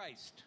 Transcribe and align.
Christ. 0.00 0.44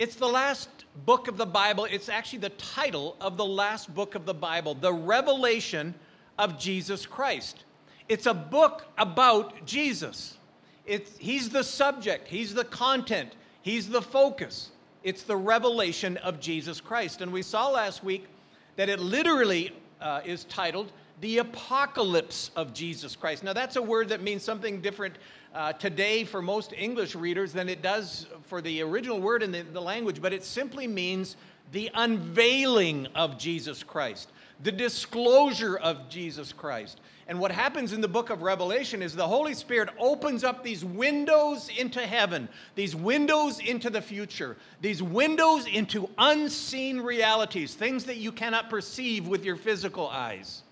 It's 0.00 0.16
the 0.16 0.26
last 0.26 0.68
book 1.06 1.28
of 1.28 1.36
the 1.36 1.46
Bible. 1.46 1.84
It's 1.84 2.08
actually 2.08 2.40
the 2.40 2.48
title 2.48 3.14
of 3.20 3.36
the 3.36 3.44
last 3.44 3.94
book 3.94 4.16
of 4.16 4.26
the 4.26 4.34
Bible, 4.34 4.74
the 4.74 4.92
revelation 4.92 5.94
of 6.40 6.58
Jesus 6.58 7.06
Christ. 7.06 7.62
It's 8.08 8.26
a 8.26 8.34
book 8.34 8.86
about 8.98 9.64
Jesus. 9.64 10.38
It's, 10.86 11.16
he's 11.18 11.50
the 11.50 11.62
subject, 11.62 12.26
he's 12.26 12.52
the 12.52 12.64
content, 12.64 13.36
he's 13.62 13.88
the 13.88 14.02
focus. 14.02 14.72
It's 15.04 15.22
the 15.22 15.36
revelation 15.36 16.16
of 16.16 16.40
Jesus 16.40 16.80
Christ. 16.80 17.20
And 17.20 17.32
we 17.32 17.42
saw 17.42 17.68
last 17.68 18.02
week 18.02 18.26
that 18.74 18.88
it 18.88 18.98
literally 18.98 19.70
uh, 20.00 20.22
is 20.24 20.42
titled 20.42 20.90
the 21.20 21.38
apocalypse 21.38 22.50
of 22.56 22.74
Jesus 22.74 23.14
Christ. 23.14 23.44
Now, 23.44 23.52
that's 23.52 23.76
a 23.76 23.82
word 23.82 24.08
that 24.08 24.20
means 24.20 24.42
something 24.42 24.80
different 24.80 25.14
uh, 25.54 25.72
today 25.74 26.24
for 26.24 26.42
most 26.42 26.72
English 26.72 27.14
readers 27.14 27.52
than 27.52 27.68
it 27.68 27.82
does 27.82 28.26
for 28.42 28.60
the 28.60 28.82
original 28.82 29.20
word 29.20 29.42
in 29.42 29.52
the, 29.52 29.62
the 29.62 29.80
language, 29.80 30.20
but 30.20 30.32
it 30.32 30.44
simply 30.44 30.86
means 30.86 31.36
the 31.72 31.90
unveiling 31.94 33.06
of 33.14 33.38
Jesus 33.38 33.82
Christ, 33.82 34.30
the 34.62 34.72
disclosure 34.72 35.76
of 35.76 36.08
Jesus 36.08 36.52
Christ. 36.52 37.00
And 37.26 37.38
what 37.38 37.52
happens 37.52 37.92
in 37.92 38.00
the 38.00 38.08
book 38.08 38.30
of 38.30 38.40
Revelation 38.40 39.02
is 39.02 39.14
the 39.14 39.28
Holy 39.28 39.52
Spirit 39.52 39.90
opens 39.98 40.44
up 40.44 40.64
these 40.64 40.82
windows 40.82 41.68
into 41.76 42.00
heaven, 42.00 42.48
these 42.74 42.96
windows 42.96 43.60
into 43.60 43.90
the 43.90 44.00
future, 44.00 44.56
these 44.80 45.02
windows 45.02 45.66
into 45.66 46.08
unseen 46.16 47.00
realities, 47.00 47.74
things 47.74 48.04
that 48.04 48.16
you 48.16 48.32
cannot 48.32 48.70
perceive 48.70 49.28
with 49.28 49.44
your 49.44 49.56
physical 49.56 50.08
eyes. 50.08 50.62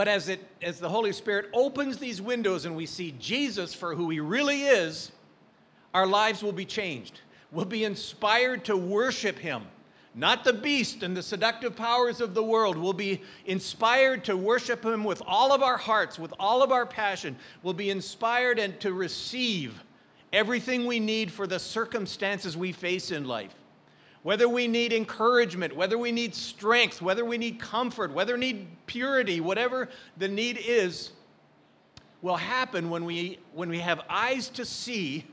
But 0.00 0.08
as, 0.08 0.30
it, 0.30 0.40
as 0.62 0.80
the 0.80 0.88
Holy 0.88 1.12
Spirit 1.12 1.50
opens 1.52 1.98
these 1.98 2.22
windows 2.22 2.64
and 2.64 2.74
we 2.74 2.86
see 2.86 3.14
Jesus 3.18 3.74
for 3.74 3.94
who 3.94 4.08
he 4.08 4.18
really 4.18 4.62
is, 4.62 5.12
our 5.92 6.06
lives 6.06 6.42
will 6.42 6.52
be 6.52 6.64
changed. 6.64 7.20
We'll 7.52 7.66
be 7.66 7.84
inspired 7.84 8.64
to 8.64 8.78
worship 8.78 9.38
him, 9.38 9.64
not 10.14 10.42
the 10.42 10.54
beast 10.54 11.02
and 11.02 11.14
the 11.14 11.22
seductive 11.22 11.76
powers 11.76 12.22
of 12.22 12.32
the 12.32 12.42
world. 12.42 12.78
We'll 12.78 12.94
be 12.94 13.20
inspired 13.44 14.24
to 14.24 14.38
worship 14.38 14.82
him 14.82 15.04
with 15.04 15.20
all 15.26 15.52
of 15.52 15.62
our 15.62 15.76
hearts, 15.76 16.18
with 16.18 16.32
all 16.40 16.62
of 16.62 16.72
our 16.72 16.86
passion. 16.86 17.36
We'll 17.62 17.74
be 17.74 17.90
inspired 17.90 18.58
and 18.58 18.80
to 18.80 18.94
receive 18.94 19.84
everything 20.32 20.86
we 20.86 20.98
need 20.98 21.30
for 21.30 21.46
the 21.46 21.58
circumstances 21.58 22.56
we 22.56 22.72
face 22.72 23.10
in 23.10 23.26
life 23.26 23.54
whether 24.22 24.48
we 24.48 24.66
need 24.66 24.92
encouragement, 24.92 25.74
whether 25.74 25.96
we 25.96 26.12
need 26.12 26.34
strength, 26.34 27.00
whether 27.00 27.24
we 27.24 27.38
need 27.38 27.58
comfort, 27.58 28.12
whether 28.12 28.34
we 28.34 28.40
need 28.40 28.66
purity, 28.86 29.40
whatever 29.40 29.88
the 30.18 30.28
need 30.28 30.58
is, 30.62 31.12
will 32.22 32.36
happen 32.36 32.90
when 32.90 33.04
we, 33.04 33.38
when 33.54 33.70
we 33.70 33.78
have 33.78 34.02
eyes 34.10 34.48
to 34.50 34.64
see 34.64 35.24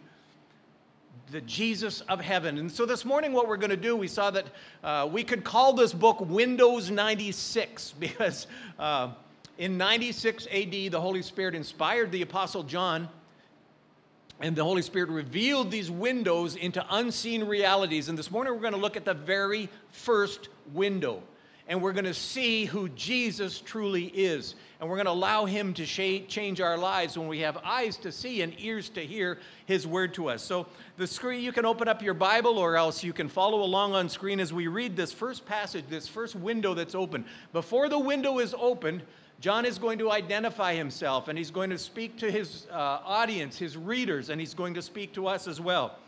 the 1.32 1.42
Jesus 1.42 2.00
of 2.02 2.22
heaven. 2.22 2.58
And 2.58 2.72
so 2.72 2.86
this 2.86 3.04
morning, 3.04 3.34
what 3.34 3.50
we're 3.50 3.58
going 3.58 3.72
to 3.72 3.76
do, 3.76 3.98
we 3.98 4.08
saw 4.08 4.32
that 4.32 4.46
uh, 4.84 5.10
we 5.12 5.26
could 5.26 5.44
call 5.44 5.74
this 5.74 5.92
book 5.92 6.22
Windows 6.22 6.90
96 6.90 7.94
because 8.00 8.48
uh, 8.80 9.10
in 9.58 9.78
96 9.78 10.48
AD, 10.48 10.72
the 10.72 11.02
Holy 11.02 11.22
Spirit 11.22 11.56
inspired 11.56 12.12
the 12.12 12.22
Apostle 12.22 12.64
John 12.64 13.10
and 14.40 14.56
the 14.56 14.64
Holy 14.64 14.82
Spirit 14.82 15.10
revealed 15.10 15.72
these 15.72 15.90
windows 15.90 16.56
into 16.56 16.86
unseen 16.92 17.44
realities. 17.44 18.08
And 18.08 18.18
this 18.18 18.30
morning 18.30 18.54
we're 18.54 18.62
going 18.62 18.74
to 18.74 18.80
look 18.80 18.96
at 18.96 19.06
the 19.06 19.14
very 19.14 19.70
first 19.90 20.50
window. 20.74 21.24
And 21.70 21.82
we're 21.82 21.92
going 21.92 22.06
to 22.06 22.14
see 22.14 22.64
who 22.64 22.88
Jesus 22.90 23.60
truly 23.60 24.06
is. 24.06 24.56
And 24.80 24.88
we're 24.88 24.96
going 24.96 25.08
to 25.08 25.12
allow 25.12 25.46
Him 25.46 25.74
to 25.74 25.86
change 25.86 26.62
our 26.62 26.78
lives 26.78 27.18
when 27.18 27.28
we 27.28 27.40
have 27.40 27.58
eyes 27.58 27.98
to 27.98 28.12
see 28.12 28.42
and 28.42 28.54
ears 28.60 28.90
to 28.90 29.02
hear 29.02 29.40
His 29.66 29.86
word 29.86 30.14
to 30.14 30.30
us. 30.30 30.44
So, 30.44 30.68
the 30.96 31.08
screen, 31.08 31.44
you 31.44 31.52
can 31.52 31.66
open 31.66 31.90
up 31.90 32.02
your 32.02 32.14
Bible 32.14 32.58
or 32.58 32.78
else 32.78 33.04
you 33.04 33.12
can 33.12 33.28
follow 33.28 33.64
along 33.64 33.96
on 33.96 34.08
screen 34.08 34.40
as 34.40 34.54
we 34.54 34.68
read 34.68 34.96
this 34.96 35.12
first 35.12 35.46
passage, 35.46 35.84
this 35.90 36.08
first 36.08 36.36
window 36.36 36.74
that's 36.74 36.96
open. 36.96 37.26
Before 37.52 37.90
the 37.90 38.00
window 38.00 38.40
is 38.40 38.56
opened, 38.58 39.02
John 39.40 39.66
is 39.66 39.78
going 39.78 40.00
to 40.00 40.12
identify 40.12 40.74
himself 40.74 41.28
and 41.28 41.38
he's 41.38 41.52
going 41.52 41.70
to 41.70 41.78
speak 41.78 42.18
to 42.18 42.32
his 42.32 42.66
uh, 42.72 43.00
audience, 43.06 43.58
his 43.58 43.78
readers, 43.78 44.30
and 44.30 44.42
he's 44.42 44.56
going 44.56 44.74
to 44.74 44.82
speak 44.82 45.14
to 45.14 45.28
us 45.28 45.48
as 45.48 45.62
well. 45.62 46.00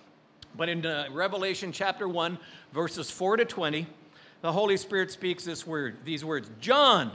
But 0.58 0.68
in 0.68 0.86
uh, 0.86 1.08
Revelation 1.12 1.72
chapter 1.72 2.08
1, 2.08 2.40
verses 2.74 3.12
4 3.12 3.38
to 3.38 3.46
20, 3.46 3.86
the 4.42 4.52
Holy 4.52 4.78
Spirit 4.78 5.12
speaks 5.12 5.44
this 5.44 5.68
word, 5.68 5.98
these 6.06 6.26
words 6.26 6.50
John, 6.60 7.12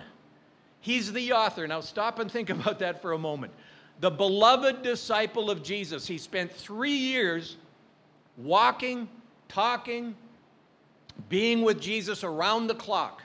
he's 0.80 1.12
the 1.12 1.32
author. 1.32 1.66
Now 1.66 1.80
stop 1.80 2.20
and 2.20 2.30
think 2.30 2.50
about 2.50 2.78
that 2.78 3.02
for 3.02 3.12
a 3.12 3.18
moment. 3.18 3.52
The 4.00 4.10
beloved 4.10 4.82
disciple 4.82 5.50
of 5.50 5.62
Jesus. 5.62 6.06
He 6.06 6.18
spent 6.18 6.52
three 6.52 6.96
years 6.96 7.56
walking, 8.36 9.08
talking, 9.48 10.14
being 11.28 11.62
with 11.62 11.80
Jesus 11.80 12.22
around 12.22 12.66
the 12.66 12.74
clock. 12.74 13.22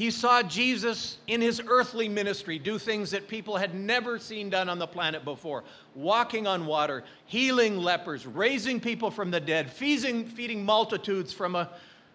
He 0.00 0.10
saw 0.10 0.42
Jesus 0.42 1.18
in 1.26 1.42
his 1.42 1.60
earthly 1.68 2.08
ministry 2.08 2.58
do 2.58 2.78
things 2.78 3.10
that 3.10 3.28
people 3.28 3.58
had 3.58 3.74
never 3.74 4.18
seen 4.18 4.48
done 4.48 4.70
on 4.70 4.78
the 4.78 4.86
planet 4.86 5.26
before 5.26 5.62
walking 5.94 6.46
on 6.46 6.64
water, 6.64 7.04
healing 7.26 7.76
lepers, 7.76 8.26
raising 8.26 8.80
people 8.80 9.10
from 9.10 9.30
the 9.30 9.40
dead, 9.40 9.70
feeding, 9.70 10.24
feeding 10.24 10.64
multitudes 10.64 11.34
from 11.34 11.54
a, 11.54 11.68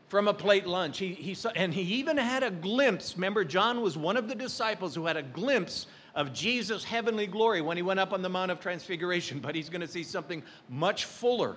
from 0.08 0.28
a 0.28 0.34
plate 0.34 0.66
lunch. 0.66 0.98
He, 0.98 1.14
he 1.14 1.36
saw, 1.36 1.50
and 1.50 1.72
he 1.72 1.84
even 2.00 2.18
had 2.18 2.42
a 2.42 2.50
glimpse. 2.50 3.14
Remember, 3.18 3.44
John 3.44 3.82
was 3.82 3.96
one 3.96 4.18
of 4.18 4.28
the 4.28 4.34
disciples 4.34 4.96
who 4.96 5.06
had 5.06 5.16
a 5.16 5.22
glimpse 5.22 5.86
of 6.16 6.34
Jesus' 6.34 6.84
heavenly 6.84 7.28
glory 7.28 7.62
when 7.62 7.78
he 7.78 7.84
went 7.84 8.00
up 8.00 8.14
on 8.14 8.24
the 8.24 8.30
Mount 8.30 8.50
of 8.50 8.60
Transfiguration, 8.60 9.38
but 9.38 9.54
he's 9.54 9.70
going 9.70 9.82
to 9.82 9.88
see 9.88 10.02
something 10.02 10.42
much 10.70 11.06
fuller 11.06 11.56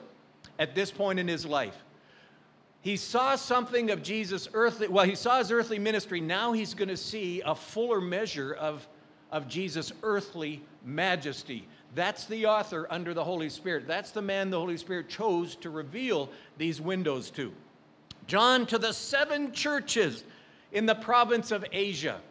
at 0.59 0.75
this 0.75 0.91
point 0.91 1.19
in 1.19 1.27
his 1.27 1.47
life 1.47 1.85
he 2.89 2.97
saw 2.97 3.37
something 3.37 3.91
of 3.91 4.03
Jesus' 4.03 4.49
earthly, 4.55 4.89
well, 4.89 5.05
he 5.05 5.15
saw 5.15 5.37
his 5.37 5.53
earthly 5.53 5.79
ministry. 5.79 6.23
Now 6.23 6.53
he's 6.53 6.73
going 6.73 6.89
to 6.89 6.97
see 6.97 7.43
a 7.45 7.55
fuller 7.55 8.01
measure 8.01 8.55
of, 8.55 8.89
of 9.31 9.47
Jesus' 9.47 9.93
earthly 10.03 10.63
majesty. 10.87 11.69
That's 11.95 12.25
the 12.25 12.47
author 12.47 12.87
under 12.89 13.13
the 13.13 13.23
Holy 13.23 13.51
Spirit. 13.51 13.87
That's 13.87 14.11
the 14.11 14.23
man 14.23 14.49
the 14.49 14.59
Holy 14.59 14.79
Spirit 14.79 15.11
chose 15.11 15.55
to 15.57 15.69
reveal 15.69 16.31
these 16.57 16.81
windows 16.81 17.31
to. 17.33 17.53
John 18.27 18.65
to 18.69 18.79
the 18.79 18.95
seven 18.95 19.53
churches 19.53 20.25
in 20.73 20.87
the 20.87 20.95
province 20.95 21.51
of 21.51 21.67
Asia. 21.71 22.23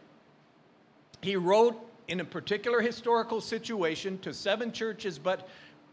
He 1.22 1.36
wrote 1.36 1.80
in 2.08 2.20
a 2.20 2.26
particular 2.26 2.82
historical 2.82 3.42
situation 3.42 4.18
to 4.20 4.34
seven 4.34 4.72
churches, 4.72 5.20
but 5.20 5.48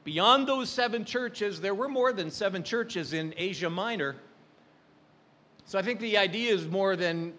beyond 0.04 0.48
those 0.48 0.70
seven 0.70 1.04
churches, 1.04 1.60
there 1.60 1.74
were 1.74 1.88
more 1.88 2.14
than 2.14 2.30
seven 2.30 2.62
churches 2.62 3.12
in 3.12 3.34
Asia 3.36 3.68
Minor. 3.68 4.16
So 5.66 5.78
I 5.78 5.82
think 5.82 6.00
the 6.00 6.18
idea 6.18 6.52
is 6.52 6.66
more 6.66 6.96
than 6.96 7.32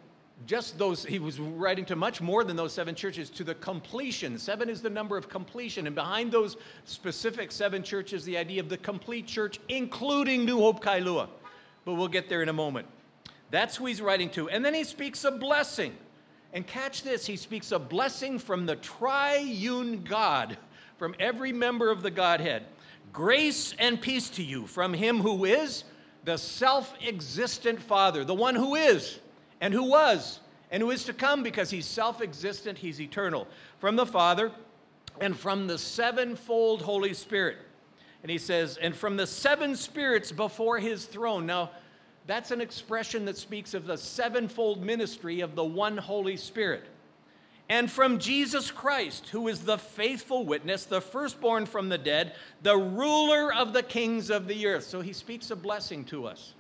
just 0.45 0.77
those, 0.77 1.05
he 1.05 1.19
was 1.19 1.39
writing 1.39 1.85
to 1.85 1.95
much 1.95 2.21
more 2.21 2.43
than 2.43 2.55
those 2.55 2.73
seven 2.73 2.93
churches, 2.93 3.29
to 3.31 3.43
the 3.43 3.55
completion. 3.55 4.37
Seven 4.37 4.69
is 4.69 4.81
the 4.81 4.89
number 4.89 5.17
of 5.17 5.29
completion. 5.29 5.87
And 5.87 5.95
behind 5.95 6.31
those 6.31 6.57
specific 6.83 7.51
seven 7.51 7.83
churches, 7.83 8.25
the 8.25 8.37
idea 8.37 8.61
of 8.61 8.69
the 8.69 8.77
complete 8.77 9.27
church, 9.27 9.59
including 9.69 10.45
New 10.45 10.59
Hope 10.59 10.83
Kailua. 10.83 11.29
But 11.85 11.93
we'll 11.93 12.07
get 12.07 12.27
there 12.29 12.41
in 12.41 12.49
a 12.49 12.53
moment. 12.53 12.87
That's 13.51 13.75
who 13.75 13.85
he's 13.85 14.01
writing 14.01 14.29
to. 14.31 14.49
And 14.49 14.65
then 14.65 14.73
he 14.73 14.83
speaks 14.83 15.23
a 15.23 15.31
blessing. 15.31 15.95
And 16.53 16.65
catch 16.65 17.03
this 17.03 17.25
he 17.25 17.35
speaks 17.35 17.71
a 17.71 17.79
blessing 17.79 18.39
from 18.39 18.65
the 18.65 18.77
triune 18.77 20.03
God, 20.03 20.57
from 20.97 21.15
every 21.19 21.51
member 21.51 21.89
of 21.89 22.01
the 22.01 22.11
Godhead. 22.11 22.63
Grace 23.13 23.73
and 23.77 23.99
peace 23.99 24.29
to 24.31 24.43
you 24.43 24.67
from 24.67 24.93
him 24.93 25.19
who 25.19 25.45
is 25.45 25.83
the 26.25 26.37
self 26.37 26.93
existent 27.05 27.81
Father, 27.81 28.25
the 28.25 28.35
one 28.35 28.55
who 28.55 28.75
is 28.75 29.19
and 29.61 29.73
who 29.73 29.83
was 29.83 30.39
and 30.71 30.81
who 30.81 30.91
is 30.91 31.05
to 31.05 31.13
come 31.13 31.43
because 31.43 31.69
he's 31.69 31.85
self 31.85 32.21
existent, 32.21 32.77
he's 32.77 32.99
eternal, 32.99 33.47
from 33.79 33.95
the 33.95 34.05
Father 34.05 34.51
and 35.21 35.37
from 35.37 35.67
the 35.67 35.77
sevenfold 35.77 36.81
Holy 36.81 37.13
Spirit. 37.13 37.57
And 38.23 38.31
he 38.31 38.39
says, 38.39 38.77
and 38.77 38.95
from 38.95 39.17
the 39.17 39.27
seven 39.27 39.75
spirits 39.75 40.31
before 40.31 40.79
his 40.79 41.05
throne. 41.05 41.45
Now, 41.45 41.69
that's 42.25 42.49
an 42.49 42.59
expression 42.59 43.23
that 43.25 43.37
speaks 43.37 43.75
of 43.75 43.85
the 43.85 43.97
sevenfold 43.97 44.83
ministry 44.83 45.41
of 45.41 45.53
the 45.53 45.63
one 45.63 45.95
Holy 45.95 46.35
Spirit 46.35 46.85
and 47.67 47.89
from 47.89 48.19
Jesus 48.19 48.69
Christ, 48.69 49.29
who 49.29 49.47
is 49.47 49.61
the 49.61 49.77
faithful 49.77 50.45
witness, 50.45 50.85
the 50.85 51.01
firstborn 51.01 51.65
from 51.65 51.89
the 51.89 51.97
dead, 51.97 52.33
the 52.61 52.77
ruler 52.77 53.51
of 53.51 53.73
the 53.73 53.81
kings 53.81 54.29
of 54.29 54.47
the 54.47 54.67
earth. 54.67 54.83
So 54.83 55.01
he 55.01 55.13
speaks 55.13 55.49
a 55.49 55.55
blessing 55.55 56.03
to 56.05 56.27
us 56.27 56.53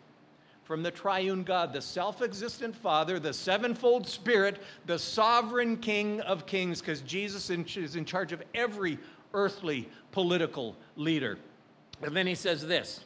from 0.63 0.81
the 0.81 0.89
triune 0.89 1.43
God, 1.43 1.73
the 1.73 1.81
self 1.81 2.23
existent 2.23 2.75
Father, 2.75 3.19
the 3.19 3.33
sevenfold 3.33 4.07
Spirit, 4.07 4.59
the 4.87 4.97
sovereign 4.97 5.77
King 5.77 6.21
of 6.21 6.47
kings, 6.47 6.81
because 6.81 7.01
Jesus 7.01 7.51
is 7.51 7.95
in 7.95 8.03
charge 8.03 8.31
of 8.31 8.41
every 8.55 8.97
earthly 9.35 9.87
political 10.11 10.75
leader. 10.95 11.37
And 12.01 12.15
then 12.15 12.25
he 12.25 12.33
says 12.33 12.65
this 12.65 13.05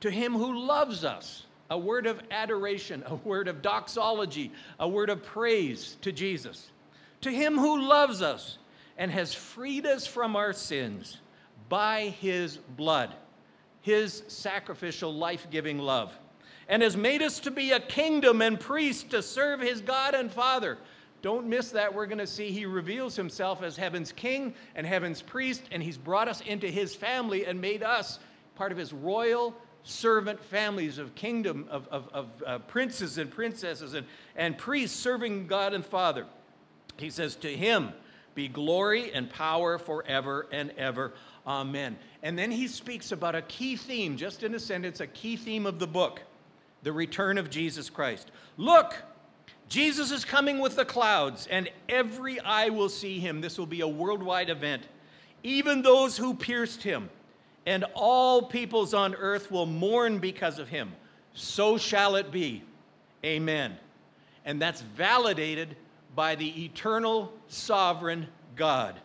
To 0.00 0.10
him 0.10 0.34
who 0.34 0.56
loves 0.56 1.04
us, 1.04 1.46
a 1.68 1.76
word 1.76 2.06
of 2.06 2.22
adoration, 2.30 3.02
a 3.06 3.16
word 3.16 3.48
of 3.48 3.60
doxology, 3.60 4.52
a 4.78 4.88
word 4.88 5.10
of 5.10 5.24
praise 5.24 5.96
to 6.02 6.12
Jesus 6.12 6.70
to 7.20 7.30
him 7.30 7.56
who 7.56 7.80
loves 7.80 8.22
us 8.22 8.58
and 8.96 9.10
has 9.10 9.34
freed 9.34 9.86
us 9.86 10.06
from 10.06 10.36
our 10.36 10.52
sins 10.52 11.18
by 11.68 12.14
his 12.20 12.56
blood. 12.56 13.14
his 13.88 14.22
sacrificial, 14.28 15.12
life 15.14 15.46
giving 15.50 15.78
love, 15.78 16.12
and 16.68 16.82
has 16.82 16.96
made 16.96 17.22
us 17.22 17.40
to 17.40 17.50
be 17.50 17.72
a 17.72 17.80
kingdom 17.80 18.42
and 18.42 18.60
priests 18.60 19.02
to 19.04 19.22
serve 19.22 19.60
his 19.60 19.80
God 19.80 20.14
and 20.14 20.30
Father. 20.30 20.76
Don't 21.22 21.46
miss 21.46 21.70
that. 21.70 21.94
We're 21.94 22.06
going 22.06 22.18
to 22.18 22.26
see 22.26 22.50
he 22.50 22.66
reveals 22.66 23.16
himself 23.16 23.62
as 23.62 23.76
heaven's 23.76 24.12
king 24.12 24.54
and 24.74 24.86
heaven's 24.86 25.22
priest, 25.22 25.62
and 25.72 25.82
he's 25.82 25.96
brought 25.96 26.28
us 26.28 26.42
into 26.42 26.68
his 26.68 26.94
family 26.94 27.46
and 27.46 27.60
made 27.60 27.82
us 27.82 28.18
part 28.56 28.72
of 28.72 28.78
his 28.78 28.92
royal 28.92 29.54
servant 29.84 30.44
families 30.44 30.98
of 30.98 31.14
kingdom, 31.14 31.66
of, 31.70 31.88
of, 31.88 32.08
of 32.12 32.26
uh, 32.46 32.58
princes 32.60 33.16
and 33.16 33.30
princesses 33.30 33.94
and, 33.94 34.06
and 34.36 34.58
priests 34.58 34.98
serving 34.98 35.46
God 35.46 35.72
and 35.72 35.84
Father. 35.84 36.26
He 36.98 37.10
says, 37.10 37.36
To 37.36 37.48
him 37.48 37.92
be 38.34 38.48
glory 38.48 39.12
and 39.12 39.28
power 39.30 39.78
forever 39.78 40.46
and 40.52 40.70
ever. 40.78 41.12
Amen. 41.46 41.98
And 42.22 42.38
then 42.38 42.50
he 42.50 42.68
speaks 42.68 43.12
about 43.12 43.34
a 43.34 43.42
key 43.42 43.76
theme, 43.76 44.16
just 44.16 44.42
in 44.42 44.54
a 44.54 44.60
sentence, 44.60 45.00
a 45.00 45.06
key 45.06 45.36
theme 45.36 45.66
of 45.66 45.78
the 45.78 45.86
book 45.86 46.22
the 46.82 46.92
return 46.92 47.38
of 47.38 47.50
Jesus 47.50 47.90
Christ. 47.90 48.30
Look, 48.56 48.94
Jesus 49.68 50.10
is 50.10 50.24
coming 50.24 50.58
with 50.58 50.76
the 50.76 50.84
clouds, 50.84 51.46
and 51.50 51.68
every 51.88 52.40
eye 52.40 52.68
will 52.68 52.88
see 52.88 53.18
him. 53.18 53.40
This 53.40 53.58
will 53.58 53.66
be 53.66 53.80
a 53.80 53.88
worldwide 53.88 54.50
event. 54.50 54.84
Even 55.42 55.82
those 55.82 56.16
who 56.16 56.34
pierced 56.34 56.82
him, 56.82 57.10
and 57.66 57.84
all 57.94 58.42
peoples 58.42 58.94
on 58.94 59.14
earth 59.14 59.50
will 59.50 59.66
mourn 59.66 60.18
because 60.18 60.58
of 60.58 60.68
him. 60.68 60.92
So 61.34 61.76
shall 61.76 62.16
it 62.16 62.32
be. 62.32 62.62
Amen. 63.24 63.76
And 64.44 64.62
that's 64.62 64.80
validated 64.80 65.76
by 66.18 66.34
the 66.34 66.64
eternal 66.64 67.32
sovereign 67.46 68.26
God. 68.56 68.96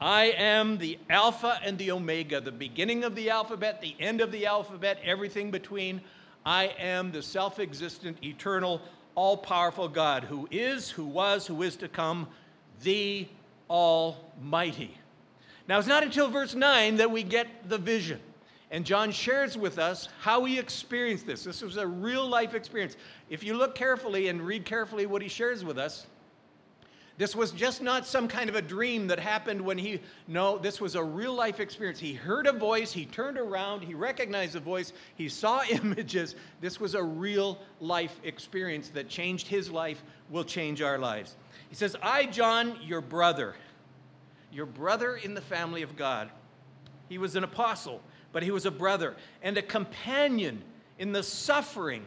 I 0.00 0.26
am 0.26 0.78
the 0.78 0.96
Alpha 1.10 1.58
and 1.64 1.76
the 1.76 1.90
Omega, 1.90 2.40
the 2.40 2.52
beginning 2.52 3.02
of 3.02 3.16
the 3.16 3.30
alphabet, 3.30 3.80
the 3.80 3.96
end 3.98 4.20
of 4.20 4.30
the 4.30 4.46
alphabet, 4.46 5.00
everything 5.02 5.50
between. 5.50 6.00
I 6.46 6.66
am 6.78 7.10
the 7.10 7.20
self 7.20 7.58
existent, 7.58 8.18
eternal, 8.22 8.80
all 9.16 9.36
powerful 9.36 9.88
God 9.88 10.22
who 10.22 10.46
is, 10.52 10.88
who 10.88 11.04
was, 11.04 11.48
who 11.48 11.62
is 11.62 11.74
to 11.78 11.88
come, 11.88 12.28
the 12.84 13.26
Almighty. 13.68 14.96
Now, 15.66 15.80
it's 15.80 15.88
not 15.88 16.04
until 16.04 16.30
verse 16.30 16.54
9 16.54 16.98
that 16.98 17.10
we 17.10 17.24
get 17.24 17.68
the 17.68 17.78
vision. 17.78 18.20
And 18.70 18.86
John 18.86 19.10
shares 19.10 19.58
with 19.58 19.80
us 19.80 20.08
how 20.20 20.44
he 20.44 20.60
experienced 20.60 21.26
this. 21.26 21.42
This 21.42 21.60
was 21.60 21.76
a 21.76 21.88
real 21.88 22.28
life 22.28 22.54
experience. 22.54 22.96
If 23.30 23.42
you 23.42 23.54
look 23.54 23.74
carefully 23.74 24.28
and 24.28 24.40
read 24.40 24.64
carefully 24.64 25.06
what 25.06 25.22
he 25.22 25.28
shares 25.28 25.64
with 25.64 25.76
us, 25.76 26.06
this 27.18 27.36
was 27.36 27.50
just 27.50 27.82
not 27.82 28.06
some 28.06 28.26
kind 28.26 28.48
of 28.48 28.56
a 28.56 28.62
dream 28.62 29.06
that 29.08 29.18
happened 29.18 29.60
when 29.60 29.76
he, 29.76 30.00
no, 30.26 30.56
this 30.56 30.80
was 30.80 30.94
a 30.94 31.04
real 31.04 31.34
life 31.34 31.60
experience. 31.60 31.98
He 32.00 32.14
heard 32.14 32.46
a 32.46 32.52
voice, 32.52 32.90
he 32.90 33.04
turned 33.04 33.38
around, 33.38 33.82
he 33.82 33.94
recognized 33.94 34.54
the 34.54 34.60
voice, 34.60 34.92
he 35.14 35.28
saw 35.28 35.62
images. 35.70 36.34
This 36.60 36.80
was 36.80 36.94
a 36.94 37.02
real 37.02 37.58
life 37.80 38.18
experience 38.24 38.88
that 38.90 39.08
changed 39.08 39.46
his 39.46 39.70
life, 39.70 40.02
will 40.30 40.44
change 40.44 40.80
our 40.80 40.98
lives. 40.98 41.36
He 41.68 41.74
says, 41.74 41.96
I, 42.02 42.26
John, 42.26 42.78
your 42.82 43.02
brother, 43.02 43.54
your 44.50 44.66
brother 44.66 45.16
in 45.16 45.34
the 45.34 45.40
family 45.40 45.82
of 45.82 45.96
God. 45.96 46.30
He 47.08 47.18
was 47.18 47.36
an 47.36 47.44
apostle, 47.44 48.00
but 48.32 48.42
he 48.42 48.50
was 48.50 48.64
a 48.64 48.70
brother 48.70 49.16
and 49.42 49.58
a 49.58 49.62
companion 49.62 50.62
in 50.98 51.12
the 51.12 51.22
suffering. 51.22 52.04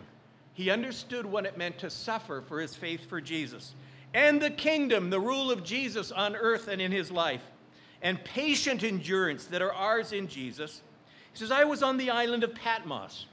He 0.53 0.71
understood 0.71 1.27
what 1.27 1.45
it 1.45 1.57
meant 1.57 1.77
to 1.79 1.91
suffer 1.91 2.41
for 2.41 2.59
his 2.59 2.75
faith 2.75 3.07
for 3.07 3.21
Jesus 3.21 3.75
and 4.15 4.41
the 4.41 4.49
kingdom, 4.49 5.09
the 5.09 5.19
rule 5.19 5.51
of 5.51 5.61
Jesus 5.61 6.09
on 6.09 6.37
earth 6.37 6.69
and 6.69 6.81
in 6.81 6.89
his 6.89 7.11
life, 7.11 7.43
and 8.01 8.23
patient 8.23 8.81
endurance 8.81 9.45
that 9.47 9.61
are 9.61 9.73
ours 9.73 10.13
in 10.13 10.29
Jesus. 10.29 10.81
He 11.33 11.39
says, 11.39 11.51
I 11.51 11.65
was 11.65 11.83
on 11.83 11.97
the 11.97 12.09
island 12.09 12.45
of 12.45 12.55
Patmos 12.55 13.25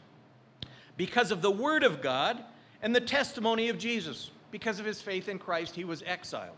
because 0.96 1.30
of 1.30 1.40
the 1.40 1.52
word 1.52 1.84
of 1.84 2.02
God 2.02 2.42
and 2.82 2.94
the 2.94 3.00
testimony 3.00 3.68
of 3.68 3.78
Jesus. 3.78 4.32
Because 4.50 4.80
of 4.80 4.84
his 4.84 5.00
faith 5.00 5.28
in 5.28 5.38
Christ, 5.38 5.76
he 5.76 5.84
was 5.84 6.02
exiled. 6.04 6.56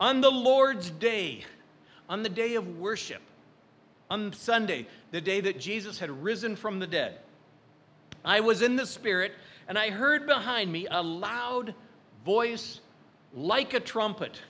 On 0.00 0.22
the 0.22 0.30
Lord's 0.30 0.88
day, 0.88 1.44
on 2.08 2.22
the 2.22 2.30
day 2.30 2.54
of 2.54 2.78
worship, 2.78 3.22
on 4.08 4.32
Sunday, 4.32 4.86
the 5.10 5.20
day 5.20 5.42
that 5.42 5.60
Jesus 5.60 5.98
had 5.98 6.10
risen 6.10 6.56
from 6.56 6.78
the 6.78 6.86
dead, 6.86 7.18
I 8.24 8.40
was 8.40 8.62
in 8.62 8.74
the 8.74 8.86
Spirit 8.86 9.32
and 9.68 9.78
I 9.78 9.90
heard 9.90 10.26
behind 10.26 10.72
me 10.72 10.86
a 10.90 11.02
loud 11.02 11.74
voice 12.24 12.80
like 13.34 13.74
a 13.74 13.80
trumpet. 13.80 14.40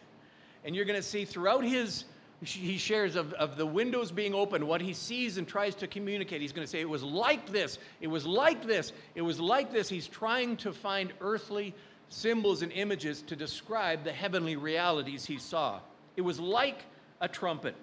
And 0.65 0.75
you're 0.75 0.85
going 0.85 1.01
to 1.01 1.07
see 1.07 1.25
throughout 1.25 1.65
his, 1.65 2.05
he 2.43 2.77
shares 2.77 3.17
of, 3.17 3.33
of 3.35 3.57
the 3.57 3.67
windows 3.67 4.11
being 4.11 4.35
open, 4.35 4.67
what 4.67 4.81
he 4.81 4.93
sees 4.93 5.39
and 5.39 5.47
tries 5.47 5.75
to 5.77 5.87
communicate. 5.87 6.41
He's 6.41 6.53
going 6.53 6.67
to 6.67 6.71
say, 6.71 6.81
It 6.81 6.89
was 6.89 7.03
like 7.03 7.51
this, 7.51 7.79
it 8.01 8.09
was 8.09 8.27
like 8.27 8.67
this, 8.67 8.93
it 9.15 9.23
was 9.23 9.41
like 9.41 9.73
this. 9.73 9.89
He's 9.89 10.09
trying 10.09 10.57
to 10.59 10.73
find 10.73 11.13
earthly 11.21 11.75
symbols 12.09 12.63
and 12.63 12.73
images 12.73 13.23
to 13.23 13.37
describe 13.37 14.05
the 14.05 14.13
heavenly 14.13 14.57
realities 14.57 15.25
he 15.25 15.39
saw. 15.39 15.81
It 16.17 16.23
was 16.23 16.39
like 16.41 16.85
a 17.21 17.29
trumpet, 17.29 17.75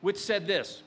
which 0.00 0.18
said 0.18 0.46
this 0.46 0.82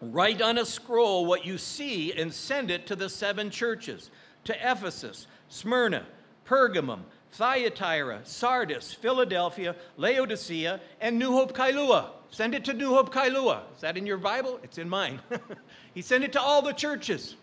Write 0.00 0.42
on 0.42 0.58
a 0.58 0.64
scroll 0.64 1.24
what 1.24 1.46
you 1.46 1.56
see 1.56 2.12
and 2.12 2.32
send 2.32 2.70
it 2.70 2.86
to 2.86 2.96
the 2.96 3.08
seven 3.08 3.50
churches 3.50 4.10
to 4.44 4.54
Ephesus, 4.54 5.26
Smyrna, 5.48 6.06
Pergamum, 6.46 7.00
Thyatira, 7.36 8.20
Sardis, 8.24 8.94
Philadelphia, 8.94 9.76
Laodicea, 9.98 10.80
and 11.02 11.18
New 11.18 11.32
Hope 11.32 11.54
Kailua. 11.54 12.06
Send 12.30 12.54
it 12.54 12.64
to 12.64 12.72
New 12.72 12.94
Hope 12.94 13.12
Kailua. 13.12 13.60
Is 13.74 13.82
that 13.82 13.98
in 13.98 14.06
your 14.06 14.16
Bible? 14.16 14.58
It's 14.62 14.78
in 14.78 14.88
mine. 14.88 15.20
he 15.94 16.00
sent 16.00 16.24
it 16.24 16.32
to 16.32 16.40
all 16.40 16.62
the 16.62 16.72
churches. 16.72 17.36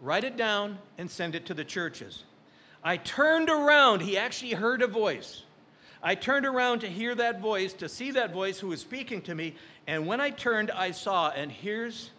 Write 0.00 0.24
it 0.24 0.38
down 0.38 0.78
and 0.96 1.10
send 1.10 1.34
it 1.34 1.44
to 1.46 1.54
the 1.54 1.64
churches. 1.64 2.24
I 2.82 2.96
turned 2.96 3.50
around. 3.50 4.00
He 4.00 4.16
actually 4.16 4.52
heard 4.52 4.80
a 4.80 4.86
voice. 4.86 5.42
I 6.02 6.14
turned 6.14 6.46
around 6.46 6.80
to 6.80 6.88
hear 6.88 7.14
that 7.14 7.40
voice, 7.40 7.74
to 7.74 7.88
see 7.88 8.12
that 8.12 8.32
voice 8.32 8.58
who 8.58 8.68
was 8.68 8.80
speaking 8.80 9.20
to 9.22 9.34
me. 9.34 9.56
And 9.86 10.06
when 10.06 10.22
I 10.22 10.30
turned, 10.30 10.70
I 10.70 10.90
saw, 10.90 11.30
and 11.30 11.52
here's 11.52 12.10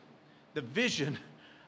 the 0.54 0.62
vision 0.62 1.18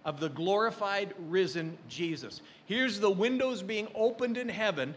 of 0.07 0.19
the 0.19 0.29
glorified, 0.29 1.13
risen 1.29 1.77
Jesus. 1.87 2.41
Here's 2.65 2.99
the 2.99 3.11
windows 3.11 3.61
being 3.61 3.87
opened 3.93 4.37
in 4.37 4.49
heaven, 4.49 4.95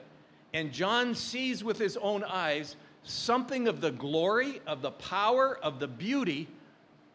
and 0.54 0.72
John 0.72 1.14
sees 1.14 1.62
with 1.62 1.78
his 1.78 1.98
own 1.98 2.24
eyes 2.24 2.76
something 3.02 3.68
of 3.68 3.82
the 3.82 3.90
glory, 3.90 4.62
of 4.66 4.80
the 4.80 4.92
power, 4.92 5.58
of 5.62 5.80
the 5.80 5.88
beauty 5.88 6.48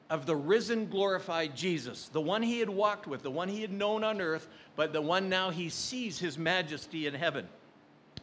of 0.09 0.25
the 0.25 0.35
risen, 0.35 0.87
glorified 0.87 1.55
Jesus, 1.55 2.09
the 2.09 2.21
one 2.21 2.43
he 2.43 2.59
had 2.59 2.69
walked 2.69 3.07
with, 3.07 3.23
the 3.23 3.31
one 3.31 3.49
he 3.49 3.61
had 3.61 3.71
known 3.71 4.03
on 4.03 4.21
earth, 4.21 4.47
but 4.75 4.93
the 4.93 5.01
one 5.01 5.29
now 5.29 5.49
he 5.49 5.69
sees 5.69 6.19
his 6.19 6.37
majesty 6.37 7.07
in 7.07 7.13
heaven. 7.13 7.47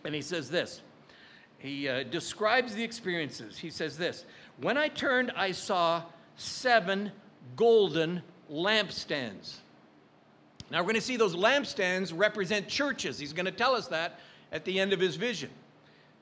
And 0.05 0.15
he 0.15 0.23
says 0.23 0.49
this. 0.49 0.81
He 1.59 1.89
uh, 1.89 2.05
describes 2.05 2.75
the 2.75 2.83
experiences. 2.83 3.59
He 3.59 3.71
says 3.71 3.97
this 3.97 4.25
When 4.61 4.77
I 4.77 4.89
turned, 4.89 5.33
I 5.37 5.53
saw 5.53 6.03
seven 6.37 7.13
golden 7.57 8.23
lampstands. 8.53 9.55
Now 10.71 10.79
we're 10.79 10.85
going 10.85 10.95
to 10.97 11.01
see 11.01 11.17
those 11.17 11.35
lampstands 11.37 12.13
represent 12.15 12.69
churches. 12.69 13.19
He's 13.19 13.33
going 13.33 13.47
to 13.47 13.53
tell 13.53 13.75
us 13.75 13.89
that 13.89 14.21
at 14.53 14.65
the 14.65 14.79
end 14.79 14.93
of 14.93 15.01
his 15.01 15.17
vision. 15.17 15.51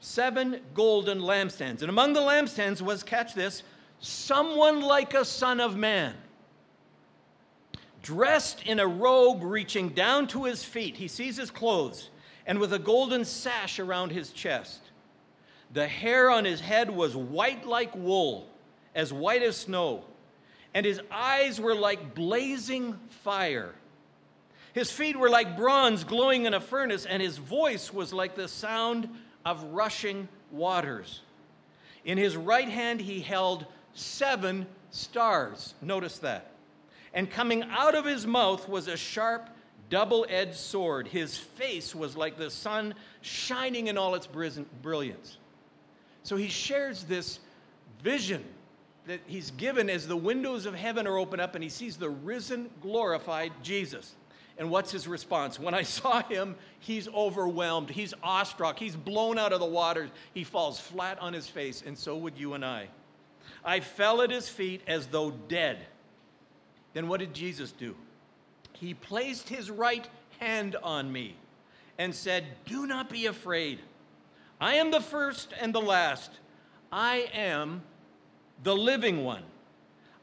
Seven 0.00 0.60
golden 0.74 1.20
lampstands. 1.20 1.80
And 1.82 1.90
among 1.90 2.14
the 2.14 2.20
lampstands 2.20 2.80
was, 2.80 3.02
catch 3.02 3.34
this, 3.34 3.62
someone 4.00 4.80
like 4.80 5.12
a 5.14 5.24
son 5.24 5.60
of 5.60 5.76
man, 5.76 6.14
dressed 8.02 8.62
in 8.66 8.80
a 8.80 8.86
robe 8.86 9.42
reaching 9.42 9.90
down 9.90 10.26
to 10.28 10.44
his 10.44 10.64
feet. 10.64 10.96
He 10.96 11.06
sees 11.06 11.36
his 11.36 11.50
clothes, 11.50 12.08
and 12.46 12.58
with 12.58 12.72
a 12.72 12.78
golden 12.78 13.24
sash 13.24 13.78
around 13.78 14.10
his 14.10 14.30
chest. 14.30 14.80
The 15.72 15.86
hair 15.86 16.30
on 16.30 16.44
his 16.44 16.60
head 16.60 16.90
was 16.90 17.14
white 17.14 17.66
like 17.66 17.94
wool, 17.94 18.48
as 18.94 19.12
white 19.12 19.42
as 19.42 19.56
snow, 19.56 20.04
and 20.74 20.86
his 20.86 21.00
eyes 21.10 21.60
were 21.60 21.74
like 21.74 22.14
blazing 22.14 22.98
fire. 23.22 23.74
His 24.72 24.90
feet 24.90 25.16
were 25.16 25.30
like 25.30 25.56
bronze 25.56 26.04
glowing 26.04 26.44
in 26.44 26.54
a 26.54 26.60
furnace, 26.60 27.06
and 27.06 27.20
his 27.20 27.38
voice 27.38 27.92
was 27.92 28.12
like 28.12 28.36
the 28.36 28.48
sound 28.48 29.08
of 29.44 29.62
rushing 29.64 30.28
waters. 30.52 31.22
In 32.04 32.18
his 32.18 32.36
right 32.36 32.68
hand, 32.68 33.00
he 33.00 33.20
held 33.20 33.66
seven 33.94 34.66
stars. 34.90 35.74
Notice 35.82 36.18
that. 36.18 36.52
And 37.12 37.28
coming 37.28 37.64
out 37.64 37.96
of 37.96 38.04
his 38.04 38.26
mouth 38.26 38.68
was 38.68 38.86
a 38.86 38.96
sharp, 38.96 39.50
double 39.88 40.24
edged 40.28 40.54
sword. 40.54 41.08
His 41.08 41.36
face 41.36 41.92
was 41.92 42.16
like 42.16 42.38
the 42.38 42.50
sun 42.50 42.94
shining 43.20 43.88
in 43.88 43.98
all 43.98 44.14
its 44.14 44.28
brilliance. 44.28 45.36
So 46.22 46.36
he 46.36 46.48
shares 46.48 47.04
this 47.04 47.40
vision 48.02 48.44
that 49.06 49.20
he's 49.26 49.50
given 49.52 49.90
as 49.90 50.06
the 50.06 50.16
windows 50.16 50.66
of 50.66 50.74
heaven 50.74 51.06
are 51.06 51.18
opened 51.18 51.42
up 51.42 51.54
and 51.54 51.64
he 51.64 51.70
sees 51.70 51.96
the 51.96 52.10
risen, 52.10 52.70
glorified 52.80 53.52
Jesus. 53.62 54.14
And 54.58 54.70
what's 54.70 54.92
his 54.92 55.08
response? 55.08 55.58
When 55.58 55.74
I 55.74 55.82
saw 55.84 56.22
him, 56.22 56.56
he's 56.78 57.08
overwhelmed. 57.08 57.90
He's 57.90 58.14
awestruck. 58.22 58.78
He's 58.78 58.96
blown 58.96 59.38
out 59.38 59.52
of 59.52 59.60
the 59.60 59.66
water. 59.66 60.10
He 60.34 60.44
falls 60.44 60.78
flat 60.78 61.18
on 61.18 61.32
his 61.32 61.48
face, 61.48 61.82
and 61.84 61.96
so 61.96 62.16
would 62.18 62.36
you 62.38 62.54
and 62.54 62.64
I. 62.64 62.88
I 63.64 63.80
fell 63.80 64.22
at 64.22 64.30
his 64.30 64.48
feet 64.48 64.82
as 64.86 65.06
though 65.06 65.30
dead. 65.30 65.78
Then 66.92 67.08
what 67.08 67.20
did 67.20 67.34
Jesus 67.34 67.72
do? 67.72 67.96
He 68.72 68.94
placed 68.94 69.48
his 69.48 69.70
right 69.70 70.06
hand 70.38 70.76
on 70.82 71.10
me 71.12 71.36
and 71.98 72.14
said, 72.14 72.44
Do 72.66 72.86
not 72.86 73.10
be 73.10 73.26
afraid. 73.26 73.80
I 74.60 74.74
am 74.74 74.90
the 74.90 75.00
first 75.00 75.52
and 75.58 75.74
the 75.74 75.80
last. 75.80 76.30
I 76.92 77.30
am 77.32 77.82
the 78.62 78.74
living 78.74 79.24
one. 79.24 79.42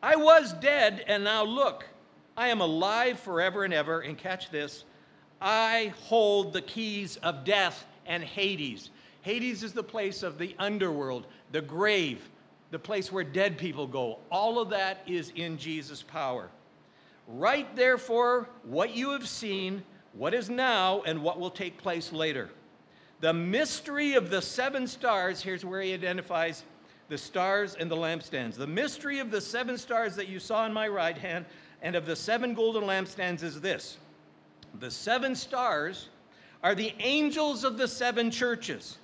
I 0.02 0.16
was 0.16 0.54
dead, 0.54 1.04
and 1.08 1.24
now 1.24 1.44
look, 1.44 1.86
I 2.36 2.50
am 2.50 2.62
alive 2.62 3.20
forever 3.20 3.64
and 3.64 3.74
ever. 3.74 4.02
And 4.02 4.18
catch 4.18 4.52
this 4.52 4.84
I 5.42 5.94
hold 6.04 6.54
the 6.54 6.62
keys 6.62 7.18
of 7.18 7.44
death 7.44 7.86
and 8.06 8.24
Hades. 8.24 8.92
Hades 9.22 9.64
is 9.64 9.74
the 9.74 9.84
place 9.84 10.24
of 10.24 10.38
the 10.38 10.56
underworld, 10.58 11.28
the 11.52 11.62
grave, 11.62 12.30
the 12.72 12.80
place 12.80 13.12
where 13.12 13.24
dead 13.24 13.58
people 13.58 13.88
go. 13.88 14.20
All 14.32 14.60
of 14.60 14.70
that 14.70 15.02
is 15.08 15.32
in 15.36 15.58
Jesus' 15.58 16.04
power. 16.04 16.50
Write, 17.28 17.76
therefore, 17.76 18.48
what 18.64 18.96
you 18.96 19.12
have 19.12 19.28
seen, 19.28 19.84
what 20.14 20.34
is 20.34 20.50
now, 20.50 21.02
and 21.06 21.22
what 21.22 21.40
will 21.40 21.50
take 21.50 21.78
place 21.78 22.14
later. 22.14 22.50
The 23.20 23.34
mystery 23.34 24.14
of 24.14 24.30
the 24.30 24.42
seven 24.42 24.88
stars, 24.88 25.42
here's 25.42 25.66
where 25.66 25.82
he 25.82 25.94
identifies 25.94 26.64
the 27.10 27.18
stars 27.18 27.76
and 27.76 27.90
the 27.90 27.96
lampstands. 27.96 28.56
The 28.56 28.68
mystery 28.68 29.20
of 29.20 29.32
the 29.32 29.42
seven 29.42 29.78
stars 29.78 30.16
that 30.16 30.28
you 30.28 30.40
saw 30.40 30.66
in 30.66 30.74
my 30.74 30.88
right 30.88 31.18
hand 31.18 31.46
and 31.82 31.96
of 31.96 32.06
the 32.06 32.16
seven 32.16 32.54
golden 32.54 32.84
lampstands 32.84 33.44
is 33.44 33.62
this 33.62 33.98
the 34.80 34.92
seven 34.92 35.36
stars 35.36 36.10
are 36.64 36.76
the 36.76 36.94
angels 37.00 37.64
of 37.64 37.78
the 37.78 37.88
seven 37.88 38.32
churches, 38.32 38.98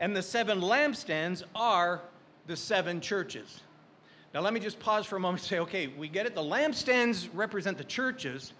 and 0.00 0.16
the 0.16 0.22
seven 0.22 0.60
lampstands 0.60 1.42
are 1.54 2.00
the 2.46 2.56
seven 2.56 3.00
churches. 3.00 3.60
Now, 4.34 4.40
let 4.40 4.52
me 4.52 4.60
just 4.60 4.78
pause 4.78 5.06
for 5.06 5.16
a 5.16 5.20
moment 5.20 5.42
and 5.42 5.48
say, 5.48 5.58
okay, 5.60 5.86
we 5.86 6.08
get 6.08 6.26
it. 6.26 6.34
The 6.34 6.42
lampstands 6.42 7.28
represent 7.32 7.78
the 7.78 7.84
churches, 7.84 8.52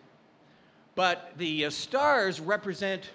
but 0.95 1.33
the 1.37 1.67
uh, 1.67 1.71
stars 1.71 2.41
represent 2.41 3.11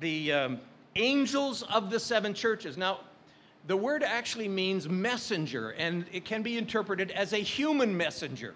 the 0.00 0.32
um, 0.32 0.60
angels 0.96 1.62
of 1.62 1.90
the 1.90 1.98
seven 1.98 2.34
churches. 2.34 2.76
Now, 2.76 3.00
the 3.68 3.76
word 3.76 4.02
actually 4.02 4.48
means 4.48 4.88
messenger, 4.88 5.70
and 5.72 6.06
it 6.10 6.24
can 6.24 6.42
be 6.42 6.56
interpreted 6.56 7.10
as 7.10 7.34
a 7.34 7.36
human 7.36 7.94
messenger. 7.94 8.54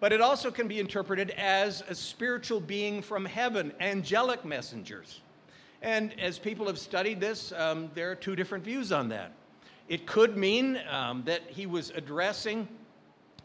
But 0.00 0.12
it 0.12 0.20
also 0.20 0.50
can 0.50 0.68
be 0.68 0.78
interpreted 0.78 1.30
as 1.30 1.82
a 1.88 1.94
spiritual 1.94 2.60
being 2.60 3.00
from 3.00 3.24
heaven, 3.24 3.72
angelic 3.80 4.44
messengers. 4.44 5.22
And 5.80 6.12
as 6.20 6.38
people 6.38 6.66
have 6.66 6.78
studied 6.78 7.20
this, 7.20 7.52
um, 7.52 7.90
there 7.94 8.10
are 8.10 8.14
two 8.14 8.36
different 8.36 8.64
views 8.64 8.92
on 8.92 9.08
that. 9.08 9.32
It 9.88 10.06
could 10.06 10.36
mean 10.36 10.78
um, 10.90 11.22
that 11.24 11.42
he 11.48 11.64
was 11.64 11.88
addressing 11.96 12.68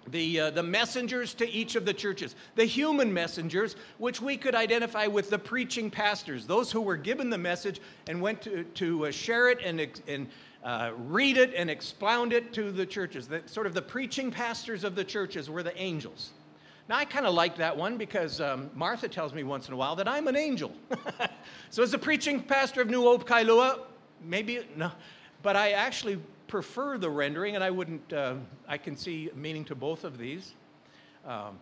the, 0.08 0.40
uh, 0.40 0.50
the 0.50 0.64
messengers 0.64 1.34
to 1.36 1.50
each 1.50 1.76
of 1.76 1.86
the 1.86 1.94
churches, 1.94 2.36
the 2.56 2.66
human 2.66 3.14
messengers, 3.14 3.76
which 3.98 4.22
we 4.22 4.36
could 4.36 4.54
identify 4.54 5.08
with 5.08 5.30
the 5.30 5.40
preaching 5.40 5.90
pastors, 5.90 6.46
those 6.46 6.72
who 6.72 6.82
were 6.82 6.98
given 6.98 7.30
the 7.30 7.38
message 7.38 7.80
and 8.08 8.22
went 8.22 8.42
to, 8.42 8.64
to 8.64 9.06
uh, 9.06 9.12
share 9.12 9.50
it 9.50 9.60
and, 9.64 9.80
and 10.08 10.28
uh, 10.64 10.92
read 10.98 11.38
it 11.38 11.54
and 11.56 11.70
expound 11.70 12.34
it 12.34 12.54
to 12.54 12.72
the 12.72 12.86
churches. 12.86 13.28
That 13.28 13.50
sort 13.50 13.68
of 13.68 13.74
the 13.74 13.82
preaching 13.82 14.32
pastors 14.32 14.84
of 14.84 14.96
the 14.96 15.04
churches 15.04 15.50
were 15.50 15.64
the 15.64 15.78
angels. 15.80 16.32
Now, 16.90 16.98
I 16.98 17.06
kind 17.06 17.26
of 17.26 17.34
like 17.34 17.58
that 17.58 17.76
one 17.76 17.98
because 17.98 18.42
um, 18.42 18.70
Martha 18.74 19.08
tells 19.08 19.34
me 19.34 19.44
once 19.44 19.68
in 19.68 19.74
a 19.74 19.78
while 19.78 19.96
that 19.96 20.08
I'm 20.08 20.28
an 20.28 20.36
angel. 20.36 20.72
so, 21.70 21.82
as 21.82 21.94
a 21.94 21.98
preaching 21.98 22.42
pastor 22.42 22.82
of 22.82 22.90
New 22.90 23.04
Hope 23.04 23.28
Kailua, 23.28 23.80
maybe, 24.24 24.62
no, 24.76 24.92
but 25.42 25.56
I 25.56 25.72
actually 25.72 26.20
prefer 26.48 26.98
the 26.98 27.10
rendering, 27.10 27.56
and 27.56 27.64
I 27.64 27.70
wouldn't, 27.70 28.12
uh, 28.12 28.36
I 28.68 28.78
can 28.78 28.98
see 28.98 29.30
meaning 29.36 29.64
to 29.66 29.76
both 29.76 30.04
of 30.04 30.18
these. 30.18 30.54
Um, 31.26 31.58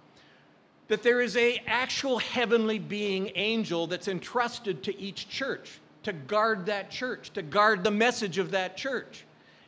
that 0.87 1.03
there 1.03 1.21
is 1.21 1.37
a 1.37 1.61
actual 1.67 2.17
heavenly 2.17 2.77
being 2.77 3.31
angel 3.35 3.87
that's 3.87 4.07
entrusted 4.07 4.83
to 4.83 4.99
each 4.99 5.29
church 5.29 5.79
to 6.03 6.13
guard 6.13 6.65
that 6.65 6.89
church, 6.89 7.31
to 7.33 7.41
guard 7.41 7.83
the 7.83 7.91
message 7.91 8.37
of 8.37 8.51
that 8.51 8.77
church. 8.77 9.25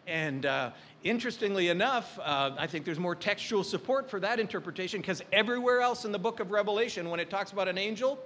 And 0.08 0.46
uh, 0.46 0.72
interestingly 1.04 1.70
enough, 1.70 2.20
uh, 2.22 2.52
I 2.58 2.68
think 2.68 2.86
there's 2.86 3.00
more 3.00 3.16
textual 3.16 3.64
support 3.64 4.10
for 4.10 4.20
that 4.20 4.40
interpretation 4.40 5.02
because 5.02 5.22
everywhere 5.32 5.82
else 5.82 6.06
in 6.06 6.12
the 6.12 6.20
book 6.20 6.40
of 6.40 6.52
Revelation, 6.52 7.10
when 7.10 7.20
it 7.20 7.30
talks 7.30 7.52
about 7.52 7.68
an 7.68 7.78
angel, 7.78 8.20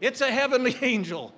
it's 0.00 0.20
a 0.20 0.30
heavenly 0.30 0.76
angel. 0.82 1.32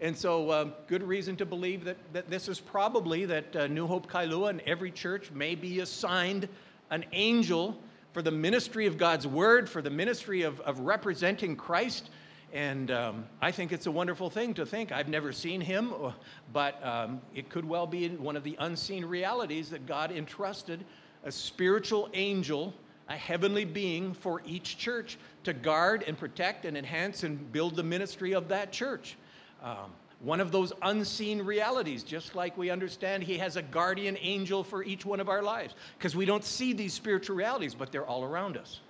And 0.00 0.14
so, 0.14 0.50
uh, 0.50 0.68
good 0.88 1.02
reason 1.02 1.36
to 1.36 1.46
believe 1.46 1.84
that, 1.84 1.96
that 2.12 2.28
this 2.28 2.48
is 2.48 2.60
probably 2.60 3.24
that 3.24 3.56
uh, 3.56 3.66
New 3.66 3.86
Hope 3.86 4.10
Kailua 4.10 4.50
and 4.50 4.60
every 4.62 4.90
church 4.90 5.30
may 5.30 5.54
be 5.54 5.80
assigned 5.80 6.48
an 6.90 7.04
angel 7.12 7.78
for 8.12 8.20
the 8.20 8.30
ministry 8.30 8.86
of 8.86 8.98
God's 8.98 9.26
word, 9.26 9.70
for 9.70 9.80
the 9.80 9.90
ministry 9.90 10.42
of, 10.42 10.60
of 10.60 10.80
representing 10.80 11.56
Christ 11.56 12.10
and 12.56 12.90
um, 12.90 13.26
I 13.42 13.52
think 13.52 13.70
it's 13.70 13.84
a 13.84 13.90
wonderful 13.90 14.30
thing 14.30 14.54
to 14.54 14.64
think. 14.64 14.90
I've 14.90 15.10
never 15.10 15.30
seen 15.30 15.60
him, 15.60 15.92
uh, 15.92 16.12
but 16.54 16.82
um, 16.82 17.20
it 17.34 17.50
could 17.50 17.66
well 17.66 17.86
be 17.86 18.08
one 18.08 18.34
of 18.34 18.44
the 18.44 18.56
unseen 18.58 19.04
realities 19.04 19.68
that 19.70 19.84
God 19.84 20.10
entrusted 20.10 20.82
a 21.24 21.30
spiritual 21.30 22.08
angel, 22.14 22.72
a 23.10 23.12
heavenly 23.16 23.66
being 23.66 24.14
for 24.14 24.40
each 24.46 24.78
church 24.78 25.18
to 25.44 25.52
guard 25.52 26.02
and 26.06 26.16
protect 26.16 26.64
and 26.64 26.78
enhance 26.78 27.24
and 27.24 27.52
build 27.52 27.76
the 27.76 27.82
ministry 27.82 28.32
of 28.32 28.48
that 28.48 28.72
church. 28.72 29.18
Um, 29.62 29.92
one 30.20 30.40
of 30.40 30.50
those 30.50 30.72
unseen 30.80 31.42
realities, 31.42 32.02
just 32.02 32.34
like 32.34 32.56
we 32.56 32.70
understand 32.70 33.22
he 33.22 33.36
has 33.36 33.56
a 33.56 33.62
guardian 33.62 34.16
angel 34.22 34.64
for 34.64 34.82
each 34.82 35.04
one 35.04 35.20
of 35.20 35.28
our 35.28 35.42
lives, 35.42 35.74
because 35.98 36.16
we 36.16 36.24
don't 36.24 36.42
see 36.42 36.72
these 36.72 36.94
spiritual 36.94 37.36
realities, 37.36 37.74
but 37.74 37.92
they're 37.92 38.06
all 38.06 38.24
around 38.24 38.56
us. 38.56 38.80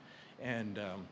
And 0.41 0.79
um, 0.79 1.09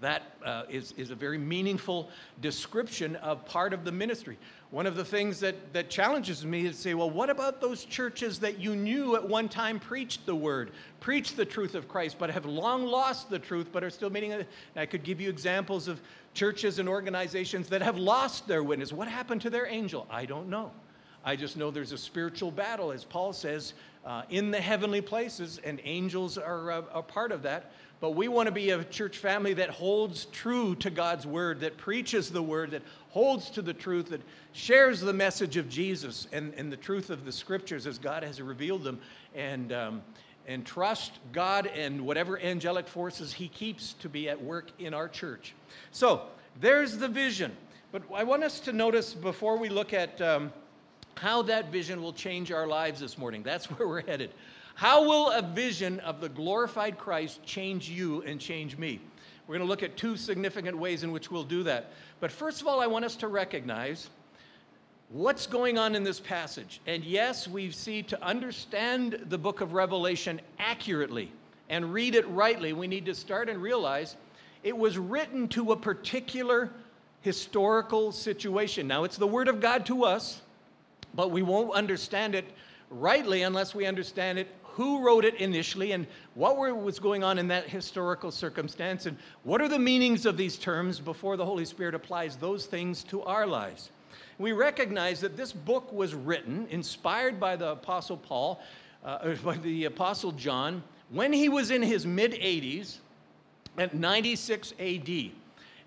that 0.00 0.22
uh, 0.44 0.64
is 0.68 0.92
is, 0.92 1.10
a 1.10 1.14
very 1.14 1.38
meaningful 1.38 2.10
description 2.40 3.16
of 3.16 3.44
part 3.46 3.72
of 3.72 3.84
the 3.84 3.92
ministry. 3.92 4.36
One 4.70 4.86
of 4.86 4.96
the 4.96 5.04
things 5.04 5.40
that, 5.40 5.72
that 5.72 5.90
challenges 5.90 6.44
me 6.44 6.66
is 6.66 6.76
to 6.76 6.82
say, 6.82 6.94
well, 6.94 7.08
what 7.08 7.30
about 7.30 7.60
those 7.60 7.84
churches 7.84 8.40
that 8.40 8.58
you 8.58 8.74
knew 8.74 9.14
at 9.14 9.26
one 9.26 9.48
time 9.48 9.78
preached 9.78 10.26
the 10.26 10.34
word, 10.34 10.72
preached 10.98 11.36
the 11.36 11.44
truth 11.44 11.74
of 11.74 11.88
Christ, 11.88 12.16
but 12.18 12.30
have 12.30 12.44
long 12.46 12.84
lost 12.84 13.30
the 13.30 13.38
truth, 13.38 13.68
but 13.72 13.84
are 13.84 13.90
still 13.90 14.10
meaning 14.10 14.32
it? 14.32 14.48
I 14.74 14.86
could 14.86 15.04
give 15.04 15.20
you 15.20 15.28
examples 15.28 15.86
of 15.86 16.00
churches 16.34 16.78
and 16.78 16.88
organizations 16.88 17.68
that 17.68 17.80
have 17.80 17.96
lost 17.96 18.48
their 18.48 18.62
witness. 18.62 18.92
What 18.92 19.08
happened 19.08 19.40
to 19.42 19.50
their 19.50 19.66
angel? 19.66 20.06
I 20.10 20.26
don't 20.26 20.48
know. 20.48 20.72
I 21.24 21.34
just 21.34 21.56
know 21.56 21.72
there's 21.72 21.92
a 21.92 21.98
spiritual 21.98 22.52
battle, 22.52 22.92
as 22.92 23.04
Paul 23.04 23.32
says, 23.32 23.74
uh, 24.04 24.22
in 24.30 24.52
the 24.52 24.60
heavenly 24.60 25.00
places, 25.00 25.60
and 25.64 25.80
angels 25.82 26.38
are 26.38 26.70
a, 26.70 26.84
a 26.94 27.02
part 27.02 27.32
of 27.32 27.42
that. 27.42 27.72
But 27.98 28.10
we 28.10 28.28
want 28.28 28.46
to 28.46 28.52
be 28.52 28.70
a 28.70 28.84
church 28.84 29.16
family 29.18 29.54
that 29.54 29.70
holds 29.70 30.26
true 30.26 30.74
to 30.76 30.90
God's 30.90 31.26
word, 31.26 31.60
that 31.60 31.78
preaches 31.78 32.30
the 32.30 32.42
word, 32.42 32.72
that 32.72 32.82
holds 33.08 33.48
to 33.50 33.62
the 33.62 33.72
truth, 33.72 34.10
that 34.10 34.20
shares 34.52 35.00
the 35.00 35.14
message 35.14 35.56
of 35.56 35.68
Jesus 35.68 36.28
and, 36.30 36.52
and 36.54 36.70
the 36.70 36.76
truth 36.76 37.08
of 37.08 37.24
the 37.24 37.32
scriptures 37.32 37.86
as 37.86 37.98
God 37.98 38.22
has 38.22 38.40
revealed 38.42 38.84
them, 38.84 39.00
and, 39.34 39.72
um, 39.72 40.02
and 40.46 40.66
trust 40.66 41.12
God 41.32 41.66
and 41.68 42.02
whatever 42.02 42.38
angelic 42.38 42.86
forces 42.86 43.32
He 43.32 43.48
keeps 43.48 43.94
to 43.94 44.10
be 44.10 44.28
at 44.28 44.42
work 44.42 44.70
in 44.78 44.92
our 44.92 45.08
church. 45.08 45.54
So 45.90 46.22
there's 46.60 46.98
the 46.98 47.08
vision. 47.08 47.56
But 47.92 48.02
I 48.14 48.24
want 48.24 48.44
us 48.44 48.60
to 48.60 48.74
notice 48.74 49.14
before 49.14 49.56
we 49.56 49.70
look 49.70 49.94
at 49.94 50.20
um, 50.20 50.52
how 51.16 51.42
that 51.42 51.72
vision 51.72 52.02
will 52.02 52.12
change 52.12 52.52
our 52.52 52.66
lives 52.66 53.00
this 53.00 53.18
morning. 53.18 53.42
That's 53.42 53.66
where 53.70 53.88
we're 53.88 54.06
headed. 54.06 54.30
How 54.74 55.06
will 55.06 55.30
a 55.30 55.42
vision 55.42 56.00
of 56.00 56.20
the 56.20 56.28
glorified 56.28 56.98
Christ 56.98 57.42
change 57.44 57.88
you 57.88 58.22
and 58.22 58.38
change 58.38 58.76
me? 58.76 59.00
We're 59.46 59.56
going 59.56 59.66
to 59.66 59.70
look 59.70 59.82
at 59.82 59.96
two 59.96 60.16
significant 60.16 60.76
ways 60.76 61.02
in 61.02 61.12
which 61.12 61.30
we'll 61.30 61.44
do 61.44 61.62
that. 61.62 61.92
But 62.20 62.30
first 62.30 62.60
of 62.60 62.66
all, 62.66 62.80
I 62.80 62.86
want 62.86 63.04
us 63.04 63.16
to 63.16 63.28
recognize 63.28 64.10
what's 65.08 65.46
going 65.46 65.78
on 65.78 65.94
in 65.94 66.04
this 66.04 66.20
passage. 66.20 66.80
And 66.86 67.04
yes, 67.04 67.46
we 67.46 67.70
see 67.70 68.02
to 68.04 68.22
understand 68.22 69.24
the 69.28 69.38
book 69.38 69.60
of 69.60 69.72
Revelation 69.72 70.40
accurately 70.58 71.30
and 71.68 71.92
read 71.92 72.14
it 72.14 72.28
rightly, 72.28 72.72
we 72.72 72.86
need 72.86 73.06
to 73.06 73.14
start 73.14 73.48
and 73.48 73.60
realize 73.60 74.16
it 74.62 74.76
was 74.76 74.98
written 74.98 75.48
to 75.48 75.72
a 75.72 75.76
particular 75.76 76.70
historical 77.22 78.12
situation. 78.12 78.86
Now, 78.86 79.04
it's 79.04 79.16
the 79.16 79.26
Word 79.26 79.48
of 79.48 79.60
God 79.60 79.86
to 79.86 80.04
us, 80.04 80.42
but 81.16 81.30
we 81.30 81.42
won't 81.42 81.72
understand 81.74 82.34
it 82.34 82.44
rightly 82.90 83.42
unless 83.42 83.74
we 83.74 83.86
understand 83.86 84.38
it 84.38 84.48
who 84.62 85.02
wrote 85.02 85.24
it 85.24 85.34
initially 85.36 85.92
and 85.92 86.06
what 86.34 86.56
was 86.56 86.98
going 86.98 87.24
on 87.24 87.38
in 87.38 87.48
that 87.48 87.66
historical 87.66 88.30
circumstance 88.30 89.06
and 89.06 89.16
what 89.42 89.62
are 89.62 89.68
the 89.68 89.78
meanings 89.78 90.26
of 90.26 90.36
these 90.36 90.58
terms 90.58 91.00
before 91.00 91.38
the 91.38 91.44
Holy 91.44 91.64
Spirit 91.64 91.94
applies 91.94 92.36
those 92.36 92.66
things 92.66 93.02
to 93.02 93.22
our 93.22 93.46
lives. 93.46 93.90
We 94.38 94.52
recognize 94.52 95.18
that 95.20 95.34
this 95.34 95.50
book 95.50 95.90
was 95.90 96.14
written, 96.14 96.66
inspired 96.68 97.40
by 97.40 97.56
the 97.56 97.70
Apostle 97.70 98.18
Paul, 98.18 98.60
uh, 99.02 99.34
by 99.44 99.56
the 99.56 99.86
Apostle 99.86 100.32
John, 100.32 100.82
when 101.08 101.32
he 101.32 101.48
was 101.48 101.70
in 101.70 101.80
his 101.82 102.06
mid 102.06 102.32
80s 102.32 102.98
at 103.78 103.94
96 103.94 104.74
AD. 104.78 105.30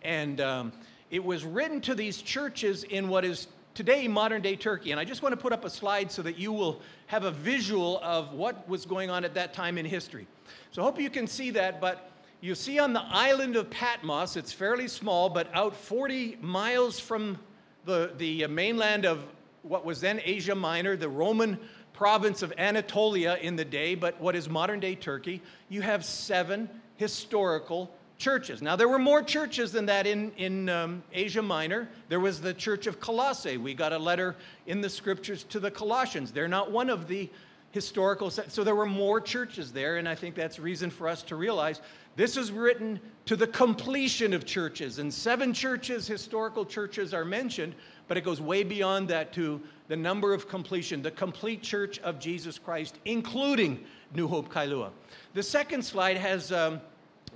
And 0.02 0.42
um, 0.42 0.74
it 1.12 1.24
was 1.24 1.46
written 1.46 1.80
to 1.82 1.94
these 1.94 2.24
churches 2.24 2.86
in 2.86 3.08
what 3.08 3.24
is 3.24 3.48
today 3.80 4.10
modern 4.10 4.42
day 4.42 4.58
Turkey. 4.58 4.92
And 4.92 5.00
I 5.00 5.06
just 5.06 5.22
want 5.22 5.32
to 5.32 5.38
put 5.38 5.54
up 5.54 5.64
a 5.64 5.70
slide 5.70 6.12
so 6.12 6.22
that 6.24 6.38
you 6.38 6.52
will 6.52 6.82
have 7.08 7.24
a 7.24 7.32
visual 7.32 7.98
of 8.04 8.34
what 8.34 8.68
was 8.68 8.86
going 8.86 9.10
on 9.10 9.24
at 9.24 9.36
that 9.36 9.54
time 9.54 9.78
in 9.78 9.86
history. 9.86 10.28
So 10.72 10.82
I 10.82 10.86
hope 10.86 11.00
you 11.00 11.10
can 11.10 11.28
see 11.28 11.52
that, 11.52 11.80
but 11.80 12.12
you 12.42 12.56
see 12.56 12.78
on 12.78 12.92
the 12.92 13.02
island 13.02 13.56
of 13.56 13.70
Patmos, 13.70 14.36
it's 14.36 14.52
fairly 14.52 14.90
small, 14.90 15.30
but 15.30 15.48
out 15.56 15.74
40 15.74 16.40
miles 16.42 17.00
from 17.00 17.40
the, 17.86 18.12
the 18.18 18.44
uh, 18.44 18.48
mainland 18.50 19.06
of 19.06 19.24
what 19.62 19.86
was 19.86 20.02
then 20.02 20.20
Asia 20.26 20.56
Minor, 20.56 20.98
the 20.98 21.08
Roman 21.08 21.58
province 21.94 22.42
of 22.42 22.52
Anatolia 22.58 23.38
in 23.42 23.56
the 23.56 23.64
day, 23.64 23.96
but 23.96 24.20
what 24.20 24.36
is 24.36 24.50
modern 24.50 24.82
day 24.82 24.96
Turkey, 24.96 25.42
you 25.70 25.82
have 25.82 26.04
seven 26.04 26.70
historical 26.98 27.96
churches. 28.20 28.62
Now, 28.62 28.76
there 28.76 28.90
were 28.90 29.00
more 29.00 29.24
churches 29.24 29.72
than 29.72 29.86
that 29.88 30.06
in, 30.06 30.32
in 30.34 30.70
um, 30.70 31.02
Asia 31.12 31.42
Minor. 31.42 31.90
There 32.10 32.20
was 32.20 32.42
the 32.42 32.54
church 32.54 32.86
of 32.86 33.00
Colossae. 33.00 33.58
We 33.58 33.74
got 33.74 33.94
a 33.94 33.98
letter 33.98 34.36
in 34.68 34.82
the 34.82 34.90
scriptures 34.90 35.46
to 35.46 35.60
the 35.60 35.72
Colossians. 35.72 36.32
They're 36.32 36.50
not 36.50 36.70
one 36.70 36.90
of 36.90 37.08
the 37.08 37.30
historical, 37.72 38.30
so 38.30 38.64
there 38.64 38.76
were 38.76 38.86
more 38.86 39.22
churches 39.22 39.72
there, 39.72 39.98
and 39.98 40.10
I 40.10 40.16
think 40.16 40.36
that's 40.36 40.60
reason 40.60 40.90
for 40.90 41.08
us 41.08 41.24
to 41.24 41.36
realize 41.36 41.82
this 42.16 42.36
is 42.36 42.52
written 42.52 43.00
to 43.26 43.36
the 43.36 43.48
completion 43.48 44.34
of 44.34 44.46
churches. 44.46 45.00
And 45.00 45.14
seven 45.14 45.54
churches, 45.54 46.06
historical 46.06 46.66
churches, 46.66 47.14
are 47.14 47.24
mentioned, 47.24 47.74
but 48.08 48.18
it 48.18 48.22
goes 48.22 48.42
way 48.42 48.64
beyond 48.64 49.08
that 49.10 49.32
to 49.34 49.62
the 49.88 49.96
number 49.96 50.34
of 50.34 50.50
completion, 50.50 51.02
the 51.02 51.12
complete 51.12 51.62
church 51.62 52.00
of 52.00 52.20
Jesus 52.20 52.58
Christ, 52.58 52.98
including 53.06 53.86
New 54.14 54.28
Hope 54.28 54.50
Kailua. 54.50 54.90
The 55.34 55.44
second 55.44 55.84
slide 55.84 56.18
has 56.18 56.52
um, 56.52 56.82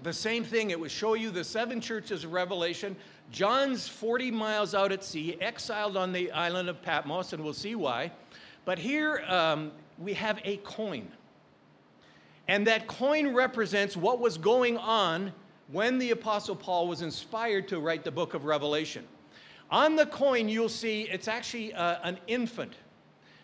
the 0.04 0.14
same 0.14 0.44
thing. 0.44 0.72
It 0.72 0.80
would 0.80 0.92
show 0.92 1.14
you 1.14 1.32
the 1.32 1.44
seven 1.44 1.80
churches 1.80 2.24
of 2.24 2.34
Revelation. 2.34 2.96
John's 3.32 3.88
40 3.88 4.32
miles 4.32 4.76
out 4.76 4.92
at 4.92 5.04
sea, 5.04 5.38
exiled 5.40 5.98
on 5.98 6.12
the 6.12 6.32
island 6.32 6.70
of 6.70 6.82
Patmos, 6.82 7.34
and 7.34 7.44
we'll 7.44 7.54
see 7.54 7.76
why. 7.76 8.12
But 8.66 8.80
here 8.80 9.24
um, 9.28 9.72
we 9.98 10.14
have 10.14 10.40
a 10.44 10.58
coin. 10.58 11.08
And 12.48 12.68
that 12.68 12.88
coin 12.88 13.34
represents 13.34 13.96
what 13.96 14.20
was 14.20 14.38
going 14.38 14.78
on 14.78 15.32
when 15.72 15.98
the 15.98 16.12
Apostle 16.12 16.56
Paul 16.56 16.88
was 16.88 17.02
inspired 17.02 17.68
to 17.70 17.80
write 17.80 18.04
the 18.04 18.12
book 18.12 18.34
of 18.34 18.46
Revelation. 18.46 19.08
On 19.72 19.96
the 19.96 20.06
coin, 20.06 20.50
you'll 20.50 20.70
see 20.70 21.04
it's 21.04 21.28
actually 21.28 21.74
uh, 21.74 21.98
an 22.04 22.20
infant. 22.28 22.76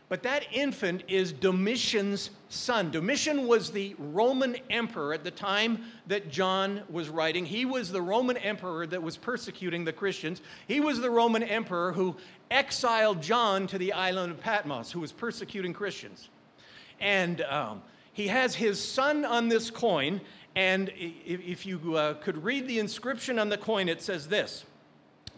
But 0.10 0.24
that 0.24 0.48
infant 0.52 1.04
is 1.08 1.32
Domitian's 1.32 2.32
son. 2.50 2.90
Domitian 2.90 3.46
was 3.46 3.70
the 3.70 3.96
Roman 4.00 4.58
emperor 4.72 5.14
at 5.14 5.24
the 5.24 5.30
time 5.30 5.84
that 6.08 6.32
John 6.32 6.82
was 6.90 7.10
writing. 7.10 7.46
He 7.46 7.64
was 7.64 7.92
the 7.92 8.02
Roman 8.02 8.36
emperor 8.38 8.88
that 8.88 9.04
was 9.04 9.18
persecuting 9.18 9.86
the 9.86 9.94
Christians. 9.94 10.42
He 10.68 10.80
was 10.80 11.00
the 11.00 11.12
Roman 11.12 11.44
emperor 11.44 11.94
who 11.94 12.16
exiled 12.50 13.22
John 13.22 13.68
to 13.68 13.78
the 13.78 13.94
island 13.94 14.32
of 14.32 14.40
Patmos, 14.40 14.92
who 14.92 15.00
was 15.00 15.12
persecuting 15.12 15.74
Christians. 15.74 16.30
And 17.00 17.42
um, 17.42 17.84
he 18.12 18.28
has 18.28 18.56
his 18.56 18.84
son 18.84 19.24
on 19.26 19.48
this 19.48 19.70
coin, 19.70 20.22
and 20.56 20.92
if 20.98 21.68
you 21.68 21.96
uh, 21.96 22.16
could 22.16 22.44
read 22.44 22.68
the 22.68 22.80
inscription 22.80 23.38
on 23.38 23.50
the 23.50 23.58
coin, 23.58 23.88
it 23.88 24.02
says 24.02 24.28
this 24.28 24.66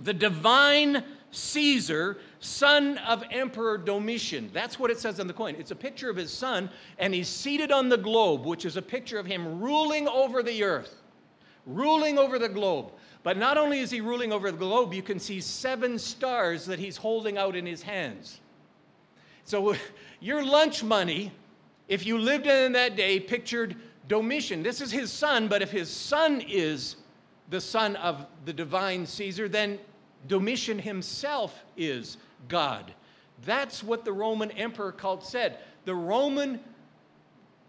The 0.02 0.14
divine 0.14 1.04
Caesar, 1.32 2.18
son 2.40 2.98
of 3.00 3.24
Emperor 3.32 3.78
Domitian. 3.78 4.50
That's 4.54 4.78
what 4.78 4.92
it 4.92 5.00
says 5.00 5.20
on 5.20 5.28
the 5.28 5.34
coin. 5.34 5.56
It's 5.58 5.72
a 5.72 5.76
picture 5.76 6.10
of 6.10 6.16
his 6.16 6.32
son, 6.32 6.70
and 6.98 7.14
he's 7.14 7.28
seated 7.28 7.72
on 7.72 7.90
the 7.90 7.98
globe, 7.98 8.46
which 8.46 8.66
is 8.66 8.78
a 8.78 8.82
picture 8.82 9.18
of 9.18 9.26
him 9.26 9.62
ruling 9.62 10.08
over 10.08 10.44
the 10.44 10.64
earth, 10.64 11.02
ruling 11.66 12.18
over 12.18 12.38
the 12.38 12.50
globe. 12.50 12.92
But 13.24 13.38
not 13.38 13.58
only 13.58 13.80
is 13.80 13.92
he 13.92 14.02
ruling 14.02 14.34
over 14.34 14.52
the 14.52 14.58
globe, 14.58 14.94
you 14.94 15.04
can 15.04 15.20
see 15.20 15.42
seven 15.42 16.00
stars 16.00 16.66
that 16.66 16.80
he's 16.80 16.98
holding 16.98 17.38
out 17.38 17.56
in 17.56 17.66
his 17.66 17.82
hands. 17.82 18.42
So 19.46 19.76
your 20.20 20.44
lunch 20.44 20.84
money 20.84 21.32
if 21.92 22.06
you 22.06 22.18
lived 22.18 22.48
in 22.48 22.72
that 22.72 22.96
day, 22.96 23.20
pictured 23.20 23.76
Domitian. 24.08 24.64
This 24.64 24.80
is 24.80 24.94
his 24.94 25.12
son, 25.12 25.50
but 25.50 25.62
if 25.62 25.72
his 25.72 25.90
son 25.90 26.40
is 26.40 26.96
the 27.50 27.60
son 27.60 27.98
of 27.98 28.26
the 28.46 28.54
divine 28.54 29.06
Caesar, 29.06 29.50
then 29.50 29.78
Domitian 30.28 30.80
himself 30.80 31.64
is 31.76 32.18
God. 32.48 32.94
That's 33.46 33.84
what 33.84 34.06
the 34.06 34.14
Roman 34.14 34.52
emperor 34.52 34.92
cult 34.92 35.26
said. 35.26 35.58
The 35.86 35.96
Roman 35.96 36.60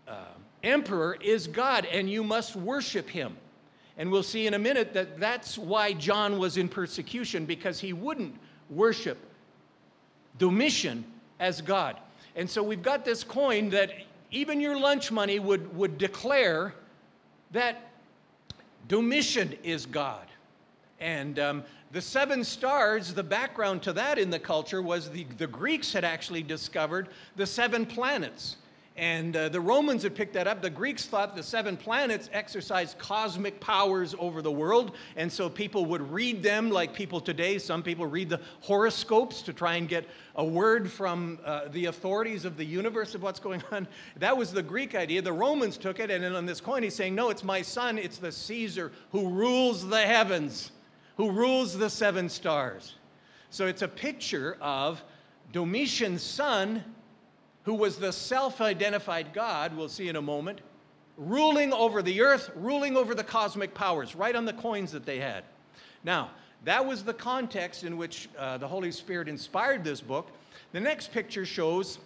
uh, 0.06 0.16
emperor 0.62 1.16
is 1.20 1.46
God, 1.46 1.86
and 1.86 2.10
you 2.10 2.22
must 2.22 2.56
worship 2.56 3.08
him. 3.08 3.36
And 3.96 4.10
we'll 4.10 4.22
see 4.22 4.46
in 4.46 4.54
a 4.54 4.58
minute 4.58 4.92
that 4.94 5.18
that's 5.18 5.56
why 5.56 5.92
John 5.92 6.38
was 6.38 6.56
in 6.56 6.68
persecution, 6.68 7.46
because 7.46 7.80
he 7.80 7.92
wouldn't 7.92 8.34
worship 8.70 9.18
Domitian 10.38 11.04
as 11.40 11.60
God. 11.60 11.96
And 12.36 12.48
so 12.48 12.62
we've 12.62 12.82
got 12.82 13.04
this 13.04 13.24
coin 13.24 13.70
that 13.70 13.92
even 14.30 14.60
your 14.60 14.78
lunch 14.78 15.12
money 15.12 15.38
would, 15.38 15.76
would 15.76 15.98
declare 15.98 16.74
that 17.50 17.90
Domitian 18.88 19.54
is 19.62 19.84
God. 19.84 20.26
And 21.02 21.38
um, 21.40 21.64
the 21.90 22.00
seven 22.00 22.44
stars, 22.44 23.12
the 23.12 23.24
background 23.24 23.82
to 23.82 23.92
that 23.94 24.18
in 24.18 24.30
the 24.30 24.38
culture 24.38 24.80
was 24.80 25.10
the, 25.10 25.24
the 25.36 25.48
Greeks 25.48 25.92
had 25.92 26.04
actually 26.04 26.44
discovered 26.44 27.08
the 27.34 27.44
seven 27.44 27.84
planets. 27.84 28.56
And 28.96 29.34
uh, 29.34 29.48
the 29.48 29.60
Romans 29.60 30.02
had 30.02 30.14
picked 30.14 30.34
that 30.34 30.46
up. 30.46 30.60
The 30.60 30.70
Greeks 30.70 31.06
thought 31.06 31.34
the 31.34 31.42
seven 31.42 31.76
planets 31.78 32.28
exercised 32.32 32.98
cosmic 32.98 33.58
powers 33.58 34.14
over 34.18 34.42
the 34.42 34.52
world. 34.52 34.92
And 35.16 35.32
so 35.32 35.48
people 35.48 35.86
would 35.86 36.12
read 36.12 36.42
them 36.42 36.70
like 36.70 36.92
people 36.92 37.20
today. 37.20 37.58
Some 37.58 37.82
people 37.82 38.06
read 38.06 38.28
the 38.28 38.40
horoscopes 38.60 39.40
to 39.42 39.52
try 39.52 39.76
and 39.76 39.88
get 39.88 40.06
a 40.36 40.44
word 40.44 40.90
from 40.90 41.38
uh, 41.44 41.68
the 41.68 41.86
authorities 41.86 42.44
of 42.44 42.58
the 42.58 42.64
universe 42.64 43.14
of 43.14 43.22
what's 43.22 43.40
going 43.40 43.62
on. 43.72 43.88
That 44.18 44.36
was 44.36 44.52
the 44.52 44.62
Greek 44.62 44.94
idea. 44.94 45.22
The 45.22 45.32
Romans 45.32 45.78
took 45.78 45.98
it. 45.98 46.10
And 46.10 46.22
then 46.22 46.34
on 46.34 46.44
this 46.44 46.60
coin, 46.60 46.82
he's 46.82 46.94
saying, 46.94 47.14
No, 47.14 47.30
it's 47.30 47.44
my 47.44 47.62
son. 47.62 47.96
It's 47.96 48.18
the 48.18 48.32
Caesar 48.32 48.92
who 49.10 49.30
rules 49.30 49.88
the 49.88 50.02
heavens, 50.02 50.70
who 51.16 51.30
rules 51.30 51.76
the 51.76 51.90
seven 51.90 52.28
stars. 52.28 52.94
So 53.50 53.66
it's 53.66 53.82
a 53.82 53.88
picture 53.88 54.56
of 54.60 55.02
Domitian's 55.52 56.22
son 56.22 56.82
who 57.64 57.74
was 57.74 57.96
the 57.96 58.12
self 58.12 58.60
identified 58.60 59.32
God, 59.32 59.76
we'll 59.76 59.88
see 59.88 60.08
in 60.08 60.16
a 60.16 60.22
moment, 60.22 60.60
ruling 61.16 61.72
over 61.72 62.02
the 62.02 62.20
earth, 62.22 62.50
ruling 62.56 62.96
over 62.96 63.14
the 63.14 63.24
cosmic 63.24 63.74
powers, 63.74 64.16
right 64.16 64.34
on 64.34 64.44
the 64.44 64.52
coins 64.52 64.90
that 64.92 65.04
they 65.04 65.18
had. 65.18 65.44
Now, 66.02 66.30
that 66.64 66.84
was 66.84 67.02
the 67.02 67.14
context 67.14 67.84
in 67.84 67.96
which 67.96 68.28
uh, 68.38 68.58
the 68.58 68.66
Holy 68.66 68.92
Spirit 68.92 69.28
inspired 69.28 69.84
this 69.84 70.00
book. 70.00 70.30
The 70.72 70.80
next 70.80 71.12
picture 71.12 71.44
shows 71.44 71.98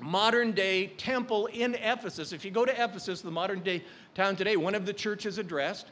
modern 0.00 0.52
day 0.52 0.88
temple 0.98 1.46
in 1.46 1.74
Ephesus. 1.74 2.32
If 2.32 2.44
you 2.44 2.50
go 2.50 2.64
to 2.64 2.72
Ephesus, 2.72 3.20
the 3.20 3.30
modern 3.30 3.60
day 3.60 3.82
town 4.14 4.36
today, 4.36 4.56
one 4.56 4.74
of 4.74 4.86
the 4.86 4.92
churches 4.92 5.38
addressed, 5.38 5.86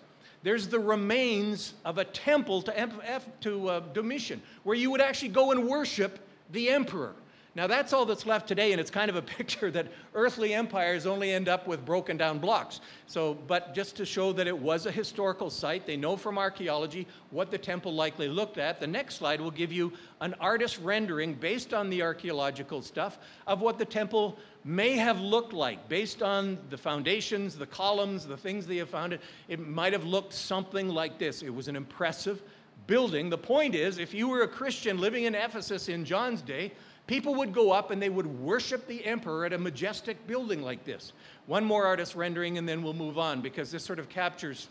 there's 0.46 0.68
the 0.68 0.78
remains 0.78 1.74
of 1.85 1.98
a 1.98 2.04
temple 2.04 2.62
to, 2.62 3.20
to 3.40 3.68
uh, 3.68 3.80
Domitian, 3.92 4.40
where 4.62 4.76
you 4.76 4.92
would 4.92 5.00
actually 5.00 5.30
go 5.30 5.50
and 5.50 5.66
worship 5.66 6.20
the 6.52 6.68
emperor. 6.68 7.16
Now, 7.56 7.66
that's 7.66 7.92
all 7.92 8.06
that's 8.06 8.26
left 8.26 8.46
today, 8.46 8.70
and 8.70 8.80
it's 8.80 8.90
kind 8.90 9.11
of 9.11 9.16
a 9.16 9.22
picture 9.38 9.72
that 9.72 9.88
earthly 10.14 10.54
empires 10.54 11.04
only 11.04 11.32
end 11.32 11.48
up 11.48 11.66
with 11.66 11.85
broken 11.85 12.16
down 12.16 12.38
blocks. 12.38 12.80
So, 13.09 13.35
but 13.35 13.74
just 13.74 13.96
to 13.96 14.04
show 14.04 14.32
that 14.35 14.46
it 14.46 14.56
was 14.56 14.87
a 14.87 14.92
historical 14.92 15.50
site, 15.50 15.85
they 15.85 15.96
know 15.96 16.16
from 16.16 16.38
archaeology 16.38 17.09
what 17.30 17.50
the 17.50 17.59
temple 17.59 17.92
likely 17.92 18.28
looked 18.28 18.56
at. 18.56 18.78
The 18.78 18.87
next 18.87 19.16
slide 19.16 19.40
will 19.40 19.50
give 19.50 19.72
you 19.72 19.94
an 20.20 20.35
artist 20.38 20.78
rendering 20.80 21.35
based 21.35 21.74
on 21.74 21.90
the 21.90 22.02
archaeological 22.02 22.82
stuff 22.82 23.18
of 23.48 23.62
what 23.62 23.78
the 23.78 23.85
temple 23.85 24.38
may 24.66 24.96
have 24.96 25.20
looked 25.20 25.52
like 25.52 25.88
based 25.88 26.22
on 26.22 26.59
the 26.70 26.76
foundations, 26.76 27.57
the 27.57 27.66
columns, 27.66 28.26
the 28.26 28.37
things 28.37 28.66
they 28.66 28.79
have 28.79 28.90
found. 28.90 29.12
It, 29.12 29.20
it 29.46 29.61
might 29.61 29.92
have 29.92 30.05
looked 30.05 30.33
something 30.33 30.88
like 30.88 31.18
this. 31.18 31.42
It 31.42 31.55
was 31.55 31.68
an 31.68 31.76
impressive 31.76 32.42
building. 32.88 33.31
The 33.31 33.38
point 33.38 33.76
is, 33.76 33.98
if 33.98 34.12
you 34.12 34.26
were 34.26 34.42
a 34.42 34.48
Christian 34.48 34.98
living 34.98 35.24
in 35.24 35.37
Ephesus 35.37 35.88
in 35.88 36.05
John's 36.05 36.42
day, 36.42 36.72
people 37.07 37.37
would 37.37 37.52
go 37.52 37.70
up 37.70 37.92
and 37.92 38.02
they 38.02 38.09
would 38.09 38.26
worship 38.26 38.88
the 38.88 39.05
emperor 39.05 39.46
at 39.46 39.52
a 39.52 39.59
majestic 39.59 40.26
building 40.26 40.62
like 40.62 40.85
this. 40.85 41.12
One 41.46 41.64
more 41.64 41.87
artist 41.87 42.16
rendering, 42.16 42.59
and 42.59 42.68
then 42.68 42.83
we'll 42.83 42.92
move 42.92 43.18
on 43.18 43.40
because 43.40 43.70
this 43.70 43.85
sort 43.85 44.00
of 44.00 44.09
captures 44.09 44.68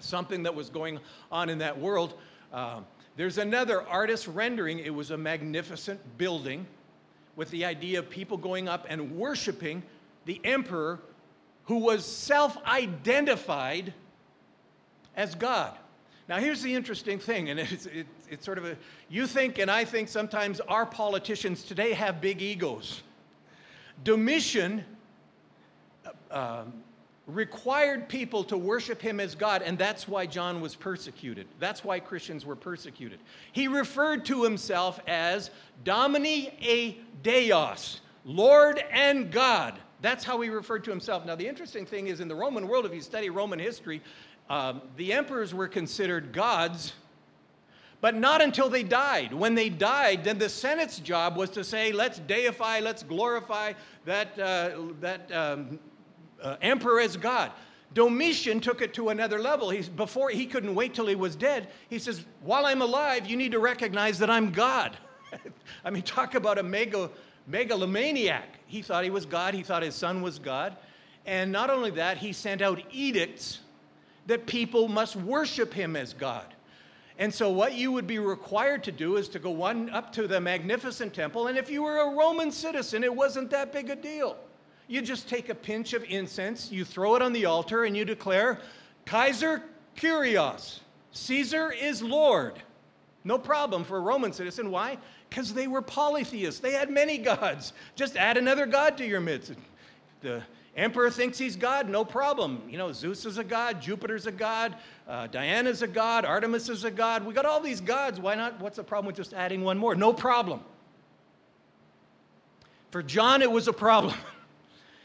something 0.00 0.42
that 0.42 0.54
was 0.54 0.68
going 0.68 0.98
on 1.30 1.48
in 1.48 1.58
that 1.58 1.78
world. 1.78 2.14
Uh, 2.52 2.80
there's 3.16 3.38
another 3.38 3.86
artist 3.86 4.26
rendering. 4.26 4.80
It 4.80 4.92
was 4.92 5.12
a 5.12 5.16
magnificent 5.16 6.00
building 6.18 6.66
with 7.36 7.50
the 7.50 7.64
idea 7.64 7.98
of 7.98 8.10
people 8.10 8.36
going 8.36 8.68
up 8.68 8.86
and 8.88 9.16
worshiping 9.16 9.82
the 10.24 10.40
emperor 10.44 11.00
who 11.64 11.78
was 11.78 12.04
self 12.04 12.56
identified 12.66 13.92
as 15.16 15.34
God. 15.34 15.76
Now, 16.28 16.38
here's 16.38 16.62
the 16.62 16.74
interesting 16.74 17.18
thing, 17.18 17.50
and 17.50 17.60
it's, 17.60 17.86
it, 17.86 18.06
it's 18.30 18.44
sort 18.44 18.58
of 18.58 18.64
a, 18.64 18.76
you 19.08 19.26
think 19.26 19.58
and 19.58 19.70
I 19.70 19.84
think 19.84 20.08
sometimes 20.08 20.60
our 20.60 20.86
politicians 20.86 21.62
today 21.62 21.92
have 21.92 22.20
big 22.20 22.40
egos. 22.40 23.02
Domitian 24.04 24.84
uh, 26.30 26.62
um, 26.62 26.72
required 27.26 28.08
people 28.08 28.42
to 28.44 28.56
worship 28.56 29.00
him 29.00 29.20
as 29.20 29.34
God, 29.34 29.62
and 29.62 29.78
that's 29.78 30.08
why 30.08 30.26
John 30.26 30.60
was 30.60 30.74
persecuted. 30.74 31.46
That's 31.60 31.84
why 31.84 32.00
Christians 32.00 32.44
were 32.44 32.56
persecuted. 32.56 33.20
He 33.52 33.68
referred 33.68 34.24
to 34.26 34.42
himself 34.42 34.98
as 35.06 35.50
Domini 35.84 36.54
e 36.60 36.98
Deus, 37.22 38.00
Lord 38.24 38.82
and 38.90 39.30
God. 39.30 39.78
That's 40.00 40.24
how 40.24 40.40
he 40.40 40.48
referred 40.48 40.82
to 40.84 40.90
himself. 40.90 41.24
Now, 41.24 41.36
the 41.36 41.46
interesting 41.46 41.86
thing 41.86 42.08
is 42.08 42.20
in 42.20 42.26
the 42.26 42.34
Roman 42.34 42.66
world, 42.66 42.86
if 42.86 42.92
you 42.92 43.00
study 43.00 43.30
Roman 43.30 43.60
history, 43.60 44.02
um, 44.50 44.82
the 44.96 45.12
emperors 45.12 45.54
were 45.54 45.68
considered 45.68 46.32
gods, 46.32 46.92
but 48.00 48.16
not 48.16 48.42
until 48.42 48.68
they 48.68 48.82
died. 48.82 49.32
When 49.32 49.54
they 49.54 49.68
died, 49.68 50.24
then 50.24 50.38
the 50.38 50.48
Senate's 50.48 50.98
job 50.98 51.36
was 51.36 51.50
to 51.50 51.62
say, 51.62 51.92
let's 51.92 52.18
deify, 52.18 52.80
let's 52.80 53.04
glorify 53.04 53.74
that, 54.06 54.36
uh, 54.40 54.70
that 55.00 55.30
um, 55.30 55.78
uh, 56.42 56.56
emperor 56.62 57.00
as 57.00 57.16
God. 57.16 57.52
Domitian 57.94 58.60
took 58.60 58.80
it 58.80 58.94
to 58.94 59.10
another 59.10 59.38
level. 59.38 59.70
He's, 59.70 59.88
before 59.88 60.30
he 60.30 60.46
couldn't 60.46 60.74
wait 60.74 60.94
till 60.94 61.06
he 61.06 61.14
was 61.14 61.36
dead. 61.36 61.68
He 61.90 61.98
says, 61.98 62.24
"While 62.42 62.66
I'm 62.66 62.82
alive, 62.82 63.26
you 63.26 63.36
need 63.36 63.52
to 63.52 63.58
recognize 63.58 64.18
that 64.20 64.30
I'm 64.30 64.50
God." 64.50 64.96
I 65.84 65.90
mean, 65.90 66.02
talk 66.02 66.34
about 66.34 66.58
a 66.58 66.62
mega, 66.62 67.10
megalomaniac. 67.46 68.60
He 68.66 68.82
thought 68.82 69.04
he 69.04 69.10
was 69.10 69.26
God. 69.26 69.54
He 69.54 69.62
thought 69.62 69.82
his 69.82 69.94
son 69.94 70.22
was 70.22 70.38
God, 70.38 70.76
and 71.26 71.52
not 71.52 71.70
only 71.70 71.90
that, 71.90 72.16
he 72.16 72.32
sent 72.32 72.62
out 72.62 72.80
edicts 72.90 73.60
that 74.26 74.46
people 74.46 74.88
must 74.88 75.16
worship 75.16 75.74
him 75.74 75.96
as 75.96 76.12
God. 76.12 76.46
And 77.18 77.32
so, 77.32 77.50
what 77.50 77.74
you 77.74 77.92
would 77.92 78.06
be 78.06 78.18
required 78.18 78.82
to 78.84 78.92
do 78.92 79.16
is 79.16 79.28
to 79.30 79.38
go 79.38 79.50
one 79.50 79.90
up 79.90 80.12
to 80.14 80.26
the 80.26 80.40
magnificent 80.40 81.12
temple, 81.12 81.48
and 81.48 81.58
if 81.58 81.70
you 81.70 81.82
were 81.82 81.98
a 81.98 82.16
Roman 82.16 82.50
citizen, 82.50 83.04
it 83.04 83.14
wasn't 83.14 83.50
that 83.50 83.72
big 83.72 83.90
a 83.90 83.96
deal. 83.96 84.36
You 84.88 85.02
just 85.02 85.28
take 85.28 85.48
a 85.48 85.54
pinch 85.54 85.92
of 85.92 86.04
incense, 86.04 86.70
you 86.70 86.84
throw 86.84 87.16
it 87.16 87.22
on 87.22 87.32
the 87.32 87.46
altar, 87.46 87.84
and 87.84 87.96
you 87.96 88.04
declare, 88.04 88.60
Kaiser 89.06 89.62
Kyrios, 89.96 90.80
Caesar 91.12 91.72
is 91.72 92.02
Lord. 92.02 92.54
No 93.24 93.38
problem 93.38 93.84
for 93.84 93.98
a 93.98 94.00
Roman 94.00 94.32
citizen. 94.32 94.70
Why? 94.70 94.98
Because 95.28 95.54
they 95.54 95.66
were 95.66 95.82
polytheists. 95.82 96.60
They 96.60 96.72
had 96.72 96.90
many 96.90 97.18
gods. 97.18 97.72
Just 97.94 98.16
add 98.16 98.36
another 98.36 98.66
god 98.66 98.98
to 98.98 99.06
your 99.06 99.20
midst. 99.20 99.52
The 100.22 100.42
emperor 100.76 101.10
thinks 101.10 101.38
he's 101.38 101.56
God, 101.56 101.88
no 101.88 102.04
problem. 102.04 102.62
You 102.68 102.78
know, 102.78 102.92
Zeus 102.92 103.24
is 103.24 103.38
a 103.38 103.44
god, 103.44 103.80
Jupiter's 103.80 104.26
a 104.26 104.32
god, 104.32 104.76
uh, 105.06 105.26
Diana's 105.28 105.82
a 105.82 105.86
god, 105.86 106.24
Artemis 106.24 106.68
is 106.68 106.84
a 106.84 106.90
god. 106.90 107.24
We 107.24 107.34
got 107.34 107.44
all 107.44 107.60
these 107.60 107.80
gods. 107.80 108.18
Why 108.18 108.34
not? 108.34 108.60
What's 108.60 108.76
the 108.76 108.84
problem 108.84 109.06
with 109.06 109.16
just 109.16 109.34
adding 109.34 109.62
one 109.62 109.78
more? 109.78 109.94
No 109.94 110.12
problem. 110.12 110.60
For 112.90 113.02
John, 113.02 113.40
it 113.42 113.50
was 113.50 113.68
a 113.68 113.72
problem. 113.72 114.14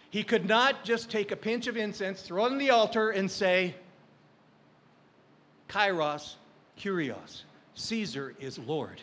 He 0.09 0.23
could 0.23 0.47
not 0.47 0.83
just 0.83 1.09
take 1.09 1.31
a 1.31 1.35
pinch 1.35 1.67
of 1.67 1.75
incense, 1.77 2.21
throw 2.21 2.45
it 2.45 2.51
on 2.51 2.57
the 2.57 2.69
altar, 2.69 3.09
and 3.09 3.29
say, 3.29 3.75
Kairos, 5.67 6.35
Kyrios, 6.79 7.43
Caesar 7.75 8.33
is 8.39 8.57
Lord. 8.57 9.01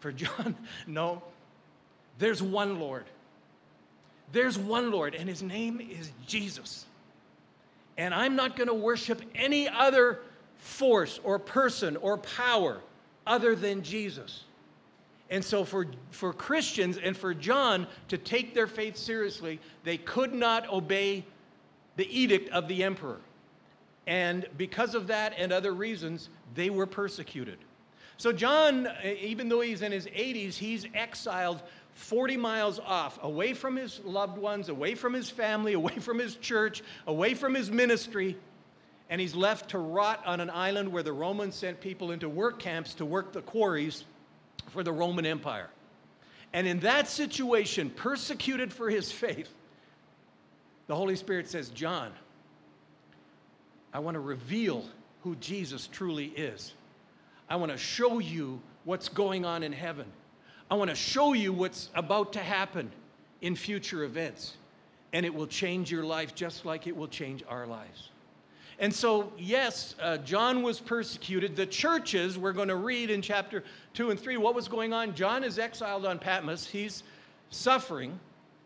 For 0.00 0.12
John, 0.12 0.56
no, 0.86 1.22
there's 2.18 2.42
one 2.42 2.80
Lord. 2.80 3.04
There's 4.32 4.58
one 4.58 4.90
Lord, 4.90 5.14
and 5.14 5.28
his 5.28 5.42
name 5.42 5.80
is 5.80 6.10
Jesus. 6.26 6.86
And 7.98 8.12
I'm 8.12 8.34
not 8.34 8.56
going 8.56 8.68
to 8.68 8.74
worship 8.74 9.22
any 9.34 9.68
other 9.68 10.20
force 10.58 11.20
or 11.22 11.38
person 11.38 11.96
or 11.98 12.18
power 12.18 12.80
other 13.26 13.54
than 13.54 13.82
Jesus. 13.82 14.44
And 15.36 15.44
so, 15.44 15.64
for, 15.64 15.86
for 16.12 16.32
Christians 16.32 16.96
and 16.96 17.14
for 17.14 17.34
John 17.34 17.86
to 18.08 18.16
take 18.16 18.54
their 18.54 18.66
faith 18.66 18.96
seriously, 18.96 19.60
they 19.84 19.98
could 19.98 20.32
not 20.32 20.66
obey 20.72 21.26
the 21.96 22.08
edict 22.08 22.48
of 22.52 22.68
the 22.68 22.82
emperor. 22.82 23.18
And 24.06 24.46
because 24.56 24.94
of 24.94 25.08
that 25.08 25.34
and 25.36 25.52
other 25.52 25.74
reasons, 25.74 26.30
they 26.54 26.70
were 26.70 26.86
persecuted. 26.86 27.58
So, 28.16 28.32
John, 28.32 28.88
even 29.04 29.50
though 29.50 29.60
he's 29.60 29.82
in 29.82 29.92
his 29.92 30.06
80s, 30.06 30.54
he's 30.54 30.86
exiled 30.94 31.60
40 31.92 32.38
miles 32.38 32.80
off, 32.80 33.22
away 33.22 33.52
from 33.52 33.76
his 33.76 34.00
loved 34.04 34.38
ones, 34.38 34.70
away 34.70 34.94
from 34.94 35.12
his 35.12 35.28
family, 35.28 35.72
away 35.74 35.98
from 35.98 36.18
his 36.18 36.36
church, 36.36 36.82
away 37.06 37.34
from 37.34 37.54
his 37.54 37.70
ministry. 37.70 38.38
And 39.10 39.20
he's 39.20 39.34
left 39.34 39.68
to 39.72 39.78
rot 39.78 40.22
on 40.24 40.40
an 40.40 40.48
island 40.48 40.90
where 40.90 41.02
the 41.02 41.12
Romans 41.12 41.56
sent 41.56 41.82
people 41.82 42.10
into 42.10 42.26
work 42.26 42.58
camps 42.58 42.94
to 42.94 43.04
work 43.04 43.34
the 43.34 43.42
quarries 43.42 44.04
for 44.68 44.82
the 44.82 44.92
Roman 44.92 45.26
Empire. 45.26 45.68
And 46.52 46.66
in 46.66 46.80
that 46.80 47.08
situation, 47.08 47.90
persecuted 47.90 48.72
for 48.72 48.88
his 48.88 49.12
faith, 49.12 49.52
the 50.86 50.94
Holy 50.94 51.16
Spirit 51.16 51.48
says, 51.48 51.68
John, 51.70 52.12
I 53.92 53.98
want 53.98 54.14
to 54.14 54.20
reveal 54.20 54.84
who 55.22 55.36
Jesus 55.36 55.86
truly 55.86 56.26
is. 56.26 56.72
I 57.48 57.56
want 57.56 57.72
to 57.72 57.78
show 57.78 58.18
you 58.18 58.60
what's 58.84 59.08
going 59.08 59.44
on 59.44 59.62
in 59.62 59.72
heaven. 59.72 60.06
I 60.70 60.74
want 60.74 60.90
to 60.90 60.96
show 60.96 61.32
you 61.32 61.52
what's 61.52 61.90
about 61.94 62.32
to 62.34 62.40
happen 62.40 62.90
in 63.40 63.56
future 63.56 64.04
events. 64.04 64.56
And 65.12 65.24
it 65.24 65.34
will 65.34 65.46
change 65.46 65.90
your 65.90 66.04
life 66.04 66.34
just 66.34 66.64
like 66.64 66.86
it 66.86 66.96
will 66.96 67.08
change 67.08 67.42
our 67.48 67.66
lives. 67.66 68.10
And 68.78 68.94
so, 68.94 69.32
yes, 69.38 69.94
uh, 70.00 70.18
John 70.18 70.62
was 70.62 70.80
persecuted. 70.80 71.56
The 71.56 71.66
churches, 71.66 72.36
we're 72.36 72.52
going 72.52 72.68
to 72.68 72.76
read 72.76 73.10
in 73.10 73.22
chapter 73.22 73.64
2 73.94 74.10
and 74.10 74.20
3 74.20 74.36
what 74.36 74.54
was 74.54 74.68
going 74.68 74.92
on. 74.92 75.14
John 75.14 75.42
is 75.44 75.58
exiled 75.58 76.04
on 76.04 76.18
Patmos. 76.18 76.66
He's 76.66 77.02
suffering 77.48 78.18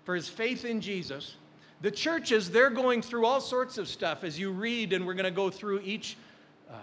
for 0.04 0.16
his 0.16 0.28
faith 0.28 0.64
in 0.64 0.80
Jesus. 0.80 1.36
The 1.82 1.90
churches, 1.90 2.50
they're 2.50 2.70
going 2.70 3.02
through 3.02 3.24
all 3.24 3.40
sorts 3.40 3.78
of 3.78 3.86
stuff 3.86 4.24
as 4.24 4.38
you 4.38 4.50
read, 4.50 4.92
and 4.92 5.06
we're 5.06 5.14
going 5.14 5.24
to 5.24 5.30
go 5.30 5.48
through 5.48 5.80
each 5.84 6.16
uh, 6.68 6.74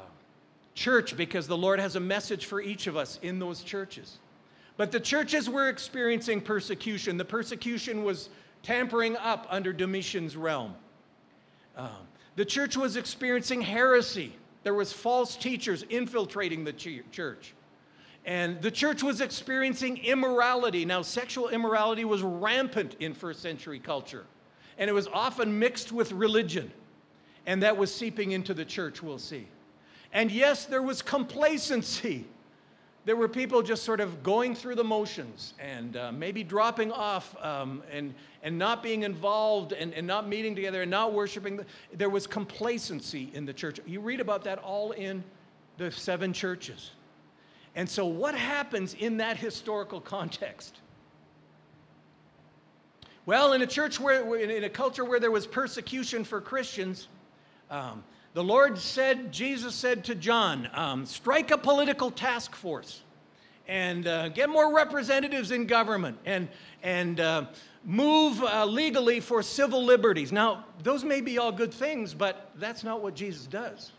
church 0.74 1.18
because 1.18 1.48
the 1.48 1.58
Lord 1.58 1.80
has 1.80 1.98
a 1.98 2.00
message 2.00 2.46
for 2.46 2.62
each 2.62 2.88
of 2.88 2.96
us 2.96 3.20
in 3.22 3.40
those 3.40 3.62
churches. 3.62 4.20
But 4.78 4.92
the 4.92 5.00
churches 5.00 5.50
were 5.50 5.68
experiencing 5.68 6.40
persecution. 6.40 7.18
The 7.18 7.26
persecution 7.26 8.04
was 8.04 8.30
tampering 8.64 9.18
up 9.18 9.48
under 9.50 9.74
Domitian's 9.74 10.38
realm. 10.38 10.76
Um, 11.76 11.90
the 12.38 12.46
church 12.46 12.78
was 12.78 12.96
experiencing 12.96 13.62
heresy. 13.62 14.32
There 14.62 14.76
was 14.76 14.94
false 14.94 15.36
teachers 15.36 15.84
infiltrating 15.90 16.64
the 16.64 16.72
church. 16.72 17.54
And 18.26 18.62
the 18.62 18.70
church 18.70 19.02
was 19.02 19.22
experiencing 19.22 19.98
immorality. 19.98 20.86
Now, 20.86 21.02
sexual 21.02 21.50
immorality 21.50 22.06
was 22.06 22.22
rampant 22.22 22.96
in 23.00 23.16
first 23.16 23.42
century 23.42 23.80
culture, 23.80 24.26
and 24.78 24.88
it 24.88 24.94
was 24.94 25.08
often 25.08 25.58
mixed 25.58 25.92
with 25.92 26.12
religion. 26.12 26.72
And 27.48 27.64
that 27.64 27.76
was 27.76 27.94
seeping 27.94 28.34
into 28.34 28.54
the 28.54 28.66
church, 28.66 29.02
we'll 29.02 29.18
see. 29.18 29.48
And 30.14 30.32
yes, 30.32 30.66
there 30.66 30.84
was 30.84 31.02
complacency 31.02 32.26
there 33.08 33.16
were 33.16 33.30
people 33.30 33.62
just 33.62 33.84
sort 33.84 34.02
of 34.02 34.22
going 34.22 34.54
through 34.54 34.76
the 34.76 34.84
motions 34.84 35.54
and 35.60 35.96
uh, 35.96 36.12
maybe 36.12 36.44
dropping 36.44 36.92
off 36.92 37.42
um, 37.42 37.82
and, 37.90 38.14
and 38.44 38.60
not 38.60 38.84
being 38.84 39.04
involved 39.04 39.72
and, 39.72 39.94
and 39.94 40.06
not 40.06 40.28
meeting 40.28 40.54
together 40.54 40.82
and 40.82 40.92
not 40.92 41.14
worshiping. 41.14 41.62
There 41.94 42.10
was 42.10 42.28
complacency 42.28 43.32
in 43.34 43.46
the 43.46 43.54
church. 43.54 43.80
You 43.86 44.02
read 44.02 44.20
about 44.20 44.44
that 44.44 44.60
all 44.60 44.92
in 44.92 45.24
the 45.78 45.90
seven 45.90 46.34
churches. 46.34 46.92
And 47.76 47.88
so, 47.88 48.06
what 48.06 48.36
happens 48.36 48.94
in 48.94 49.16
that 49.18 49.38
historical 49.38 50.02
context? 50.02 50.76
Well, 53.26 53.54
in 53.54 53.62
a 53.62 53.68
church 53.68 54.02
where, 54.02 54.36
in 54.36 54.66
a 54.66 54.70
culture 54.70 55.06
where 55.06 55.22
there 55.22 55.32
was 55.32 55.48
persecution 55.48 56.26
for 56.26 56.42
Christians, 56.42 57.08
um, 57.72 58.04
the 58.38 58.44
Lord 58.44 58.78
said, 58.78 59.32
Jesus 59.32 59.74
said 59.74 60.04
to 60.04 60.14
John, 60.14 60.70
um, 60.76 61.08
strike 61.08 61.50
a 61.50 61.58
political 61.58 62.12
task 62.12 62.54
force 62.54 63.02
and 63.68 64.06
uh, 64.06 64.30
get 64.30 64.48
more 64.48 64.76
representatives 64.76 65.50
in 65.50 65.66
government 65.66 66.20
and, 66.24 66.48
and 66.84 67.20
uh, 67.20 67.46
move 67.84 68.44
uh, 68.44 68.64
legally 68.64 69.22
for 69.22 69.42
civil 69.42 69.84
liberties. 69.84 70.32
Now, 70.32 70.66
those 70.84 71.04
may 71.04 71.20
be 71.20 71.40
all 71.40 71.52
good 71.52 71.74
things, 71.74 72.14
but 72.14 72.52
that's 72.58 72.84
not 72.84 73.02
what 73.02 73.16
Jesus 73.16 73.48
does. 73.48 73.92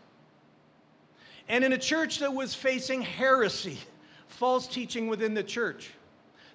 And 1.49 1.65
in 1.65 1.73
a 1.73 1.77
church 1.77 2.19
that 2.19 2.33
was 2.33 2.55
facing 2.55 3.01
heresy, 3.01 3.77
false 4.29 4.67
teaching 4.67 5.09
within 5.09 5.33
the 5.33 5.43
church, 5.43 5.89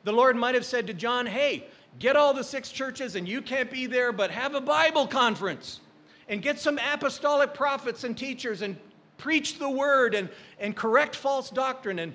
the 0.04 0.12
Lord 0.12 0.36
might 0.36 0.54
have 0.54 0.64
said 0.64 0.86
to 0.86 0.94
John, 0.94 1.26
hey, 1.26 1.66
get 1.98 2.16
all 2.16 2.32
the 2.32 2.44
six 2.44 2.72
churches 2.72 3.14
and 3.14 3.28
you 3.28 3.42
can't 3.42 3.70
be 3.70 3.84
there, 3.84 4.10
but 4.10 4.30
have 4.30 4.54
a 4.54 4.60
Bible 4.62 5.06
conference 5.06 5.80
and 6.28 6.42
get 6.42 6.58
some 6.58 6.78
apostolic 6.92 7.54
prophets 7.54 8.04
and 8.04 8.16
teachers 8.16 8.62
and 8.62 8.76
preach 9.18 9.58
the 9.58 9.68
word 9.68 10.14
and, 10.14 10.28
and 10.58 10.74
correct 10.74 11.14
false 11.14 11.50
doctrine. 11.50 11.98
And, 11.98 12.14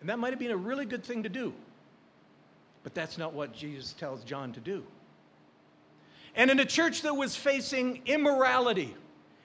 and 0.00 0.08
that 0.08 0.18
might 0.18 0.30
have 0.30 0.38
been 0.38 0.50
a 0.50 0.56
really 0.56 0.86
good 0.86 1.04
thing 1.04 1.22
to 1.22 1.28
do. 1.28 1.52
But 2.82 2.94
that's 2.94 3.16
not 3.16 3.32
what 3.32 3.54
Jesus 3.54 3.92
tells 3.92 4.24
John 4.24 4.52
to 4.52 4.60
do. 4.60 4.84
And 6.36 6.50
in 6.50 6.60
a 6.60 6.64
church 6.64 7.02
that 7.02 7.14
was 7.14 7.36
facing 7.36 8.02
immorality, 8.06 8.94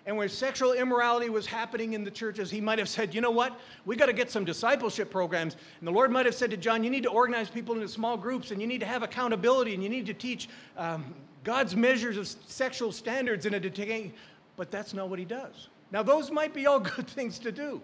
and 0.06 0.18
where 0.18 0.28
sexual 0.28 0.74
immorality 0.74 1.30
was 1.30 1.46
happening 1.46 1.94
in 1.94 2.04
the 2.04 2.10
churches, 2.10 2.50
he 2.50 2.60
might 2.60 2.80
have 2.80 2.90
said, 2.90 3.14
you 3.14 3.22
know 3.22 3.30
what? 3.30 3.60
We 3.86 3.96
got 3.96 4.08
to 4.08 4.14
get 4.14 4.32
some 4.32 4.44
discipleship 4.44 5.12
programs. 5.12 5.56
And 5.80 5.88
the 5.88 5.92
Lord 5.92 6.12
might 6.12 6.26
have 6.26 6.34
said 6.34 6.50
to 6.50 6.58
John, 6.58 6.84
you 6.84 6.90
need 6.90 7.04
to 7.04 7.10
organize 7.10 7.48
people 7.48 7.76
into 7.76 7.88
small 7.88 8.18
groups, 8.18 8.50
and 8.50 8.60
you 8.60 8.66
need 8.66 8.80
to 8.80 8.88
have 8.88 9.04
accountability, 9.04 9.76
and 9.76 9.84
you 9.84 9.90
need 9.90 10.08
to 10.08 10.14
teach 10.16 10.50
um, 10.78 11.14
God's 11.50 11.76
measures 11.76 12.16
of 12.16 12.28
sexual 12.28 12.92
standards 12.92 13.48
in 13.48 13.56
a 13.56 13.60
decaying, 13.60 14.14
but 14.56 14.70
that's 14.70 14.94
not 14.94 15.10
what 15.10 15.18
he 15.18 15.26
does. 15.26 15.70
Now, 15.90 16.04
those 16.04 16.30
might 16.30 16.54
be 16.54 16.68
all 16.68 16.80
good 16.96 17.08
things 17.08 17.40
to 17.40 17.52
do. 17.52 17.82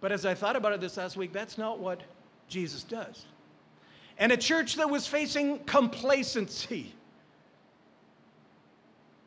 But 0.00 0.12
as 0.12 0.24
I 0.24 0.32
thought 0.32 0.54
about 0.54 0.72
it 0.72 0.80
this 0.80 0.96
last 0.96 1.16
week, 1.16 1.32
that's 1.32 1.58
not 1.58 1.80
what 1.80 2.00
Jesus 2.46 2.84
does. 2.84 3.26
And 4.18 4.30
a 4.30 4.36
church 4.36 4.76
that 4.76 4.88
was 4.88 5.04
facing 5.04 5.58
complacency, 5.64 6.92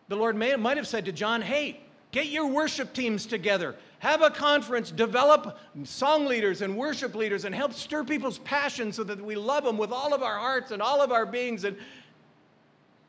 The 0.07 0.15
Lord 0.15 0.37
may, 0.37 0.55
might 0.55 0.77
have 0.77 0.87
said 0.87 1.03
to 1.03 1.11
John, 1.11 1.41
hey, 1.41 1.81
get 2.11 2.27
your 2.27 2.47
worship 2.47 2.93
teams 2.93 3.25
together, 3.25 3.75
have 3.99 4.21
a 4.21 4.29
conference, 4.29 4.89
develop 4.89 5.59
song 5.83 6.27
leaders 6.27 6.61
and 6.61 6.77
worship 6.77 7.13
leaders, 7.13 7.43
and 7.43 7.53
help 7.53 7.73
stir 7.73 8.05
people's 8.05 8.37
passion 8.37 8.93
so 8.93 9.03
that 9.03 9.19
we 9.19 9.35
love 9.35 9.65
them 9.65 9.77
with 9.77 9.91
all 9.91 10.13
of 10.13 10.23
our 10.23 10.39
hearts 10.39 10.71
and 10.71 10.81
all 10.81 11.01
of 11.01 11.11
our 11.11 11.25
beings. 11.25 11.65
And, 11.65 11.75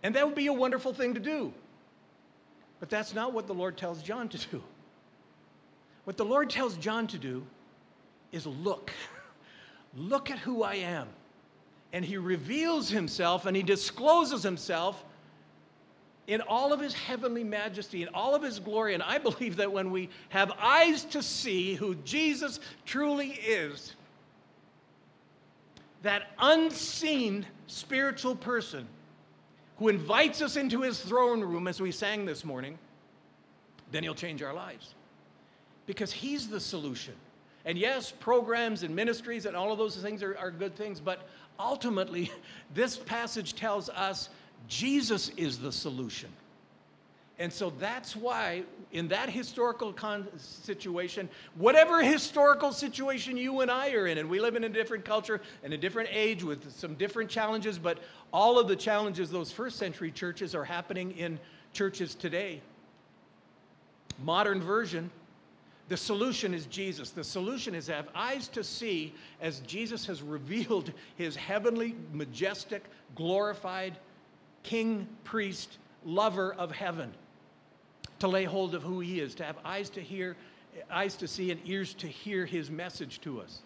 and 0.07 0.15
that 0.15 0.25
would 0.25 0.37
be 0.37 0.47
a 0.47 0.53
wonderful 0.53 0.95
thing 0.95 1.15
to 1.15 1.21
do. 1.21 1.53
But 2.79 2.89
that's 2.89 3.13
not 3.13 3.33
what 3.33 3.49
the 3.49 3.55
Lord 3.55 3.77
tells 3.77 4.01
John 4.01 4.29
to 4.29 4.39
do. 4.39 4.63
What 6.05 6.17
the 6.17 6.25
Lord 6.25 6.49
tells 6.49 6.77
John 6.77 7.09
to 7.09 7.19
do 7.19 7.45
is 8.31 8.47
look. 8.47 8.93
look 9.97 10.31
at 10.31 10.39
who 10.39 10.63
I 10.63 10.77
am. 10.77 11.09
And 11.93 12.05
he 12.05 12.19
reveals 12.19 12.89
himself 12.89 13.47
and 13.47 13.57
he 13.57 13.65
discloses 13.65 14.45
himself 14.45 15.05
in 16.29 16.41
all 16.41 16.73
of 16.73 16.79
his 16.79 16.95
heavenly 16.95 17.43
majesty, 17.43 18.05
in 18.05 18.09
all 18.15 18.37
of 18.37 18.45
his 18.45 18.61
glory. 18.61 18.95
And 18.95 19.03
I 19.03 19.19
believe 19.19 19.57
that 19.57 19.73
when 19.73 19.91
we 19.91 20.09
have 20.29 20.53
eyes 20.61 21.03
to 21.07 21.21
see 21.21 21.75
who 21.75 21.97
Jesus 21.97 22.61
truly 22.85 23.31
is, 23.31 23.97
that 26.03 26.31
unseen 26.39 27.45
spiritual 27.67 28.37
person 28.37 28.87
who 29.79 29.89
invites 29.89 30.41
us 30.43 30.57
into 30.57 30.83
his 30.83 31.01
throne 31.01 31.41
room, 31.41 31.69
as 31.69 31.81
we 31.81 31.93
sang 31.93 32.25
this 32.25 32.45
morning, 32.45 32.79
then 33.93 34.03
he'll 34.03 34.15
change 34.15 34.43
our 34.43 34.55
lives. 34.55 34.95
Because 35.87 36.13
he's 36.13 36.49
the 36.49 36.61
solution. 36.61 37.15
And 37.65 37.77
yes, 37.77 38.11
programs 38.11 38.83
and 38.83 38.95
ministries 38.95 39.45
and 39.45 39.57
all 39.57 39.73
of 39.73 39.79
those 39.79 39.97
things 39.97 40.23
are, 40.23 40.37
are 40.39 40.51
good 40.51 40.75
things, 40.77 41.01
but 41.01 41.29
ultimately, 41.59 42.31
this 42.75 42.97
passage 42.97 43.55
tells 43.55 43.89
us 43.91 44.29
Jesus 44.69 45.31
is 45.31 45.59
the 45.59 45.73
solution. 45.73 46.31
And 47.39 47.53
so 47.53 47.71
that's 47.79 48.17
why, 48.17 48.63
in 48.93 49.09
that 49.09 49.29
historical 49.29 49.93
con- 49.93 50.27
situation, 50.39 51.29
whatever 51.55 52.03
historical 52.03 52.73
situation 52.73 53.37
you 53.37 53.61
and 53.61 53.71
I 53.71 53.93
are 53.93 54.07
in, 54.07 54.17
and 54.17 54.31
we 54.31 54.41
live 54.41 54.57
in 54.57 54.65
a 54.65 54.71
different 54.71 55.05
culture 55.05 55.43
and 55.63 55.75
a 55.75 55.77
different 55.77 56.09
age 56.13 56.43
with 56.43 56.73
some 56.73 56.95
different 56.95 57.29
challenges, 57.29 57.79
but 57.79 57.99
all 58.33 58.59
of 58.59 58.69
the 58.69 58.77
challenges 58.77 59.31
those 59.31 59.53
first 59.53 59.77
century 59.77 60.11
churches 60.11 60.55
are 60.55 60.65
happening 60.65 61.13
in 61.13 61.39
churches 61.75 62.15
today. 62.15 62.63
Modern 64.25 64.63
version, 64.63 65.11
the 65.89 65.97
solution 65.99 66.55
is 66.55 66.65
Jesus. 66.65 67.11
The 67.11 67.23
solution 67.23 67.75
is 67.75 67.87
have 67.89 68.09
eyes 68.15 68.49
to 68.49 68.65
see 68.65 69.13
as 69.43 69.61
Jesus 69.61 70.07
has 70.07 70.23
revealed 70.23 70.91
his 71.17 71.37
heavenly, 71.37 71.97
majestic, 72.15 72.85
glorified 73.15 73.99
king, 74.63 75.07
priest, 75.23 75.77
lover 76.03 76.55
of 76.55 76.73
heaven 76.73 77.13
to 78.19 78.29
lay 78.29 78.45
hold 78.45 78.75
of 78.75 78.83
who 78.83 79.01
he 79.01 79.21
is, 79.21 79.35
to 79.37 79.45
have 79.45 79.57
eyes 79.65 79.91
to 79.91 80.01
hear, 80.01 80.37
eyes 80.91 81.17
to 81.17 81.29
see, 81.29 81.51
and 81.51 81.61
ears 81.65 81.95
to 81.95 82.07
hear 82.07 82.47
his 82.47 82.71
message 82.71 83.21
to 83.23 83.41
us. 83.41 83.61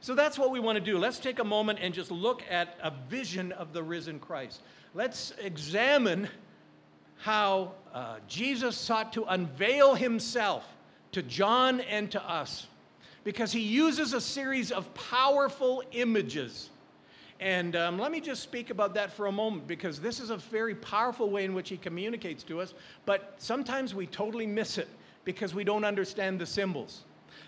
So 0.00 0.14
that's 0.14 0.38
what 0.38 0.50
we 0.50 0.58
want 0.58 0.78
to 0.78 0.84
do. 0.84 0.98
Let's 0.98 1.20
take 1.20 1.38
a 1.38 1.44
moment 1.44 1.78
and 1.80 1.94
just 1.94 2.10
look 2.10 2.42
at 2.50 2.76
a 2.82 2.92
vision 3.08 3.52
of 3.52 3.72
the 3.72 3.82
risen 3.82 4.18
Christ. 4.18 4.60
Let's 4.94 5.32
examine 5.40 6.28
how 7.18 7.72
uh, 7.94 8.16
Jesus 8.26 8.76
sought 8.76 9.12
to 9.12 9.24
unveil 9.24 9.94
himself 9.94 10.64
to 11.12 11.22
John 11.22 11.80
and 11.82 12.10
to 12.10 12.22
us 12.28 12.66
because 13.22 13.52
he 13.52 13.60
uses 13.60 14.12
a 14.12 14.20
series 14.20 14.72
of 14.72 14.92
powerful 14.94 15.84
images 15.92 16.70
and 17.42 17.74
um, 17.74 17.98
let 17.98 18.12
me 18.12 18.20
just 18.20 18.40
speak 18.40 18.70
about 18.70 18.94
that 18.94 19.12
for 19.12 19.26
a 19.26 19.32
moment 19.32 19.66
because 19.66 20.00
this 20.00 20.20
is 20.20 20.30
a 20.30 20.36
very 20.36 20.76
powerful 20.76 21.28
way 21.28 21.44
in 21.44 21.54
which 21.54 21.68
he 21.68 21.76
communicates 21.76 22.44
to 22.44 22.60
us, 22.60 22.72
but 23.04 23.34
sometimes 23.38 23.96
we 23.96 24.06
totally 24.06 24.46
miss 24.46 24.78
it 24.78 24.88
because 25.24 25.52
we 25.52 25.64
don't 25.64 25.84
understand 25.84 26.40
the 26.40 26.46
symbols. 26.46 27.02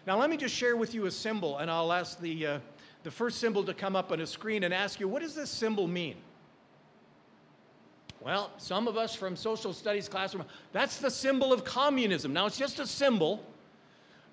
Now, 0.04 0.18
let 0.18 0.30
me 0.30 0.36
just 0.36 0.52
share 0.52 0.76
with 0.76 0.94
you 0.94 1.06
a 1.06 1.12
symbol, 1.12 1.58
and 1.58 1.70
I'll 1.70 1.92
ask 1.92 2.18
the, 2.18 2.44
uh, 2.44 2.58
the 3.04 3.10
first 3.12 3.38
symbol 3.38 3.62
to 3.62 3.72
come 3.72 3.94
up 3.94 4.10
on 4.10 4.20
a 4.20 4.26
screen 4.26 4.64
and 4.64 4.74
ask 4.74 4.98
you, 4.98 5.06
what 5.06 5.22
does 5.22 5.36
this 5.36 5.48
symbol 5.48 5.86
mean? 5.86 6.16
Well, 8.20 8.50
some 8.58 8.88
of 8.88 8.96
us 8.96 9.14
from 9.14 9.36
social 9.36 9.72
studies 9.72 10.08
classroom, 10.08 10.44
that's 10.72 10.98
the 10.98 11.10
symbol 11.10 11.52
of 11.52 11.64
communism. 11.64 12.32
Now, 12.32 12.46
it's 12.46 12.58
just 12.58 12.80
a 12.80 12.86
symbol, 12.86 13.44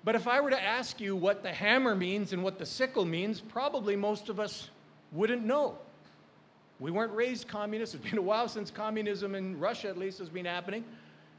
but 0.02 0.16
if 0.16 0.26
I 0.26 0.40
were 0.40 0.50
to 0.50 0.60
ask 0.60 1.00
you 1.00 1.14
what 1.14 1.44
the 1.44 1.52
hammer 1.52 1.94
means 1.94 2.32
and 2.32 2.42
what 2.42 2.58
the 2.58 2.66
sickle 2.66 3.04
means, 3.04 3.40
probably 3.40 3.94
most 3.94 4.28
of 4.28 4.40
us 4.40 4.70
wouldn't 5.12 5.44
know. 5.44 5.78
We 6.80 6.90
weren't 6.90 7.12
raised 7.12 7.46
communists. 7.46 7.94
It's 7.94 8.04
been 8.04 8.18
a 8.18 8.22
while 8.22 8.48
since 8.48 8.70
communism 8.70 9.34
in 9.34 9.58
Russia, 9.60 9.88
at 9.88 9.98
least, 9.98 10.18
has 10.18 10.28
been 10.28 10.46
happening. 10.46 10.84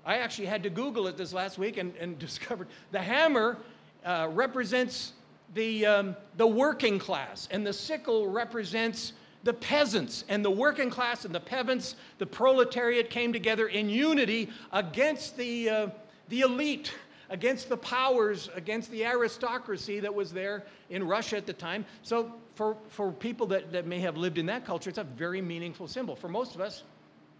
I 0.05 0.17
actually 0.17 0.45
had 0.45 0.63
to 0.63 0.69
Google 0.69 1.07
it 1.07 1.17
this 1.17 1.33
last 1.33 1.57
week 1.57 1.77
and, 1.77 1.95
and 1.97 2.17
discovered 2.19 2.67
the 2.91 3.01
hammer 3.01 3.57
uh, 4.05 4.29
represents 4.31 5.13
the, 5.53 5.85
um, 5.85 6.15
the 6.37 6.47
working 6.47 6.97
class, 6.97 7.47
and 7.51 7.65
the 7.65 7.73
sickle 7.73 8.27
represents 8.27 9.13
the 9.43 9.53
peasants. 9.53 10.23
And 10.29 10.43
the 10.43 10.51
working 10.51 10.89
class 10.89 11.25
and 11.25 11.35
the 11.35 11.39
peasants, 11.39 11.95
the 12.17 12.25
proletariat, 12.25 13.09
came 13.09 13.33
together 13.33 13.67
in 13.67 13.89
unity 13.89 14.49
against 14.71 15.37
the, 15.37 15.69
uh, 15.69 15.87
the 16.29 16.41
elite 16.41 16.91
against 17.33 17.67
the 17.67 17.75
powers, 17.75 18.47
against 18.53 18.91
the 18.91 19.03
aristocracy 19.03 19.99
that 19.99 20.13
was 20.13 20.31
there 20.31 20.63
in 20.91 21.03
Russia 21.05 21.35
at 21.35 21.47
the 21.47 21.53
time. 21.53 21.83
So, 22.03 22.31
for, 22.53 22.77
for 22.89 23.11
people 23.11 23.47
that, 23.47 23.71
that 23.71 23.87
may 23.87 23.99
have 24.01 24.15
lived 24.15 24.37
in 24.37 24.45
that 24.45 24.65
culture, 24.65 24.87
it's 24.87 24.99
a 24.99 25.03
very 25.03 25.41
meaningful 25.41 25.87
symbol. 25.87 26.15
For 26.15 26.29
most 26.29 26.53
of 26.53 26.61
us, 26.61 26.83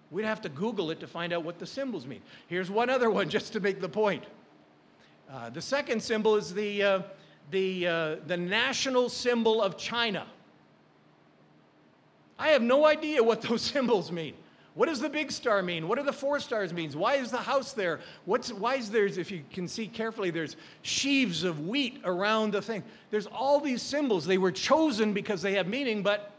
we'd 0.10 0.26
have 0.26 0.42
to 0.42 0.50
Google 0.50 0.90
it 0.90 1.00
to 1.00 1.06
find 1.08 1.32
out 1.32 1.44
what 1.44 1.60
the 1.60 1.68
symbols 1.68 2.08
mean. 2.08 2.22
Here's 2.48 2.72
one 2.72 2.90
other 2.90 3.12
one 3.12 3.30
just 3.38 3.54
to 3.54 3.60
make 3.60 3.80
the 3.80 3.88
point. 3.88 4.24
Uh, 5.32 5.52
the 5.52 5.62
second 5.62 6.02
symbol 6.02 6.36
is 6.38 6.52
the, 6.56 6.82
uh, 6.82 7.02
the, 7.52 7.88
uh, 7.88 8.16
the 8.26 8.38
national 8.38 9.10
symbol 9.10 9.62
of 9.62 9.78
China. 9.78 10.26
I 12.40 12.50
have 12.50 12.64
no 12.64 12.88
idea 12.88 13.24
what 13.24 13.42
those 13.48 13.62
symbols 13.62 14.12
mean. 14.12 14.34
What 14.76 14.90
does 14.90 15.00
the 15.00 15.10
big 15.10 15.32
star 15.32 15.62
mean? 15.62 15.88
What 15.88 16.00
do 16.00 16.04
the 16.04 16.14
four 16.14 16.40
stars 16.40 16.74
mean? 16.74 16.92
Why 16.94 17.16
is 17.16 17.30
the 17.30 17.38
house 17.38 17.74
there? 17.74 18.00
What's, 18.26 18.52
why 18.52 18.76
is 18.76 18.90
there, 18.90 19.06
if 19.06 19.30
you 19.30 19.44
can 19.52 19.68
see 19.68 19.88
carefully, 19.88 20.32
there's 20.32 20.56
sheaves 20.82 21.44
of 21.44 21.68
wheat 21.68 22.02
around 22.04 22.54
the 22.54 22.62
thing. 22.62 22.84
There's 23.12 23.28
all 23.28 23.60
these 23.60 23.84
symbols. 23.84 24.26
They 24.26 24.40
were 24.40 24.52
chosen 24.52 25.14
because 25.14 25.44
they 25.44 25.54
have 25.54 25.68
meaning, 25.68 26.02
but 26.02 26.32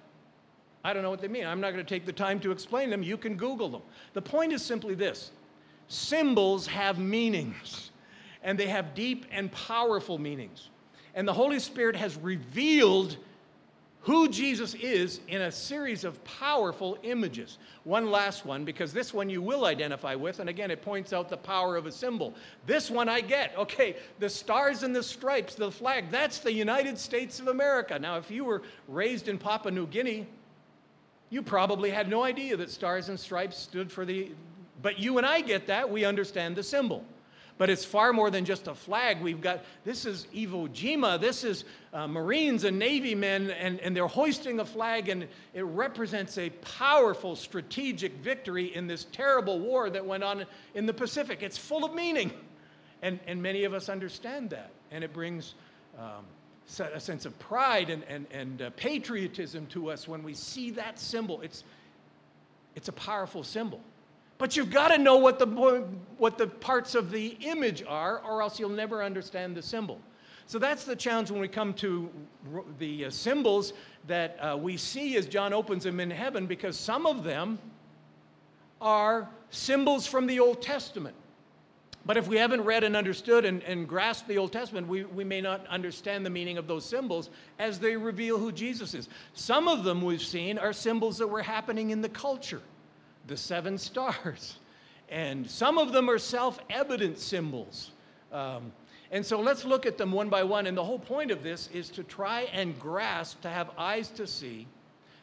I 0.82 0.92
don't 0.92 1.02
know 1.02 1.10
what 1.10 1.20
they 1.20 1.28
mean. 1.28 1.46
I'm 1.46 1.60
not 1.60 1.72
going 1.72 1.84
to 1.84 1.88
take 1.88 2.06
the 2.06 2.12
time 2.12 2.40
to 2.40 2.50
explain 2.50 2.90
them. 2.90 3.02
You 3.02 3.16
can 3.16 3.36
Google 3.36 3.68
them. 3.68 3.82
The 4.14 4.22
point 4.22 4.52
is 4.52 4.62
simply 4.62 4.94
this 4.94 5.30
symbols 5.86 6.66
have 6.66 6.98
meanings, 6.98 7.90
and 8.42 8.58
they 8.58 8.66
have 8.66 8.94
deep 8.94 9.26
and 9.30 9.50
powerful 9.52 10.18
meanings. 10.18 10.70
And 11.14 11.28
the 11.28 11.32
Holy 11.32 11.60
Spirit 11.60 11.94
has 11.94 12.16
revealed 12.16 13.16
who 14.04 14.28
Jesus 14.28 14.74
is 14.74 15.20
in 15.28 15.42
a 15.42 15.50
series 15.50 16.04
of 16.04 16.22
powerful 16.24 16.98
images. 17.02 17.56
One 17.84 18.10
last 18.10 18.44
one, 18.44 18.64
because 18.64 18.92
this 18.92 19.14
one 19.14 19.30
you 19.30 19.40
will 19.40 19.64
identify 19.64 20.14
with, 20.14 20.40
and 20.40 20.50
again, 20.50 20.70
it 20.70 20.82
points 20.82 21.14
out 21.14 21.30
the 21.30 21.38
power 21.38 21.74
of 21.76 21.86
a 21.86 21.92
symbol. 21.92 22.34
This 22.66 22.90
one 22.90 23.08
I 23.08 23.22
get. 23.22 23.56
Okay, 23.56 23.96
the 24.18 24.28
stars 24.28 24.82
and 24.82 24.94
the 24.94 25.02
stripes, 25.02 25.54
the 25.54 25.70
flag, 25.70 26.10
that's 26.10 26.38
the 26.38 26.52
United 26.52 26.98
States 26.98 27.40
of 27.40 27.48
America. 27.48 27.98
Now, 27.98 28.18
if 28.18 28.30
you 28.30 28.44
were 28.44 28.62
raised 28.88 29.28
in 29.28 29.38
Papua 29.38 29.70
New 29.70 29.86
Guinea, 29.86 30.26
you 31.30 31.42
probably 31.42 31.88
had 31.88 32.08
no 32.08 32.22
idea 32.22 32.58
that 32.58 32.70
stars 32.70 33.08
and 33.08 33.18
stripes 33.18 33.56
stood 33.56 33.90
for 33.90 34.04
the. 34.04 34.32
But 34.82 34.98
you 34.98 35.16
and 35.16 35.26
I 35.26 35.40
get 35.40 35.66
that. 35.68 35.88
We 35.88 36.04
understand 36.04 36.56
the 36.56 36.62
symbol. 36.62 37.06
But 37.56 37.70
it's 37.70 37.84
far 37.84 38.12
more 38.12 38.30
than 38.30 38.44
just 38.44 38.66
a 38.66 38.74
flag. 38.74 39.22
We've 39.22 39.40
got 39.40 39.64
this 39.84 40.06
is 40.06 40.26
Iwo 40.34 40.68
Jima, 40.70 41.20
this 41.20 41.44
is 41.44 41.64
uh, 41.92 42.08
Marines 42.08 42.64
and 42.64 42.78
Navy 42.78 43.14
men, 43.14 43.50
and, 43.50 43.78
and 43.78 43.96
they're 43.96 44.08
hoisting 44.08 44.58
a 44.58 44.64
flag, 44.64 45.08
and 45.08 45.28
it 45.52 45.62
represents 45.62 46.36
a 46.36 46.50
powerful 46.50 47.36
strategic 47.36 48.12
victory 48.14 48.74
in 48.74 48.88
this 48.88 49.04
terrible 49.12 49.60
war 49.60 49.88
that 49.88 50.04
went 50.04 50.24
on 50.24 50.44
in 50.74 50.86
the 50.86 50.94
Pacific. 50.94 51.42
It's 51.42 51.56
full 51.56 51.84
of 51.84 51.94
meaning. 51.94 52.32
And, 53.02 53.20
and 53.26 53.40
many 53.40 53.64
of 53.64 53.74
us 53.74 53.88
understand 53.88 54.50
that. 54.50 54.70
And 54.90 55.04
it 55.04 55.12
brings 55.12 55.54
um, 55.98 56.24
a 56.80 56.98
sense 56.98 57.26
of 57.26 57.38
pride 57.38 57.90
and, 57.90 58.02
and, 58.04 58.26
and 58.32 58.62
uh, 58.62 58.70
patriotism 58.76 59.66
to 59.66 59.90
us 59.90 60.08
when 60.08 60.22
we 60.22 60.34
see 60.34 60.70
that 60.72 60.98
symbol. 60.98 61.40
It's, 61.42 61.62
it's 62.74 62.88
a 62.88 62.92
powerful 62.92 63.44
symbol. 63.44 63.80
But 64.38 64.56
you've 64.56 64.70
got 64.70 64.88
to 64.88 64.98
know 64.98 65.16
what 65.16 65.38
the, 65.38 65.46
what 66.18 66.38
the 66.38 66.46
parts 66.46 66.94
of 66.94 67.10
the 67.10 67.36
image 67.40 67.82
are, 67.86 68.20
or 68.20 68.42
else 68.42 68.58
you'll 68.58 68.68
never 68.70 69.02
understand 69.02 69.56
the 69.56 69.62
symbol. 69.62 70.00
So 70.46 70.58
that's 70.58 70.84
the 70.84 70.96
challenge 70.96 71.30
when 71.30 71.40
we 71.40 71.48
come 71.48 71.72
to 71.74 72.10
the 72.78 73.06
uh, 73.06 73.10
symbols 73.10 73.72
that 74.06 74.36
uh, 74.40 74.56
we 74.56 74.76
see 74.76 75.16
as 75.16 75.26
John 75.26 75.52
opens 75.52 75.84
them 75.84 76.00
in 76.00 76.10
heaven, 76.10 76.46
because 76.46 76.78
some 76.78 77.06
of 77.06 77.24
them 77.24 77.58
are 78.80 79.28
symbols 79.50 80.06
from 80.06 80.26
the 80.26 80.40
Old 80.40 80.60
Testament. 80.60 81.14
But 82.06 82.18
if 82.18 82.28
we 82.28 82.36
haven't 82.36 82.60
read 82.62 82.84
and 82.84 82.94
understood 82.96 83.46
and, 83.46 83.62
and 83.62 83.88
grasped 83.88 84.28
the 84.28 84.36
Old 84.36 84.52
Testament, 84.52 84.86
we, 84.86 85.04
we 85.04 85.24
may 85.24 85.40
not 85.40 85.66
understand 85.68 86.26
the 86.26 86.30
meaning 86.30 86.58
of 86.58 86.66
those 86.66 86.84
symbols 86.84 87.30
as 87.58 87.78
they 87.78 87.96
reveal 87.96 88.38
who 88.38 88.52
Jesus 88.52 88.92
is. 88.92 89.08
Some 89.32 89.68
of 89.68 89.84
them 89.84 90.02
we've 90.02 90.20
seen 90.20 90.58
are 90.58 90.74
symbols 90.74 91.16
that 91.16 91.28
were 91.28 91.42
happening 91.42 91.90
in 91.90 92.02
the 92.02 92.10
culture 92.10 92.60
the 93.26 93.36
seven 93.36 93.78
stars 93.78 94.58
and 95.08 95.48
some 95.48 95.78
of 95.78 95.92
them 95.92 96.08
are 96.08 96.18
self 96.18 96.58
evident 96.70 97.18
symbols. 97.18 97.90
Um, 98.32 98.72
and 99.10 99.24
so 99.24 99.40
let's 99.40 99.64
look 99.64 99.86
at 99.86 99.96
them 99.96 100.10
one 100.10 100.28
by 100.28 100.42
one. 100.42 100.66
And 100.66 100.76
the 100.76 100.84
whole 100.84 100.98
point 100.98 101.30
of 101.30 101.42
this 101.42 101.68
is 101.72 101.88
to 101.90 102.02
try 102.02 102.42
and 102.52 102.78
grasp, 102.80 103.40
to 103.42 103.48
have 103.48 103.70
eyes 103.78 104.08
to 104.10 104.26
see 104.26 104.66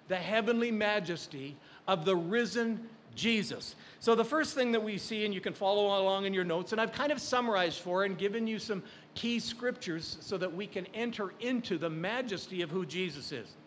the 0.07 0.15
heavenly 0.15 0.71
majesty 0.71 1.57
of 1.87 2.05
the 2.05 2.15
risen 2.15 2.87
Jesus. 3.15 3.75
So, 3.99 4.15
the 4.15 4.23
first 4.23 4.55
thing 4.55 4.71
that 4.71 4.81
we 4.81 4.97
see, 4.97 5.25
and 5.25 5.33
you 5.33 5.41
can 5.41 5.53
follow 5.53 5.87
along 6.01 6.25
in 6.25 6.33
your 6.33 6.45
notes, 6.45 6.71
and 6.71 6.79
I've 6.79 6.93
kind 6.93 7.11
of 7.11 7.19
summarized 7.19 7.79
for 7.79 8.05
and 8.05 8.17
given 8.17 8.47
you 8.47 8.59
some 8.59 8.81
key 9.13 9.39
scriptures 9.39 10.17
so 10.21 10.37
that 10.37 10.53
we 10.53 10.65
can 10.65 10.85
enter 10.93 11.33
into 11.41 11.77
the 11.77 11.89
majesty 11.89 12.61
of 12.61 12.69
who 12.69 12.85
Jesus 12.85 13.33
is. 13.33 13.57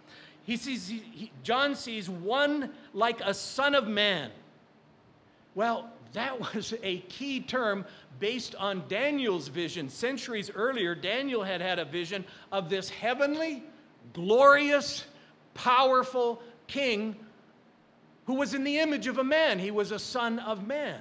He 0.45 0.57
sees, 0.57 0.89
he, 0.89 1.33
John 1.43 1.75
sees 1.75 2.09
one 2.09 2.71
like 2.93 3.21
a 3.21 3.35
son 3.35 3.75
of 3.75 3.89
man. 3.89 4.31
Well, 5.55 5.91
that 6.13 6.39
was 6.55 6.75
a 6.83 6.99
key 7.01 7.41
term 7.41 7.85
based 8.21 8.55
on 8.55 8.85
Daniel's 8.89 9.49
vision. 9.49 9.89
Centuries 9.89 10.51
earlier, 10.55 10.95
Daniel 10.95 11.43
had 11.43 11.61
had 11.61 11.79
a 11.79 11.85
vision 11.85 12.25
of 12.53 12.71
this 12.71 12.89
heavenly, 12.89 13.63
glorious, 14.13 15.05
powerful 15.55 16.43
king 16.67 17.17
who 18.27 18.35
was 18.35 18.55
in 18.55 18.65
the 18.65 18.79
image 18.79 19.07
of 19.07 19.19
a 19.19 19.25
man. 19.25 19.59
He 19.59 19.71
was 19.71 19.93
a 19.93 19.99
son 19.99 20.39
of 20.39 20.67
man. 20.67 21.01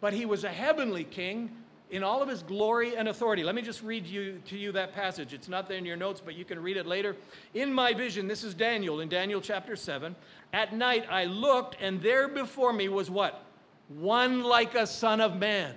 But 0.00 0.12
he 0.12 0.26
was 0.26 0.44
a 0.44 0.48
heavenly 0.48 1.04
king 1.04 1.50
in 1.92 2.02
all 2.02 2.22
of 2.22 2.28
his 2.28 2.42
glory 2.42 2.96
and 2.96 3.06
authority. 3.06 3.44
Let 3.44 3.54
me 3.54 3.60
just 3.60 3.82
read 3.82 4.06
you, 4.06 4.40
to 4.46 4.56
you 4.56 4.72
that 4.72 4.94
passage. 4.94 5.34
It's 5.34 5.48
not 5.48 5.68
there 5.68 5.76
in 5.76 5.84
your 5.84 5.96
notes, 5.96 6.22
but 6.24 6.34
you 6.34 6.44
can 6.44 6.60
read 6.60 6.78
it 6.78 6.86
later. 6.86 7.14
In 7.52 7.72
my 7.72 7.92
vision, 7.92 8.26
this 8.26 8.42
is 8.42 8.54
Daniel, 8.54 9.00
in 9.00 9.10
Daniel 9.10 9.42
chapter 9.42 9.76
7. 9.76 10.16
At 10.54 10.74
night 10.74 11.04
I 11.10 11.26
looked, 11.26 11.76
and 11.80 12.00
there 12.00 12.28
before 12.28 12.72
me 12.72 12.88
was 12.88 13.10
what? 13.10 13.44
One 13.88 14.42
like 14.42 14.74
a 14.74 14.86
son 14.86 15.20
of 15.20 15.36
man, 15.36 15.74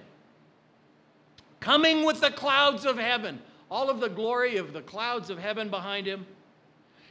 coming 1.60 2.06
with 2.06 2.21
the 2.21 2.32
clouds 2.32 2.86
of 2.86 2.97
heaven, 2.97 3.41
all 3.69 3.89
of 3.89 3.99
the 3.99 4.10
glory 4.10 4.56
of 4.56 4.71
the 4.71 4.82
clouds 4.82 5.30
of 5.30 5.38
heaven 5.38 5.67
behind 5.67 6.08
him. 6.08 6.25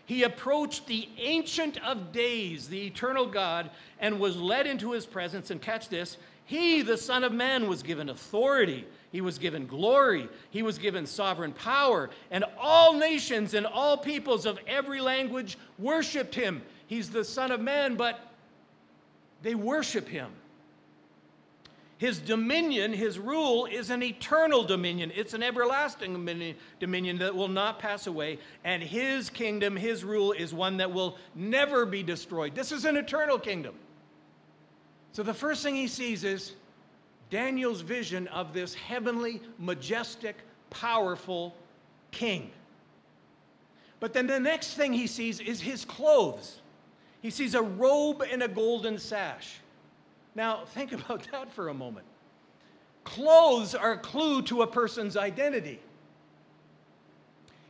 He 0.06 0.22
approached 0.22 0.86
the 0.86 1.08
Ancient 1.18 1.82
of 1.84 2.12
Days, 2.12 2.68
the 2.68 2.86
eternal 2.86 3.26
God, 3.26 3.70
and 4.00 4.18
was 4.18 4.36
led 4.36 4.66
into 4.66 4.92
his 4.92 5.04
presence. 5.04 5.50
And 5.50 5.60
catch 5.60 5.88
this 5.88 6.16
he, 6.44 6.82
the 6.82 6.98
Son 6.98 7.24
of 7.24 7.32
Man, 7.32 7.68
was 7.68 7.82
given 7.82 8.08
authority. 8.08 8.86
He 9.14 9.20
was 9.20 9.38
given 9.38 9.68
glory. 9.68 10.28
He 10.50 10.64
was 10.64 10.76
given 10.76 11.06
sovereign 11.06 11.52
power. 11.52 12.10
And 12.32 12.44
all 12.58 12.94
nations 12.94 13.54
and 13.54 13.64
all 13.64 13.96
peoples 13.96 14.44
of 14.44 14.58
every 14.66 15.00
language 15.00 15.56
worshiped 15.78 16.34
him. 16.34 16.62
He's 16.88 17.10
the 17.10 17.22
Son 17.22 17.52
of 17.52 17.60
Man, 17.60 17.94
but 17.94 18.18
they 19.44 19.54
worship 19.54 20.08
him. 20.08 20.32
His 21.98 22.18
dominion, 22.18 22.92
his 22.92 23.16
rule, 23.16 23.66
is 23.66 23.90
an 23.90 24.02
eternal 24.02 24.64
dominion. 24.64 25.12
It's 25.14 25.32
an 25.32 25.44
everlasting 25.44 26.12
dominion 26.80 27.18
that 27.18 27.36
will 27.36 27.46
not 27.46 27.78
pass 27.78 28.08
away. 28.08 28.40
And 28.64 28.82
his 28.82 29.30
kingdom, 29.30 29.76
his 29.76 30.02
rule, 30.02 30.32
is 30.32 30.52
one 30.52 30.78
that 30.78 30.92
will 30.92 31.18
never 31.36 31.86
be 31.86 32.02
destroyed. 32.02 32.56
This 32.56 32.72
is 32.72 32.84
an 32.84 32.96
eternal 32.96 33.38
kingdom. 33.38 33.76
So 35.12 35.22
the 35.22 35.32
first 35.32 35.62
thing 35.62 35.76
he 35.76 35.86
sees 35.86 36.24
is 36.24 36.54
Daniel's 37.34 37.80
vision 37.80 38.28
of 38.28 38.52
this 38.52 38.74
heavenly, 38.74 39.42
majestic, 39.58 40.36
powerful 40.70 41.52
king. 42.12 42.52
But 43.98 44.12
then 44.12 44.28
the 44.28 44.38
next 44.38 44.74
thing 44.74 44.92
he 44.92 45.08
sees 45.08 45.40
is 45.40 45.60
his 45.60 45.84
clothes. 45.84 46.60
He 47.22 47.30
sees 47.30 47.56
a 47.56 47.60
robe 47.60 48.22
and 48.22 48.40
a 48.44 48.46
golden 48.46 48.98
sash. 48.98 49.56
Now, 50.36 50.64
think 50.64 50.92
about 51.00 51.26
that 51.32 51.52
for 51.52 51.70
a 51.70 51.74
moment. 51.74 52.06
Clothes 53.02 53.74
are 53.74 53.94
a 53.94 53.98
clue 53.98 54.40
to 54.42 54.62
a 54.62 54.66
person's 54.68 55.16
identity. 55.16 55.80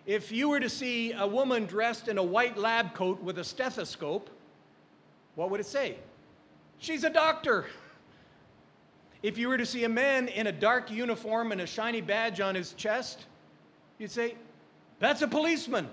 If 0.04 0.30
you 0.30 0.50
were 0.50 0.60
to 0.60 0.68
see 0.68 1.12
a 1.12 1.26
woman 1.26 1.64
dressed 1.64 2.08
in 2.08 2.18
a 2.18 2.22
white 2.22 2.58
lab 2.58 2.92
coat 2.92 3.22
with 3.22 3.38
a 3.38 3.44
stethoscope, 3.44 4.28
what 5.36 5.48
would 5.48 5.60
it 5.60 5.66
say? 5.66 5.96
She's 6.80 7.02
a 7.02 7.08
doctor. 7.08 7.64
If 9.24 9.38
you 9.38 9.48
were 9.48 9.56
to 9.56 9.64
see 9.64 9.84
a 9.84 9.88
man 9.88 10.28
in 10.28 10.48
a 10.48 10.52
dark 10.52 10.90
uniform 10.90 11.50
and 11.50 11.62
a 11.62 11.66
shiny 11.66 12.02
badge 12.02 12.42
on 12.42 12.54
his 12.54 12.74
chest, 12.74 13.24
you'd 13.96 14.10
say, 14.10 14.34
that's 14.98 15.22
a 15.22 15.26
policeman. 15.26 15.88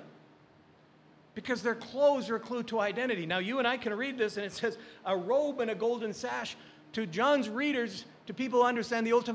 Because 1.33 1.63
their 1.63 1.75
clothes 1.75 2.29
are 2.29 2.35
a 2.35 2.41
clue 2.41 2.63
to 2.63 2.81
identity. 2.81 3.25
Now, 3.25 3.37
you 3.37 3.59
and 3.59 3.65
I 3.65 3.77
can 3.77 3.93
read 3.93 4.17
this, 4.17 4.35
and 4.35 4.45
it 4.45 4.51
says, 4.51 4.77
a 5.05 5.15
robe 5.15 5.61
and 5.61 5.71
a 5.71 5.75
golden 5.75 6.13
sash. 6.13 6.57
To 6.91 7.05
John's 7.05 7.47
readers, 7.47 8.03
to 8.27 8.33
people 8.33 8.63
who 8.63 8.65
understand 8.65 9.07
the 9.07 9.13
Old 9.13 9.25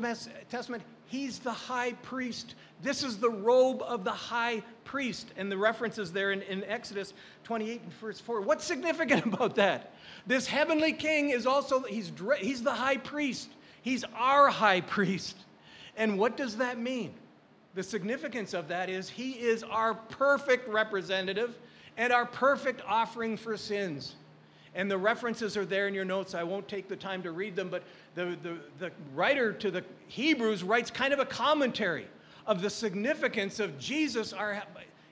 Testament, 0.50 0.82
he's 1.06 1.38
the 1.38 1.52
high 1.52 1.94
priest. 2.02 2.54
This 2.82 3.02
is 3.02 3.16
the 3.16 3.30
robe 3.30 3.80
of 3.80 4.04
the 4.04 4.12
high 4.12 4.62
priest. 4.85 5.32
And 5.38 5.50
the 5.50 5.56
references 5.56 6.12
there 6.12 6.32
in, 6.32 6.42
in 6.42 6.64
Exodus 6.64 7.14
28 7.44 7.80
and 7.80 7.92
verse 7.94 8.20
4. 8.20 8.42
What's 8.42 8.66
significant 8.66 9.24
about 9.32 9.54
that? 9.54 9.94
This 10.26 10.46
heavenly 10.46 10.92
king 10.92 11.30
is 11.30 11.46
also, 11.46 11.80
he's, 11.85 12.12
he's 12.40 12.62
the 12.62 12.74
high 12.74 12.98
priest. 12.98 13.48
He's 13.87 14.03
our 14.16 14.49
high 14.49 14.81
priest. 14.81 15.37
And 15.96 16.18
what 16.18 16.37
does 16.37 16.57
that 16.57 16.77
mean? 16.77 17.14
The 17.77 17.85
significance 17.85 18.53
of 18.53 18.66
that 18.66 18.90
is 18.90 19.09
he 19.09 19.35
is 19.35 19.62
our 19.62 19.94
perfect 19.94 20.68
representative 20.68 21.57
and 21.96 22.12
our 22.12 22.27
perfect 22.27 22.83
offering 22.85 23.37
for 23.37 23.57
sins. 23.57 24.16
And 24.75 24.90
the 24.90 24.99
references 24.99 25.57
are 25.57 25.64
there 25.64 25.87
in 25.87 25.94
your 25.94 26.05
notes. 26.05 26.35
I 26.35 26.42
won't 26.42 26.66
take 26.66 26.88
the 26.88 26.96
time 26.96 27.22
to 27.22 27.31
read 27.31 27.55
them, 27.55 27.68
but 27.68 27.85
the, 28.16 28.37
the, 28.42 28.59
the 28.81 28.90
writer 29.14 29.53
to 29.53 29.70
the 29.70 29.85
Hebrews 30.09 30.64
writes 30.64 30.90
kind 30.90 31.12
of 31.12 31.20
a 31.20 31.25
commentary 31.25 32.09
of 32.44 32.62
the 32.62 32.70
significance 32.70 33.61
of 33.61 33.79
Jesus, 33.79 34.33
our, 34.33 34.64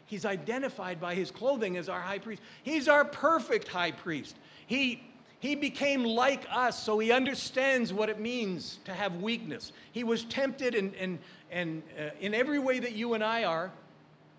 he's 0.06 0.24
identified 0.24 1.00
by 1.00 1.14
his 1.14 1.30
clothing 1.30 1.76
as 1.76 1.88
our 1.88 2.00
high 2.00 2.18
priest. 2.18 2.42
He's 2.64 2.88
our 2.88 3.04
perfect 3.04 3.68
high 3.68 3.92
priest. 3.92 4.34
He, 4.66 5.00
he 5.44 5.54
became 5.54 6.04
like 6.04 6.46
us, 6.50 6.82
so 6.82 6.98
he 6.98 7.12
understands 7.12 7.92
what 7.92 8.08
it 8.08 8.18
means 8.18 8.78
to 8.86 8.94
have 8.94 9.16
weakness. 9.16 9.72
He 9.92 10.02
was 10.02 10.24
tempted 10.24 10.74
in, 10.74 10.94
in, 10.94 11.18
in, 11.52 11.82
uh, 11.98 12.12
in 12.18 12.32
every 12.32 12.58
way 12.58 12.78
that 12.78 12.92
you 12.92 13.12
and 13.12 13.22
I 13.22 13.44
are, 13.44 13.70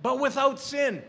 but 0.02 0.20
without 0.20 0.60
sin. 0.60 1.04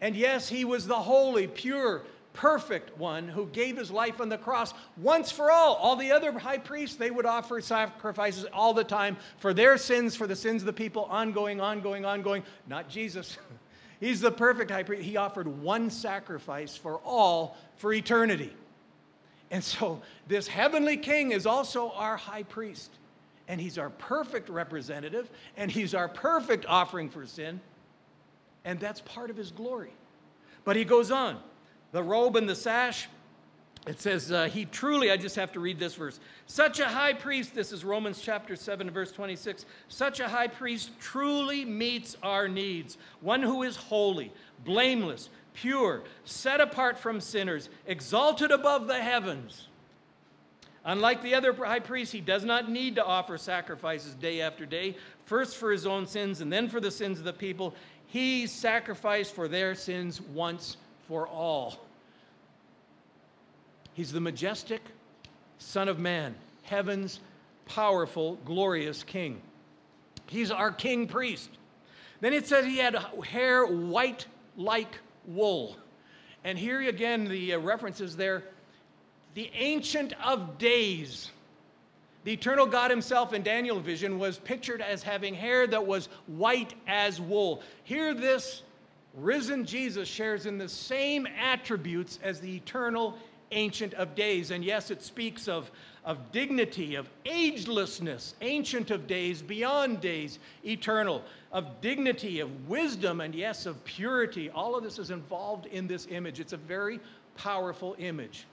And 0.00 0.16
yes, 0.16 0.48
he 0.48 0.64
was 0.64 0.88
the 0.88 0.96
holy, 0.96 1.46
pure, 1.46 2.02
perfect 2.32 2.98
one 2.98 3.28
who 3.28 3.46
gave 3.46 3.76
his 3.76 3.92
life 3.92 4.20
on 4.20 4.28
the 4.28 4.38
cross 4.38 4.74
once 4.96 5.30
for 5.30 5.52
all. 5.52 5.76
All 5.76 5.94
the 5.94 6.10
other 6.10 6.36
high 6.36 6.58
priests, 6.58 6.96
they 6.96 7.12
would 7.12 7.26
offer 7.26 7.60
sacrifices 7.60 8.44
all 8.52 8.74
the 8.74 8.82
time 8.82 9.16
for 9.38 9.54
their 9.54 9.78
sins, 9.78 10.16
for 10.16 10.26
the 10.26 10.34
sins 10.34 10.62
of 10.62 10.66
the 10.66 10.72
people, 10.72 11.04
ongoing, 11.04 11.60
ongoing, 11.60 12.04
ongoing. 12.04 12.42
Not 12.66 12.88
Jesus. 12.88 13.38
He's 14.00 14.20
the 14.20 14.32
perfect 14.32 14.72
high 14.72 14.82
priest. 14.82 15.04
He 15.04 15.16
offered 15.16 15.46
one 15.46 15.90
sacrifice 15.90 16.76
for 16.76 16.96
all 17.04 17.56
for 17.76 17.92
eternity. 17.92 18.52
And 19.50 19.64
so, 19.64 20.00
this 20.28 20.46
heavenly 20.46 20.96
king 20.96 21.32
is 21.32 21.46
also 21.46 21.90
our 21.92 22.16
high 22.16 22.44
priest. 22.44 22.90
And 23.48 23.60
he's 23.60 23.78
our 23.78 23.90
perfect 23.90 24.48
representative, 24.48 25.28
and 25.56 25.72
he's 25.72 25.92
our 25.92 26.08
perfect 26.08 26.66
offering 26.68 27.08
for 27.08 27.26
sin. 27.26 27.60
And 28.64 28.78
that's 28.78 29.00
part 29.00 29.28
of 29.28 29.36
his 29.36 29.50
glory. 29.50 29.90
But 30.64 30.76
he 30.76 30.84
goes 30.84 31.10
on 31.10 31.38
the 31.92 32.02
robe 32.02 32.36
and 32.36 32.48
the 32.48 32.54
sash, 32.54 33.08
it 33.86 34.00
says, 34.00 34.30
uh, 34.30 34.44
He 34.44 34.66
truly, 34.66 35.10
I 35.10 35.16
just 35.16 35.36
have 35.36 35.52
to 35.52 35.60
read 35.60 35.78
this 35.78 35.94
verse. 35.94 36.20
Such 36.46 36.80
a 36.80 36.86
high 36.86 37.14
priest, 37.14 37.54
this 37.54 37.72
is 37.72 37.84
Romans 37.84 38.20
chapter 38.20 38.54
7, 38.54 38.90
verse 38.90 39.10
26. 39.10 39.64
Such 39.88 40.20
a 40.20 40.28
high 40.28 40.48
priest 40.48 40.90
truly 41.00 41.64
meets 41.64 42.16
our 42.22 42.46
needs. 42.46 42.98
One 43.20 43.42
who 43.42 43.62
is 43.62 43.76
holy, 43.76 44.32
blameless, 44.64 45.30
pure, 45.54 46.02
set 46.24 46.60
apart 46.60 46.98
from 46.98 47.20
sinners, 47.20 47.68
exalted 47.86 48.50
above 48.50 48.86
the 48.86 49.00
heavens. 49.00 49.68
Unlike 50.84 51.22
the 51.22 51.34
other 51.34 51.52
high 51.52 51.80
priests, 51.80 52.12
he 52.12 52.20
does 52.20 52.44
not 52.44 52.70
need 52.70 52.94
to 52.94 53.04
offer 53.04 53.36
sacrifices 53.36 54.14
day 54.14 54.40
after 54.40 54.64
day, 54.64 54.96
first 55.26 55.56
for 55.56 55.70
his 55.70 55.86
own 55.86 56.06
sins 56.06 56.40
and 56.40 56.52
then 56.52 56.68
for 56.68 56.80
the 56.80 56.90
sins 56.90 57.18
of 57.18 57.24
the 57.24 57.32
people. 57.32 57.74
He 58.06 58.46
sacrificed 58.46 59.34
for 59.34 59.46
their 59.46 59.74
sins 59.74 60.20
once 60.20 60.76
for 61.06 61.28
all. 61.28 61.76
He's 63.92 64.12
the 64.12 64.20
majestic 64.20 64.80
Son 65.58 65.88
of 65.88 65.98
Man, 65.98 66.34
heaven's 66.62 67.20
powerful, 67.66 68.36
glorious 68.44 69.02
King. 69.02 69.40
He's 70.26 70.50
our 70.50 70.72
King 70.72 71.06
priest. 71.06 71.50
Then 72.20 72.32
it 72.32 72.46
says 72.46 72.64
he 72.64 72.78
had 72.78 72.96
hair 73.26 73.66
white 73.66 74.26
like 74.56 74.98
wool. 75.26 75.76
And 76.44 76.58
here 76.58 76.80
again, 76.88 77.24
the 77.24 77.54
uh, 77.54 77.58
references 77.58 78.16
there 78.16 78.44
the 79.34 79.50
Ancient 79.54 80.12
of 80.24 80.58
Days. 80.58 81.30
The 82.24 82.32
eternal 82.32 82.66
God 82.66 82.90
himself 82.90 83.32
in 83.32 83.42
Daniel 83.42 83.80
vision 83.80 84.18
was 84.18 84.38
pictured 84.38 84.82
as 84.82 85.02
having 85.02 85.34
hair 85.34 85.66
that 85.68 85.86
was 85.86 86.08
white 86.26 86.74
as 86.86 87.20
wool. 87.20 87.62
Here, 87.84 88.12
this 88.12 88.62
risen 89.14 89.64
Jesus 89.64 90.08
shares 90.08 90.46
in 90.46 90.58
the 90.58 90.68
same 90.68 91.26
attributes 91.26 92.18
as 92.22 92.40
the 92.40 92.56
eternal 92.56 93.16
Ancient 93.52 93.94
of 93.94 94.14
Days. 94.14 94.50
And 94.50 94.64
yes, 94.64 94.90
it 94.90 95.02
speaks 95.02 95.48
of 95.48 95.70
of 96.04 96.32
dignity, 96.32 96.94
of 96.94 97.08
agelessness, 97.26 98.34
ancient 98.40 98.90
of 98.90 99.06
days, 99.06 99.42
beyond 99.42 100.00
days, 100.00 100.38
eternal, 100.64 101.22
of 101.52 101.80
dignity, 101.80 102.40
of 102.40 102.68
wisdom, 102.68 103.20
and 103.20 103.34
yes, 103.34 103.66
of 103.66 103.84
purity. 103.84 104.50
All 104.50 104.76
of 104.76 104.82
this 104.82 104.98
is 104.98 105.10
involved 105.10 105.66
in 105.66 105.86
this 105.86 106.06
image. 106.10 106.40
It's 106.40 106.52
a 106.52 106.58
very 106.58 107.00
powerful 107.36 107.96
image. 107.98 108.46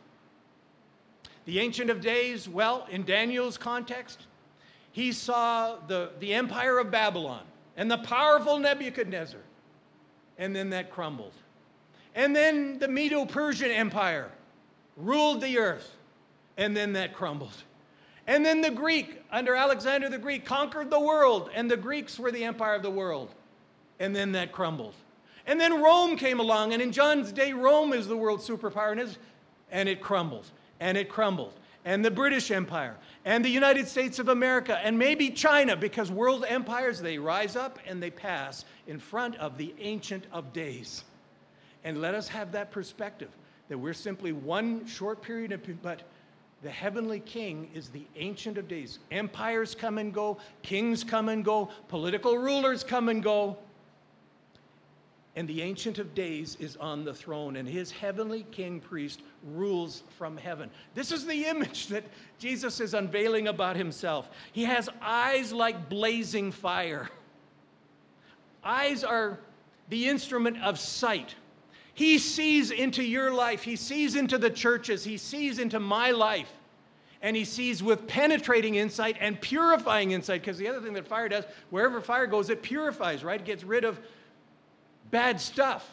The 1.45 1.59
Ancient 1.59 1.89
of 1.89 2.01
Days, 2.01 2.49
well, 2.49 2.85
in 2.91 3.05
Daniel's 3.05 3.57
context, 3.57 4.27
he 4.91 5.11
saw 5.11 5.77
the, 5.87 6.11
the 6.19 6.33
empire 6.33 6.79
of 6.79 6.91
Babylon 6.91 7.43
and 7.77 7.89
the 7.89 7.99
powerful 7.99 8.59
Nebuchadnezzar, 8.59 9.39
and 10.37 10.55
then 10.55 10.71
that 10.71 10.91
crumbled. 10.91 11.33
And 12.15 12.35
then 12.35 12.79
the 12.79 12.87
Medo 12.87 13.25
Persian 13.25 13.71
Empire 13.71 14.31
ruled 14.97 15.39
the 15.39 15.59
earth, 15.59 15.96
and 16.57 16.75
then 16.75 16.93
that 16.93 17.13
crumbled. 17.13 17.63
And 18.25 18.45
then 18.45 18.61
the 18.61 18.71
Greek, 18.71 19.21
under 19.31 19.55
Alexander 19.55 20.09
the 20.09 20.17
Greek, 20.17 20.43
conquered 20.43 20.89
the 20.89 20.99
world, 20.99 21.49
and 21.53 21.71
the 21.71 21.77
Greeks 21.77 22.19
were 22.19 22.31
the 22.31 22.43
empire 22.43 22.75
of 22.75 22.83
the 22.83 22.91
world, 22.91 23.33
and 23.99 24.15
then 24.15 24.33
that 24.33 24.51
crumbled. 24.51 24.95
And 25.45 25.61
then 25.61 25.81
Rome 25.81 26.17
came 26.17 26.41
along, 26.41 26.73
and 26.73 26.81
in 26.81 26.91
John's 26.91 27.31
day, 27.31 27.53
Rome 27.53 27.93
is 27.93 28.07
the 28.07 28.17
world 28.17 28.41
superpower, 28.41 28.91
and, 28.91 29.17
and 29.71 29.87
it 29.87 30.01
crumbled, 30.01 30.45
and 30.81 30.97
it 30.97 31.07
crumbled. 31.07 31.53
And 31.85 32.03
the 32.03 32.11
British 32.11 32.51
Empire, 32.51 32.97
and 33.23 33.45
the 33.45 33.49
United 33.49 33.87
States 33.87 34.19
of 34.19 34.27
America, 34.27 34.77
and 34.83 34.99
maybe 34.99 35.29
China, 35.29 35.77
because 35.77 36.11
world 36.11 36.43
empires, 36.45 36.99
they 36.99 37.17
rise 37.17 37.55
up 37.55 37.79
and 37.87 38.03
they 38.03 38.11
pass 38.11 38.65
in 38.87 38.99
front 38.99 39.37
of 39.37 39.57
the 39.57 39.73
Ancient 39.79 40.25
of 40.33 40.51
Days. 40.51 41.05
And 41.85 42.01
let 42.01 42.13
us 42.13 42.27
have 42.27 42.51
that 42.51 42.71
perspective 42.71 43.29
that 43.69 43.77
we're 43.77 43.93
simply 43.93 44.33
one 44.33 44.85
short 44.85 45.21
period 45.21 45.53
of, 45.53 45.61
but 45.81 46.01
the 46.63 46.69
heavenly 46.69 47.19
king 47.19 47.69
is 47.73 47.89
the 47.89 48.05
ancient 48.15 48.57
of 48.57 48.67
days. 48.67 48.99
Empires 49.11 49.75
come 49.75 49.97
and 49.97 50.13
go, 50.13 50.37
kings 50.63 51.03
come 51.03 51.29
and 51.29 51.45
go, 51.45 51.69
political 51.87 52.37
rulers 52.37 52.83
come 52.83 53.09
and 53.09 53.21
go. 53.21 53.57
And 55.35 55.47
the 55.47 55.61
ancient 55.61 55.99
of 55.99 56.15
days 56.15 56.57
is 56.59 56.75
on 56.77 57.05
the 57.05 57.13
throne, 57.13 57.57
and 57.57 57.69
his 57.69 57.91
heavenly 57.91 58.43
king 58.49 58.79
priest 58.79 59.21
rules 59.43 60.01
from 60.17 60.35
heaven. 60.35 60.71
This 60.95 61.11
is 61.11 61.27
the 61.27 61.45
image 61.45 61.87
that 61.87 62.03
Jesus 62.39 62.79
is 62.79 62.95
unveiling 62.95 63.47
about 63.47 63.75
himself. 63.75 64.27
He 64.51 64.63
has 64.63 64.89
eyes 64.99 65.53
like 65.53 65.89
blazing 65.89 66.51
fire. 66.51 67.11
Eyes 68.63 69.03
are 69.03 69.37
the 69.89 70.07
instrument 70.09 70.57
of 70.63 70.79
sight. 70.79 71.35
He 71.97 72.19
sees 72.19 72.69
into 72.69 73.03
your 73.03 73.31
life, 73.31 73.63
He 73.63 73.75
sees 73.75 74.15
into 74.15 74.37
the 74.37 74.51
churches, 74.51 75.03
He 75.03 75.17
sees 75.17 75.57
into 75.57 75.79
my 75.79 76.11
life. 76.11 76.51
And 77.23 77.35
he 77.35 77.45
sees 77.45 77.81
with 77.81 78.07
penetrating 78.07 78.75
insight 78.75 79.17
and 79.19 79.41
purifying 79.41 80.11
insight. 80.11 80.41
Because 80.41 80.59
the 80.59 80.67
other 80.67 80.79
thing 80.79 80.93
that 80.93 81.07
fire 81.07 81.27
does, 81.27 81.45
wherever 81.71 81.99
fire 81.99 82.27
goes, 82.27 82.51
it 82.51 82.61
purifies, 82.61 83.23
right? 83.23 83.41
It 83.41 83.45
gets 83.45 83.63
rid 83.63 83.83
of 83.83 83.99
bad 85.09 85.41
stuff. 85.41 85.89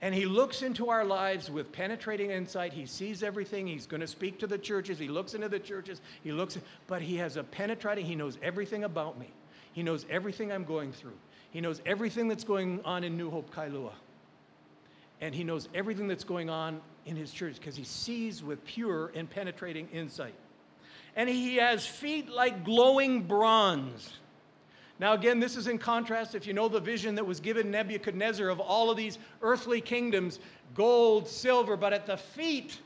And 0.00 0.14
he 0.14 0.24
looks 0.24 0.62
into 0.62 0.88
our 0.90 1.04
lives 1.04 1.50
with 1.50 1.72
penetrating 1.72 2.30
insight. 2.30 2.72
He 2.72 2.86
sees 2.86 3.24
everything. 3.24 3.66
He's 3.66 3.88
going 3.88 4.00
to 4.00 4.06
speak 4.06 4.38
to 4.38 4.46
the 4.46 4.56
churches. 4.56 5.00
He 5.00 5.08
looks 5.08 5.34
into 5.34 5.48
the 5.48 5.58
churches. 5.58 6.00
He 6.22 6.30
looks, 6.30 6.56
but 6.86 7.02
he 7.02 7.16
has 7.16 7.36
a 7.36 7.42
penetrating, 7.42 8.06
he 8.06 8.14
knows 8.14 8.38
everything 8.40 8.84
about 8.84 9.18
me. 9.18 9.32
He 9.72 9.82
knows 9.82 10.06
everything 10.08 10.52
I'm 10.52 10.64
going 10.64 10.92
through. 10.92 11.18
He 11.50 11.60
knows 11.60 11.82
everything 11.84 12.28
that's 12.28 12.44
going 12.44 12.80
on 12.84 13.02
in 13.02 13.16
New 13.16 13.30
Hope, 13.30 13.52
Kailua 13.52 13.90
and 15.20 15.34
he 15.34 15.44
knows 15.44 15.68
everything 15.74 16.08
that's 16.08 16.24
going 16.24 16.48
on 16.48 16.80
in 17.06 17.16
his 17.16 17.32
church 17.32 17.56
because 17.56 17.76
he 17.76 17.84
sees 17.84 18.42
with 18.42 18.64
pure 18.64 19.10
and 19.14 19.28
penetrating 19.28 19.88
insight. 19.92 20.34
And 21.16 21.28
he 21.28 21.56
has 21.56 21.84
feet 21.84 22.28
like 22.28 22.64
glowing 22.64 23.22
bronze. 23.22 24.12
Now, 25.00 25.12
again, 25.12 25.40
this 25.40 25.56
is 25.56 25.68
in 25.68 25.78
contrast, 25.78 26.34
if 26.34 26.46
you 26.46 26.52
know 26.52 26.68
the 26.68 26.80
vision 26.80 27.14
that 27.16 27.26
was 27.26 27.40
given 27.40 27.70
Nebuchadnezzar 27.70 28.48
of 28.48 28.60
all 28.60 28.90
of 28.90 28.96
these 28.96 29.18
earthly 29.42 29.80
kingdoms 29.80 30.40
gold, 30.74 31.28
silver, 31.28 31.76
but 31.76 31.92
at 31.92 32.06
the 32.06 32.16
feet 32.16 32.78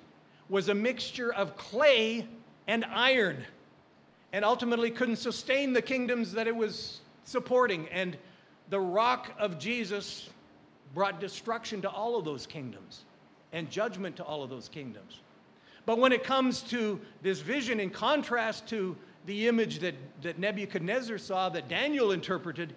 was 0.49 0.69
a 0.69 0.75
mixture 0.75 1.33
of 1.33 1.57
clay 1.57 2.27
and 2.67 2.85
iron, 2.85 3.45
and 4.33 4.45
ultimately 4.45 4.91
couldn't 4.91 5.17
sustain 5.17 5.73
the 5.73 5.83
kingdoms 5.83 6.33
that 6.33 6.47
it 6.47 6.55
was 6.55 7.01
supporting. 7.25 7.89
And 7.89 8.17
the 8.69 8.81
rock 8.81 9.33
of 9.39 9.59
Jesus 9.59 10.29
brought 10.95 11.21
destruction 11.21 11.83
to 11.83 11.91
all 11.91 12.17
of 12.19 12.25
those 12.25 12.47
kingdoms 12.47 13.05
and 13.53 13.71
judgment 13.71 14.17
to 14.17 14.25
all 14.25 14.43
of 14.43 14.51
those 14.51 14.69
kingdoms. 14.69 15.21
But 15.85 15.99
when 15.99 16.13
it 16.13 16.25
comes 16.25 16.63
to 16.63 17.01
this 17.23 17.41
vision, 17.41 17.81
in 17.81 17.91
contrast 17.91 18.69
to 18.69 18.97
the 19.27 19.49
image 19.49 19.81
that, 19.81 19.95
that 20.23 20.39
Nebuchadnezzar 20.39 21.19
saw, 21.19 21.49
that 21.51 21.69
Daniel 21.69 22.13
interpreted, 22.13 22.75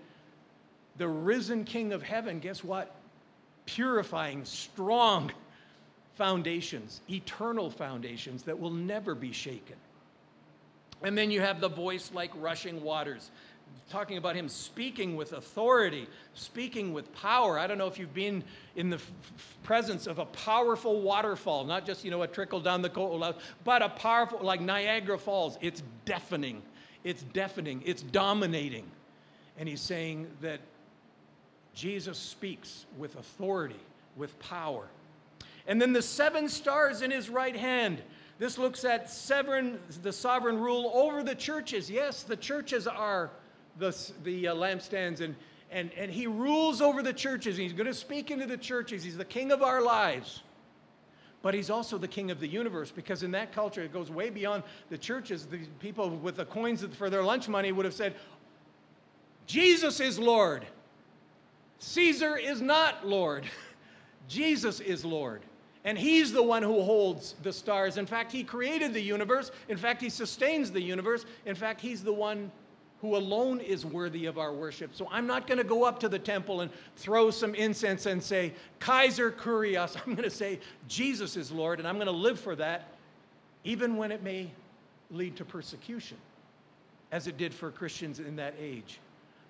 the 0.98 1.08
risen 1.08 1.64
King 1.64 1.94
of 1.94 2.02
heaven, 2.02 2.40
guess 2.40 2.64
what? 2.64 2.96
Purifying, 3.66 4.46
strong 4.46 5.32
foundations, 6.16 7.02
eternal 7.10 7.70
foundations 7.70 8.44
that 8.44 8.58
will 8.60 8.72
never 8.72 9.14
be 9.14 9.32
shaken. 9.32 9.76
And 11.04 11.18
then 11.18 11.30
you 11.30 11.42
have 11.42 11.60
the 11.60 11.70
voice 11.70 12.12
like 12.14 12.32
rushing 12.38 12.82
waters 12.82 13.30
talking 13.90 14.18
about 14.18 14.36
him 14.36 14.50
speaking 14.50 15.16
with 15.16 15.34
authority, 15.34 16.08
speaking 16.34 16.94
with 16.94 17.14
power. 17.14 17.60
I 17.60 17.68
don't 17.68 17.78
know 17.78 17.88
if 17.88 18.00
you've 18.00 18.14
been 18.14 18.44
in 18.76 18.90
the 18.90 18.98
f- 18.98 19.12
presence 19.64 20.08
of 20.08 20.20
a 20.20 20.26
powerful 20.26 21.02
waterfall, 21.02 21.64
not 21.66 21.86
just, 21.86 22.04
you 22.04 22.12
know, 22.12 22.24
a 22.24 22.28
trickle 22.28 22.60
down 22.60 22.82
the 22.82 22.90
coast, 22.90 23.40
but 23.64 23.82
a 23.82 23.90
powerful, 23.90 24.40
like 24.42 24.60
Niagara 24.60 25.18
Falls. 25.18 25.58
It's 25.62 25.84
deafening, 26.04 26.62
it's 27.04 27.24
deafening, 27.24 27.84
it's 27.86 28.02
dominating. 28.02 28.86
And 29.58 29.70
he's 29.70 29.82
saying 29.82 30.28
that 30.42 30.60
Jesus 31.74 32.18
speaks 32.18 32.86
with 32.98 33.16
authority, 33.16 33.80
with 34.16 34.38
power. 34.40 34.88
And 35.68 35.82
then 35.82 35.94
the 35.94 36.02
seven 36.02 36.50
stars 36.50 37.02
in 37.02 37.12
his 37.12 37.30
right 37.30 37.56
hand. 37.56 38.02
This 38.38 38.58
looks 38.58 38.84
at 38.84 39.10
seven, 39.10 39.80
the 40.02 40.12
sovereign 40.12 40.60
rule 40.60 40.92
over 40.94 41.24
the 41.24 41.36
churches. 41.36 41.90
Yes, 41.90 42.24
the 42.24 42.36
churches 42.36 42.86
are 42.88 43.30
the, 43.78 44.12
the 44.24 44.48
uh, 44.50 44.56
lampstands 44.56 45.22
and, 45.22 45.36
and, 45.72 45.92
and 45.98 46.12
he 46.12 46.28
rules 46.28 46.82
over 46.82 47.02
the 47.04 47.14
churches. 47.14 47.58
He's 47.58 47.74
going 47.74 47.88
to 47.88 47.94
speak 47.94 48.32
into 48.32 48.46
the 48.46 48.58
churches. 48.58 49.04
He's 49.04 49.18
the 49.18 49.26
king 49.26 49.52
of 49.52 49.62
our 49.62 49.82
lives. 49.82 50.42
But 51.42 51.54
he's 51.54 51.70
also 51.70 51.98
the 51.98 52.08
king 52.08 52.32
of 52.32 52.40
the 52.40 52.48
universe 52.48 52.90
because 52.90 53.22
in 53.22 53.32
that 53.32 53.52
culture, 53.52 53.82
it 53.82 53.94
goes 53.94 54.10
way 54.10 54.30
beyond 54.30 54.64
the 54.90 54.98
churches. 54.98 55.46
The 55.46 55.60
people 55.80 56.10
with 56.10 56.38
the 56.38 56.46
coins 56.46 56.84
for 56.96 57.10
their 57.10 57.24
lunch 57.24 57.48
money 57.48 57.72
would 57.72 57.86
have 57.86 57.94
said, 57.94 58.16
Jesus 59.46 60.00
is 60.00 60.18
Lord. 60.18 60.66
Caesar 61.78 62.36
is 62.36 62.62
not 62.62 63.08
Lord. 63.08 63.46
Jesus 64.28 64.80
is 64.80 65.06
Lord. 65.06 65.44
And 65.84 66.00
he's 66.00 66.32
the 66.32 66.42
one 66.42 66.64
who 66.64 66.82
holds 66.82 67.36
the 67.44 67.54
stars. 67.54 67.98
In 67.98 68.08
fact, 68.08 68.32
he 68.32 68.44
created 68.44 68.92
the 68.92 69.02
universe. 69.02 69.52
In 69.70 69.78
fact, 69.78 70.02
he 70.02 70.10
sustains 70.10 70.72
the 70.72 70.82
universe. 70.82 71.26
In 71.46 71.54
fact, 71.54 71.80
he's 71.80 72.04
the 72.04 72.14
one 72.14 72.52
who 73.06 73.16
alone 73.18 73.60
is 73.60 73.86
worthy 73.86 74.26
of 74.26 74.40
our 74.40 74.52
worship. 74.52 74.96
So 74.96 75.08
I'm 75.12 75.28
not 75.28 75.46
going 75.46 75.60
to 75.60 75.64
go 75.64 75.84
up 75.84 76.00
to 76.00 76.10
the 76.10 76.18
temple 76.18 76.62
and 76.62 76.72
throw 76.96 77.30
some 77.30 77.54
incense 77.54 78.08
and 78.08 78.22
say, 78.22 78.52
Kaiser 78.80 79.32
Kurios. 79.32 79.96
I'm 80.06 80.16
going 80.16 80.28
to 80.28 80.36
say, 80.36 80.60
Jesus 80.88 81.38
is 81.38 81.52
Lord, 81.52 81.78
and 81.78 81.88
I'm 81.88 81.98
going 81.98 82.08
to 82.08 82.12
live 82.12 82.40
for 82.40 82.56
that, 82.56 82.88
even 83.64 83.96
when 83.96 84.12
it 84.12 84.24
may 84.24 84.50
lead 85.12 85.36
to 85.36 85.46
persecution, 85.46 86.18
as 87.12 87.28
it 87.28 87.38
did 87.38 87.54
for 87.54 87.70
Christians 87.70 88.20
in 88.20 88.38
that 88.38 88.56
age. 88.60 89.00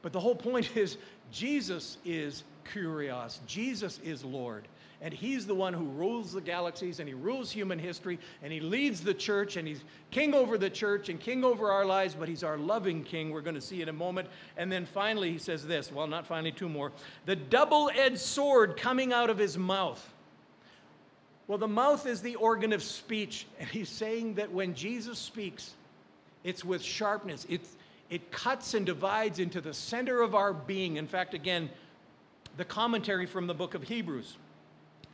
But 0.02 0.12
the 0.12 0.20
whole 0.20 0.36
point 0.36 0.70
is, 0.76 0.98
Jesus 1.32 1.98
is 2.04 2.44
Kurios, 2.74 3.40
Jesus 3.48 4.02
is 4.04 4.26
Lord 4.26 4.68
and 5.02 5.14
he's 5.14 5.46
the 5.46 5.56
one 5.56 5.74
who 5.74 5.86
rules 5.86 6.32
the 6.32 6.42
galaxies 6.42 7.00
and 7.00 7.08
he 7.08 7.14
rules 7.14 7.52
human 7.52 7.78
history 7.78 8.18
and 8.42 8.52
he 8.52 8.60
leads 8.60 9.02
the 9.02 9.14
church 9.14 9.58
and 9.58 9.68
he's 9.68 9.84
king 10.12 10.34
over 10.34 10.58
the 10.58 10.70
church 10.70 11.10
and 11.10 11.20
king 11.20 11.44
over 11.44 11.72
our 11.72 11.86
lives, 11.86 12.16
but 12.18 12.30
he's 12.30 12.44
our 12.44 12.58
loving 12.58 13.04
king. 13.04 13.32
We're 13.32 13.42
going 13.42 13.56
to 13.56 13.62
see 13.62 13.82
in 13.82 13.90
a 13.90 13.94
moment. 13.94 14.30
And 14.58 14.72
then 14.72 14.86
finally, 14.86 15.32
he 15.32 15.38
says 15.38 15.66
this 15.66 15.92
well, 15.92 16.08
not 16.08 16.26
finally, 16.26 16.52
two 16.52 16.70
more 16.70 16.92
the 17.26 17.36
double 17.36 17.92
edged 17.94 18.20
sword 18.20 18.78
coming 18.78 19.14
out 19.14 19.30
of 19.30 19.38
his 19.38 19.58
mouth. 19.58 20.12
Well, 21.48 21.58
the 21.58 21.68
mouth 21.68 22.08
is 22.08 22.22
the 22.22 22.36
organ 22.36 22.74
of 22.74 22.82
speech, 22.82 23.46
and 23.60 23.70
he's 23.70 23.90
saying 23.90 24.36
that 24.36 24.52
when 24.52 24.74
Jesus 24.74 25.20
speaks, 25.20 25.76
it's 26.44 26.66
with 26.66 26.82
sharpness. 26.82 27.46
It's, 27.48 27.76
it 28.10 28.32
cuts 28.32 28.74
and 28.74 28.84
divides 28.84 29.38
into 29.38 29.62
the 29.62 29.74
center 29.74 30.22
of 30.22 30.34
our 30.34 30.54
being. 30.54 30.98
In 30.98 31.06
fact, 31.06 31.36
again, 31.36 31.70
the 32.58 32.66
commentary 32.66 33.28
from 33.28 33.46
the 33.46 33.54
book 33.54 33.76
of 33.76 33.84
Hebrews 33.84 34.38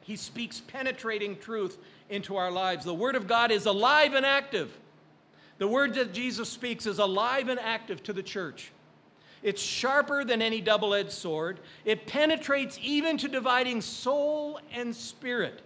he 0.01 0.15
speaks 0.15 0.59
penetrating 0.59 1.37
truth 1.37 1.77
into 2.09 2.35
our 2.35 2.51
lives. 2.51 2.85
The 2.85 2.93
Word 2.93 3.15
of 3.15 3.27
God 3.27 3.51
is 3.51 3.65
alive 3.65 4.13
and 4.13 4.25
active. 4.25 4.77
The 5.57 5.67
Word 5.67 5.93
that 5.95 6.13
Jesus 6.13 6.49
speaks 6.49 6.85
is 6.85 6.99
alive 6.99 7.47
and 7.49 7.59
active 7.59 8.03
to 8.03 8.13
the 8.13 8.23
church. 8.23 8.71
It's 9.43 9.61
sharper 9.61 10.23
than 10.23 10.41
any 10.41 10.61
double 10.61 10.93
edged 10.93 11.11
sword. 11.11 11.59
It 11.85 12.05
penetrates 12.05 12.77
even 12.81 13.17
to 13.17 13.27
dividing 13.27 13.81
soul 13.81 14.59
and 14.71 14.95
spirit. 14.95 15.61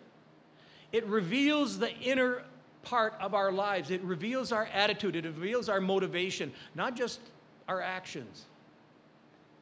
It 0.91 1.05
reveals 1.07 1.77
the 1.77 1.93
inner 1.97 2.43
part 2.83 3.15
of 3.19 3.33
our 3.33 3.51
lives. 3.51 3.91
It 3.91 4.01
reveals 4.01 4.51
our 4.51 4.69
attitude, 4.73 5.15
it 5.15 5.25
reveals 5.25 5.67
our 5.67 5.81
motivation, 5.81 6.53
not 6.73 6.95
just 6.95 7.19
our 7.67 7.81
actions. 7.81 8.45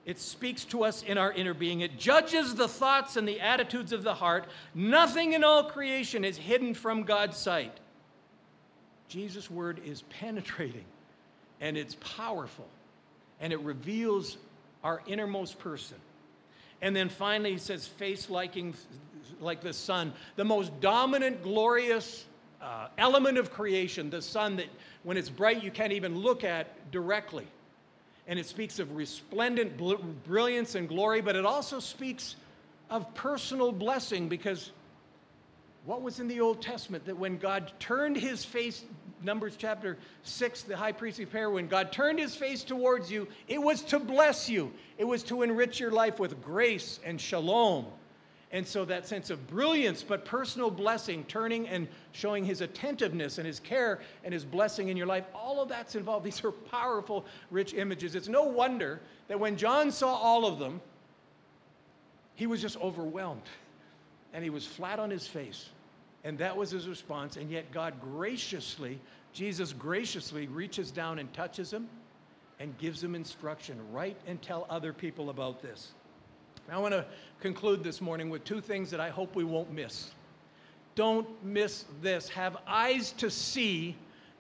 It 0.06 0.20
speaks 0.20 0.66
to 0.66 0.84
us 0.84 1.01
in 1.01 1.18
our 1.18 1.32
inner 1.32 1.54
being. 1.54 1.82
It 1.82 1.97
judges 1.97 2.56
the 2.56 2.68
thoughts 2.68 3.16
and 3.16 3.28
the 3.28 3.39
attitudes 3.39 3.93
of 3.93 4.04
the 4.04 4.14
heart. 4.14 4.45
Nothing 4.76 5.34
in 5.34 5.43
all 5.43 5.64
creation 5.64 6.26
is 6.26 6.36
hidden 6.36 6.74
from 6.74 7.04
God's 7.04 7.38
sight. 7.38 7.80
Jesus' 9.08 9.49
word 9.49 9.80
is 9.86 10.01
penetrating 10.04 10.86
and 11.62 11.78
it's 11.78 11.95
powerful 12.01 12.68
and 13.39 13.54
it 13.54 13.60
reveals 13.62 14.38
our 14.84 15.01
innermost 15.08 15.60
person. 15.60 15.97
And 16.82 16.93
then 16.93 17.08
finally, 17.08 17.54
he 17.54 17.58
says, 17.58 17.88
face 17.88 18.30
liking 18.30 18.74
like 19.39 19.62
the 19.62 19.72
sun, 19.72 20.14
the 20.36 20.43
most 20.43 20.82
dominant, 20.82 21.43
glorious 21.43 22.26
uh, 22.62 22.88
element 22.97 23.38
of 23.38 23.51
creation, 23.51 24.10
the 24.10 24.22
sun 24.22 24.58
that 24.58 24.68
when 25.04 25.16
it's 25.16 25.30
bright 25.30 25.64
you 25.64 25.72
can't 25.72 25.93
even 25.93 26.18
look 26.18 26.43
at 26.43 26.91
directly. 26.91 27.47
And 28.28 28.40
it 28.40 28.46
speaks 28.46 28.80
of 28.80 28.96
resplendent 28.96 29.78
bl- 29.78 29.96
brilliance 30.26 30.76
and 30.76 30.88
glory, 30.88 31.22
but 31.22 31.36
it 31.36 31.46
also 31.46 31.80
speaks 31.80 32.36
of 32.90 33.14
personal 33.16 33.72
blessing 33.72 34.30
because 34.30 34.72
what 35.86 36.02
was 36.02 36.20
in 36.20 36.28
the 36.28 36.40
Old 36.40 36.62
Testament 36.62 37.06
that 37.06 37.18
when 37.18 37.38
God 37.38 37.72
turned 37.80 38.16
his 38.16 38.46
face, 38.46 38.84
Numbers 39.22 39.56
chapter 39.58 39.98
6, 40.24 40.64
the 40.64 40.78
high 40.78 40.92
priestly 40.92 41.26
prayer, 41.26 41.50
when 41.50 41.68
God 41.68 41.92
turned 41.92 42.20
his 42.20 42.36
face 42.36 42.64
towards 42.64 43.12
you, 43.12 43.28
it 43.48 43.62
was 43.62 43.82
to 43.84 44.00
bless 44.00 44.50
you, 44.50 44.72
it 44.98 45.06
was 45.06 45.24
to 45.24 45.42
enrich 45.42 45.80
your 45.80 45.92
life 45.92 46.20
with 46.20 46.42
grace 46.42 47.00
and 47.04 47.20
shalom. 47.20 47.86
And 48.54 48.68
so 48.68 48.86
that 48.86 49.08
sense 49.08 49.32
of 49.32 49.47
brilliance, 49.47 50.04
but 50.04 50.26
personal 50.26 50.70
blessing, 50.70 51.26
turning 51.28 51.68
and 51.68 51.88
showing 52.12 52.45
his 52.45 52.62
attentiveness 52.62 53.39
and 53.39 53.47
his 53.47 53.60
care 53.60 53.99
and 54.24 54.32
his 54.32 54.45
blessing 54.45 54.89
in 54.89 54.95
your 54.95 55.08
life, 55.08 55.26
all 55.34 55.60
of 55.60 55.70
that's 55.70 55.95
involved. 55.95 56.24
These 56.26 56.45
are 56.45 56.51
powerful, 56.51 57.26
rich 57.49 57.74
images. 57.74 58.14
It's 58.14 58.28
no 58.28 58.43
wonder 58.43 59.01
that 59.28 59.39
when 59.39 59.58
John 59.58 59.91
saw 59.91 60.14
all 60.14 60.45
of 60.45 60.60
them, 60.60 60.80
he 62.36 62.45
was 62.45 62.62
just 62.62 62.80
overwhelmed 62.80 63.41
and 64.34 64.43
he 64.43 64.51
was 64.51 64.68
flat 64.68 64.99
on 64.99 65.10
his 65.10 65.26
face. 65.26 65.70
And 66.24 66.38
that 66.38 66.56
was 66.56 66.70
his 66.70 66.88
response. 66.88 67.38
And 67.38 67.49
yet, 67.49 67.72
God 67.72 67.95
graciously, 67.99 68.99
Jesus 69.34 69.74
graciously 69.74 70.47
reaches 70.47 70.91
down 70.91 71.18
and 71.18 71.32
touches 71.34 71.74
him 71.74 71.89
and 72.60 72.78
gives 72.78 73.04
him 73.04 73.16
instruction. 73.16 73.78
Write 73.91 74.16
and 74.28 74.39
tell 74.41 74.68
other 74.70 74.93
people 74.93 75.32
about 75.32 75.62
this. 75.62 75.93
I 76.72 76.78
want 76.80 76.93
to 76.93 77.05
conclude 77.39 77.84
this 77.84 78.01
morning 78.01 78.30
with 78.30 78.43
two 78.43 78.61
things 78.61 78.89
that 78.91 78.99
I 78.99 79.09
hope 79.09 79.36
we 79.36 79.43
won't 79.43 79.72
miss. 79.72 80.11
Don't 80.95 81.28
miss 81.43 81.86
this. 82.01 82.30
Have 82.30 82.57
eyes 82.66 83.11
to 83.14 83.30
see 83.30 83.95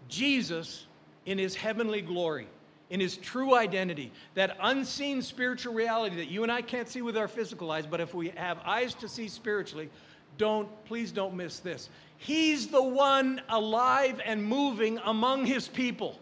Jesus 0.07 0.85
in 1.25 1.37
his 1.37 1.55
heavenly 1.55 2.01
glory, 2.01 2.47
in 2.89 2.99
his 2.99 3.17
true 3.17 3.55
identity, 3.55 4.11
that 4.35 4.57
unseen 4.61 5.21
spiritual 5.21 5.73
reality 5.73 6.15
that 6.17 6.29
you 6.29 6.43
and 6.43 6.51
I 6.51 6.61
can't 6.61 6.87
see 6.87 7.01
with 7.01 7.17
our 7.17 7.27
physical 7.27 7.71
eyes, 7.71 7.85
but 7.85 7.99
if 7.99 8.13
we 8.13 8.29
have 8.29 8.59
eyes 8.65 8.93
to 8.95 9.09
see 9.09 9.27
spiritually, 9.27 9.89
don't 10.37 10.67
please 10.85 11.11
don't 11.11 11.35
miss 11.35 11.59
this. 11.59 11.89
He's 12.17 12.67
the 12.67 12.81
one 12.81 13.41
alive 13.49 14.21
and 14.23 14.43
moving 14.43 14.97
among 15.03 15.45
his 15.45 15.67
people. 15.67 16.19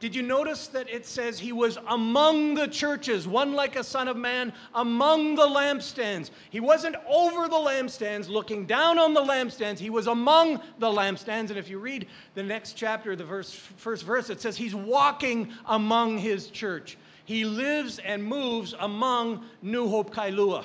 Did 0.00 0.14
you 0.14 0.22
notice 0.22 0.68
that 0.68 0.88
it 0.88 1.04
says 1.04 1.40
he 1.40 1.50
was 1.50 1.76
among 1.88 2.54
the 2.54 2.68
churches, 2.68 3.26
one 3.26 3.54
like 3.54 3.74
a 3.74 3.82
son 3.82 4.06
of 4.06 4.16
man, 4.16 4.52
among 4.72 5.34
the 5.34 5.46
lampstands? 5.46 6.30
He 6.50 6.60
wasn't 6.60 6.94
over 7.08 7.48
the 7.48 7.56
lampstands, 7.56 8.28
looking 8.28 8.64
down 8.64 9.00
on 9.00 9.12
the 9.12 9.20
lampstands. 9.20 9.80
He 9.80 9.90
was 9.90 10.06
among 10.06 10.60
the 10.78 10.86
lampstands. 10.86 11.50
And 11.50 11.58
if 11.58 11.68
you 11.68 11.80
read 11.80 12.06
the 12.36 12.44
next 12.44 12.74
chapter, 12.74 13.16
the 13.16 13.24
verse, 13.24 13.52
first 13.52 14.04
verse, 14.04 14.30
it 14.30 14.40
says 14.40 14.56
he's 14.56 14.74
walking 14.74 15.52
among 15.66 16.18
his 16.18 16.48
church. 16.48 16.96
He 17.24 17.44
lives 17.44 17.98
and 17.98 18.24
moves 18.24 18.76
among 18.78 19.44
New 19.62 19.88
Hope 19.88 20.14
Kailua. 20.14 20.64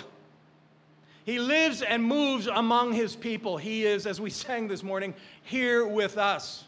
He 1.26 1.40
lives 1.40 1.82
and 1.82 2.04
moves 2.04 2.46
among 2.46 2.94
his 2.94 3.16
people. 3.16 3.58
He 3.58 3.86
is, 3.86 4.06
as 4.06 4.22
we 4.22 4.30
sang 4.30 4.68
this 4.68 4.84
morning, 4.84 5.16
here 5.42 5.88
with 5.88 6.20
us. 6.20 6.66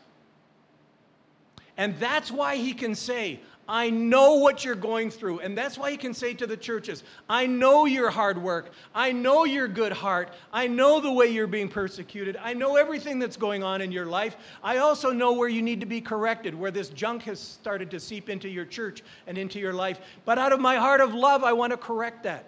And 1.78 1.98
that's 2.00 2.32
why 2.32 2.56
he 2.56 2.74
can 2.74 2.96
say, 2.96 3.40
I 3.68 3.90
know 3.90 4.36
what 4.36 4.64
you're 4.64 4.76
going 4.76 5.10
through. 5.10 5.40
And 5.40 5.58
that's 5.58 5.78
why 5.78 5.90
he 5.90 5.98
can 5.98 6.14
say 6.14 6.36
to 6.36 6.46
the 6.46 6.56
churches, 6.56 7.04
I 7.28 7.48
know 7.48 7.86
your 7.86 8.12
hard 8.12 8.38
work. 8.38 8.72
I 8.94 9.12
know 9.12 9.44
your 9.44 9.68
good 9.68 9.92
heart. 9.92 10.30
I 10.54 10.68
know 10.68 11.00
the 11.02 11.12
way 11.12 11.28
you're 11.28 11.48
being 11.48 11.68
persecuted. 11.68 12.38
I 12.38 12.54
know 12.54 12.76
everything 12.76 13.18
that's 13.18 13.38
going 13.38 13.64
on 13.64 13.82
in 13.82 13.92
your 13.92 14.06
life. 14.06 14.38
I 14.64 14.78
also 14.78 15.12
know 15.12 15.34
where 15.34 15.50
you 15.50 15.64
need 15.64 15.80
to 15.80 15.88
be 15.88 16.00
corrected, 16.00 16.54
where 16.54 16.72
this 16.72 16.90
junk 16.90 17.24
has 17.24 17.40
started 17.40 17.90
to 17.92 18.00
seep 18.00 18.30
into 18.30 18.48
your 18.48 18.66
church 18.66 19.02
and 19.26 19.38
into 19.38 19.60
your 19.60 19.74
life. 19.74 20.00
But 20.26 20.38
out 20.38 20.54
of 20.54 20.60
my 20.60 20.76
heart 20.76 21.02
of 21.02 21.16
love, 21.16 21.44
I 21.44 21.54
want 21.54 21.72
to 21.72 21.78
correct 21.78 22.24
that. 22.24 22.46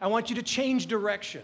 I 0.00 0.06
want 0.06 0.30
you 0.30 0.36
to 0.36 0.42
change 0.42 0.86
direction. 0.86 1.42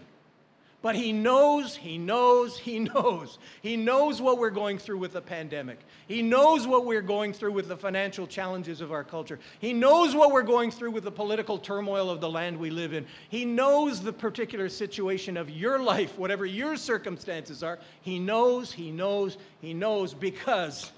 But 0.81 0.95
he 0.95 1.11
knows, 1.11 1.75
he 1.75 1.97
knows, 1.97 2.57
he 2.57 2.79
knows. 2.79 3.37
He 3.61 3.75
knows 3.75 4.21
what 4.21 4.37
we're 4.37 4.49
going 4.49 4.77
through 4.77 4.99
with 4.99 5.11
the 5.11 5.21
pandemic. 5.21 5.77
He 6.07 6.21
knows 6.21 6.65
what 6.65 6.85
we're 6.85 7.01
going 7.01 7.33
through 7.33 7.51
with 7.51 7.67
the 7.67 7.75
financial 7.75 8.25
challenges 8.25 8.79
of 8.79 8.93
our 8.93 9.03
culture. 9.03 9.39
He 9.59 9.73
knows 9.73 10.15
what 10.15 10.31
we're 10.31 10.41
going 10.41 10.71
through 10.71 10.91
with 10.91 11.03
the 11.03 11.11
political 11.11 11.57
turmoil 11.57 12.09
of 12.09 12.21
the 12.21 12.29
land 12.29 12.57
we 12.57 12.69
live 12.69 12.93
in. 12.93 13.05
He 13.27 13.43
knows 13.43 14.01
the 14.01 14.13
particular 14.13 14.69
situation 14.69 15.35
of 15.35 15.49
your 15.49 15.79
life, 15.79 16.17
whatever 16.17 16.45
your 16.45 16.77
circumstances 16.77 17.61
are. 17.61 17.77
He 18.01 18.17
knows, 18.17 18.71
he 18.71 18.89
knows, 18.89 19.37
he 19.59 19.73
knows 19.73 20.13
because 20.13 20.93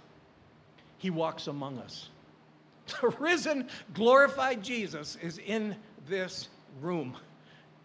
he 1.00 1.10
walks 1.10 1.48
among 1.48 1.80
us. 1.80 2.10
The 3.02 3.10
risen, 3.20 3.70
glorified 3.94 4.64
Jesus 4.64 5.18
is 5.22 5.38
in 5.38 5.78
this 6.10 6.50
room, 6.82 7.16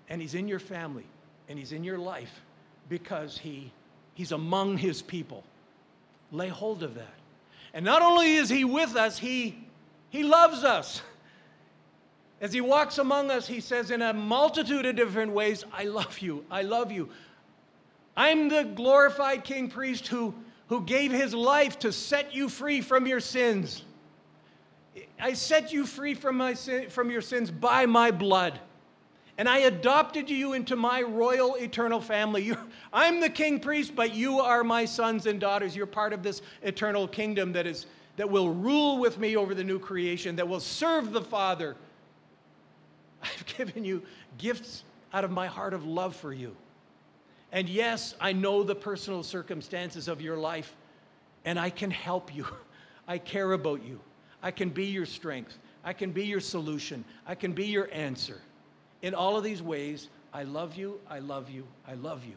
and 0.08 0.20
he's 0.20 0.34
in 0.34 0.48
your 0.48 0.58
family 0.58 1.06
and 1.48 1.58
he's 1.58 1.72
in 1.72 1.84
your 1.84 1.98
life 1.98 2.40
because 2.88 3.38
he, 3.38 3.72
he's 4.14 4.32
among 4.32 4.78
his 4.78 5.02
people. 5.02 5.44
Lay 6.32 6.48
hold 6.48 6.82
of 6.82 6.94
that. 6.94 7.14
And 7.74 7.84
not 7.84 8.02
only 8.02 8.34
is 8.34 8.48
he 8.48 8.64
with 8.64 8.96
us, 8.96 9.18
he, 9.18 9.58
he 10.10 10.22
loves 10.22 10.64
us. 10.64 11.02
As 12.40 12.52
he 12.52 12.60
walks 12.60 12.98
among 12.98 13.30
us, 13.30 13.46
he 13.46 13.60
says 13.60 13.90
in 13.90 14.02
a 14.02 14.12
multitude 14.12 14.84
of 14.86 14.96
different 14.96 15.32
ways, 15.32 15.64
I 15.72 15.84
love 15.84 16.18
you, 16.18 16.44
I 16.50 16.62
love 16.62 16.92
you. 16.92 17.08
I'm 18.16 18.48
the 18.48 18.64
glorified 18.64 19.44
king 19.44 19.68
priest 19.68 20.08
who, 20.08 20.34
who 20.68 20.82
gave 20.82 21.12
his 21.12 21.34
life 21.34 21.78
to 21.80 21.92
set 21.92 22.34
you 22.34 22.48
free 22.48 22.80
from 22.80 23.06
your 23.06 23.20
sins. 23.20 23.84
I 25.20 25.34
set 25.34 25.72
you 25.72 25.86
free 25.86 26.14
from, 26.14 26.36
my 26.36 26.54
sin, 26.54 26.88
from 26.88 27.10
your 27.10 27.20
sins 27.20 27.50
by 27.50 27.86
my 27.86 28.10
blood 28.10 28.58
and 29.38 29.48
I 29.48 29.58
adopted 29.58 30.30
you 30.30 30.54
into 30.54 30.76
my 30.76 31.02
royal 31.02 31.56
eternal 31.56 32.00
family. 32.00 32.42
You're, 32.42 32.64
I'm 32.92 33.20
the 33.20 33.28
king 33.28 33.60
priest, 33.60 33.94
but 33.94 34.14
you 34.14 34.40
are 34.40 34.64
my 34.64 34.86
sons 34.86 35.26
and 35.26 35.38
daughters. 35.38 35.76
You're 35.76 35.86
part 35.86 36.12
of 36.12 36.22
this 36.22 36.40
eternal 36.62 37.06
kingdom 37.06 37.52
that, 37.52 37.66
is, 37.66 37.86
that 38.16 38.30
will 38.30 38.50
rule 38.50 38.98
with 38.98 39.18
me 39.18 39.36
over 39.36 39.54
the 39.54 39.64
new 39.64 39.78
creation, 39.78 40.36
that 40.36 40.48
will 40.48 40.60
serve 40.60 41.12
the 41.12 41.20
Father. 41.20 41.76
I've 43.22 43.44
given 43.58 43.84
you 43.84 44.02
gifts 44.38 44.84
out 45.12 45.24
of 45.24 45.30
my 45.30 45.46
heart 45.46 45.74
of 45.74 45.84
love 45.84 46.16
for 46.16 46.32
you. 46.32 46.56
And 47.52 47.68
yes, 47.68 48.14
I 48.20 48.32
know 48.32 48.62
the 48.62 48.74
personal 48.74 49.22
circumstances 49.22 50.08
of 50.08 50.20
your 50.20 50.36
life, 50.36 50.74
and 51.44 51.58
I 51.58 51.70
can 51.70 51.90
help 51.90 52.34
you. 52.34 52.46
I 53.08 53.18
care 53.18 53.52
about 53.52 53.84
you. 53.84 54.00
I 54.42 54.50
can 54.50 54.70
be 54.70 54.86
your 54.86 55.06
strength. 55.06 55.58
I 55.84 55.92
can 55.92 56.10
be 56.10 56.24
your 56.24 56.40
solution. 56.40 57.04
I 57.26 57.34
can 57.34 57.52
be 57.52 57.66
your 57.66 57.88
answer. 57.92 58.40
In 59.02 59.14
all 59.14 59.36
of 59.36 59.44
these 59.44 59.62
ways, 59.62 60.08
I 60.32 60.42
love 60.42 60.76
you, 60.76 61.00
I 61.08 61.18
love 61.18 61.50
you, 61.50 61.66
I 61.86 61.94
love 61.94 62.24
you. 62.24 62.34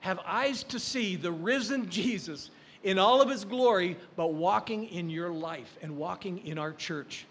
Have 0.00 0.18
eyes 0.26 0.64
to 0.64 0.78
see 0.78 1.16
the 1.16 1.32
risen 1.32 1.88
Jesus 1.90 2.50
in 2.82 2.98
all 2.98 3.22
of 3.22 3.30
his 3.30 3.44
glory, 3.44 3.96
but 4.16 4.34
walking 4.34 4.84
in 4.88 5.08
your 5.08 5.30
life 5.30 5.78
and 5.82 5.96
walking 5.96 6.46
in 6.46 6.58
our 6.58 6.72
church 6.72 7.26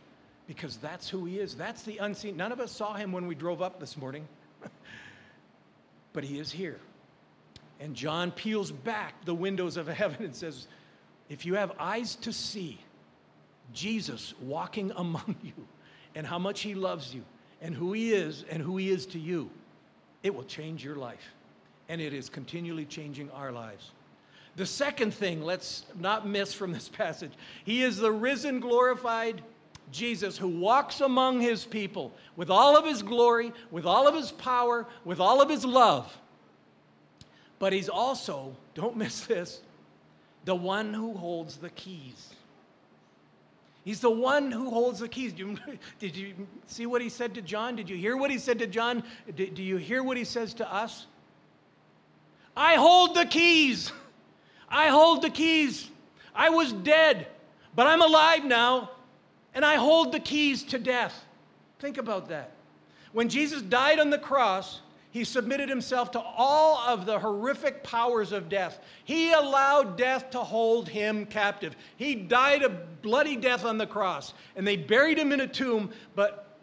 because 0.47 0.77
that's 0.77 1.07
who 1.07 1.25
he 1.25 1.39
is. 1.39 1.55
That's 1.55 1.83
the 1.83 1.99
unseen. 1.99 2.35
None 2.35 2.51
of 2.51 2.59
us 2.59 2.71
saw 2.71 2.93
him 2.93 3.11
when 3.11 3.27
we 3.27 3.35
drove 3.35 3.61
up 3.61 3.79
this 3.79 3.95
morning, 3.95 4.27
but 6.13 6.23
he 6.23 6.39
is 6.39 6.51
here. 6.51 6.79
And 7.79 7.95
John 7.95 8.31
peels 8.31 8.71
back 8.71 9.25
the 9.25 9.33
windows 9.33 9.77
of 9.77 9.87
heaven 9.87 10.23
and 10.25 10.35
says, 10.35 10.67
If 11.29 11.45
you 11.45 11.55
have 11.55 11.71
eyes 11.79 12.15
to 12.17 12.33
see 12.33 12.79
Jesus 13.73 14.33
walking 14.41 14.91
among 14.95 15.35
you 15.43 15.53
and 16.15 16.25
how 16.25 16.39
much 16.39 16.61
he 16.61 16.75
loves 16.75 17.13
you, 17.13 17.23
and 17.63 17.73
who 17.73 17.93
He 17.93 18.13
is 18.13 18.45
and 18.51 18.61
who 18.61 18.77
He 18.77 18.91
is 18.91 19.07
to 19.07 19.19
you, 19.19 19.49
it 20.21 20.35
will 20.35 20.43
change 20.43 20.83
your 20.83 20.97
life. 20.97 21.33
And 21.89 21.99
it 21.99 22.13
is 22.13 22.29
continually 22.29 22.85
changing 22.85 23.31
our 23.31 23.51
lives. 23.51 23.91
The 24.55 24.65
second 24.65 25.13
thing, 25.13 25.41
let's 25.41 25.85
not 25.99 26.27
miss 26.27 26.53
from 26.53 26.71
this 26.71 26.87
passage, 27.01 27.31
He 27.63 27.81
is 27.81 27.97
the 27.97 28.11
risen, 28.11 28.59
glorified 28.59 29.41
Jesus 29.91 30.37
who 30.37 30.47
walks 30.47 31.01
among 31.01 31.41
His 31.41 31.65
people 31.65 32.11
with 32.35 32.49
all 32.49 32.77
of 32.77 32.85
His 32.85 33.01
glory, 33.01 33.51
with 33.71 33.85
all 33.85 34.07
of 34.07 34.15
His 34.15 34.31
power, 34.31 34.85
with 35.05 35.19
all 35.19 35.41
of 35.41 35.49
His 35.49 35.65
love. 35.65 36.15
but 37.59 37.73
he's 37.73 37.89
also, 37.89 38.55
don't 38.75 38.97
miss 38.97 39.21
this, 39.25 39.61
the 40.45 40.55
one 40.55 40.93
who 40.93 41.13
holds 41.13 41.57
the 41.57 41.69
keys. 41.71 42.33
He's 43.83 43.99
the 43.99 44.09
one 44.09 44.51
who 44.51 44.69
holds 44.69 44.99
the 44.99 45.09
keys. 45.09 45.33
Did 45.99 46.15
you 46.15 46.33
see 46.67 46.85
what 46.85 47.01
he 47.01 47.09
said 47.09 47.33
to 47.35 47.41
John? 47.41 47.75
Did 47.75 47.89
you 47.89 47.97
hear 47.97 48.15
what 48.15 48.31
he 48.31 48.37
said 48.37 48.59
to 48.59 48.67
John? 48.67 49.03
Do 49.35 49.63
you 49.63 49.77
hear 49.77 50.03
what 50.03 50.15
he 50.15 50.23
says 50.23 50.53
to 50.55 50.73
us? 50.73 51.07
I 52.55 52.75
hold 52.75 53.15
the 53.15 53.25
keys. 53.25 53.91
I 54.69 54.87
hold 54.87 55.21
the 55.21 55.29
keys. 55.29 55.89
I 56.33 56.49
was 56.49 56.71
dead, 56.71 57.27
but 57.75 57.87
I'm 57.87 58.01
alive 58.01 58.45
now, 58.45 58.91
and 59.53 59.65
I 59.65 59.75
hold 59.75 60.11
the 60.11 60.19
keys 60.19 60.63
to 60.63 60.79
death. 60.79 61.25
Think 61.79 61.97
about 61.97 62.29
that. 62.29 62.51
When 63.11 63.29
Jesus 63.29 63.61
died 63.61 63.99
on 63.99 64.09
the 64.09 64.17
cross, 64.17 64.81
he 65.13 65.23
submitted 65.23 65.69
himself 65.69 66.09
to 66.11 66.19
all 66.19 66.79
of 66.89 67.05
the 67.05 67.19
horrific 67.19 67.83
powers 67.83 68.31
of 68.31 68.49
death. 68.49 68.79
He 69.03 69.31
allowed 69.31 69.95
death 69.95 70.31
to 70.31 70.39
hold 70.39 70.89
him 70.89 71.27
captive. 71.27 71.75
He 71.97 72.15
died 72.15 72.63
a 72.63 72.69
bloody 72.69 73.35
death 73.35 73.63
on 73.63 73.77
the 73.77 73.85
cross, 73.85 74.33
and 74.55 74.65
they 74.65 74.75
buried 74.75 75.19
him 75.19 75.31
in 75.31 75.39
a 75.39 75.47
tomb, 75.47 75.91
but 76.15 76.57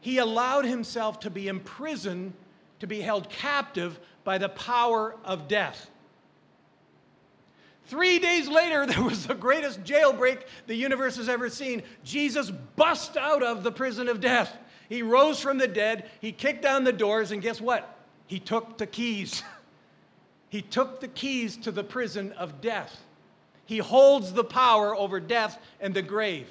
he 0.00 0.18
allowed 0.18 0.66
himself 0.66 1.18
to 1.20 1.30
be 1.30 1.48
imprisoned, 1.48 2.34
to 2.80 2.86
be 2.86 3.00
held 3.00 3.30
captive 3.30 3.98
by 4.22 4.36
the 4.36 4.50
power 4.50 5.16
of 5.24 5.48
death. 5.48 5.90
Three 7.86 8.18
days 8.18 8.48
later, 8.48 8.84
there 8.86 9.02
was 9.02 9.26
the 9.26 9.34
greatest 9.34 9.82
jailbreak 9.82 10.42
the 10.66 10.74
universe 10.74 11.16
has 11.16 11.30
ever 11.30 11.48
seen. 11.48 11.82
Jesus 12.04 12.50
bust 12.76 13.16
out 13.16 13.42
of 13.42 13.62
the 13.62 13.72
prison 13.72 14.08
of 14.08 14.20
death. 14.20 14.54
He 14.90 15.00
rose 15.02 15.40
from 15.40 15.56
the 15.56 15.68
dead, 15.68 16.10
he 16.20 16.32
kicked 16.32 16.60
down 16.60 16.84
the 16.84 16.92
doors, 16.92 17.32
and 17.32 17.40
guess 17.40 17.62
what? 17.62 17.93
He 18.26 18.38
took 18.38 18.78
the 18.78 18.86
keys. 18.86 19.42
he 20.48 20.62
took 20.62 21.00
the 21.00 21.08
keys 21.08 21.56
to 21.58 21.70
the 21.70 21.84
prison 21.84 22.32
of 22.32 22.60
death. 22.60 23.02
He 23.66 23.78
holds 23.78 24.32
the 24.32 24.44
power 24.44 24.94
over 24.94 25.20
death 25.20 25.58
and 25.80 25.94
the 25.94 26.02
grave. 26.02 26.48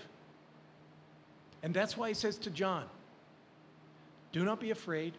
And 1.62 1.74
that's 1.74 1.96
why 1.96 2.10
he 2.10 2.14
says 2.14 2.38
to 2.40 2.50
John, 2.50 2.86
Do 4.32 4.44
not 4.44 4.60
be 4.60 4.72
afraid. 4.72 5.14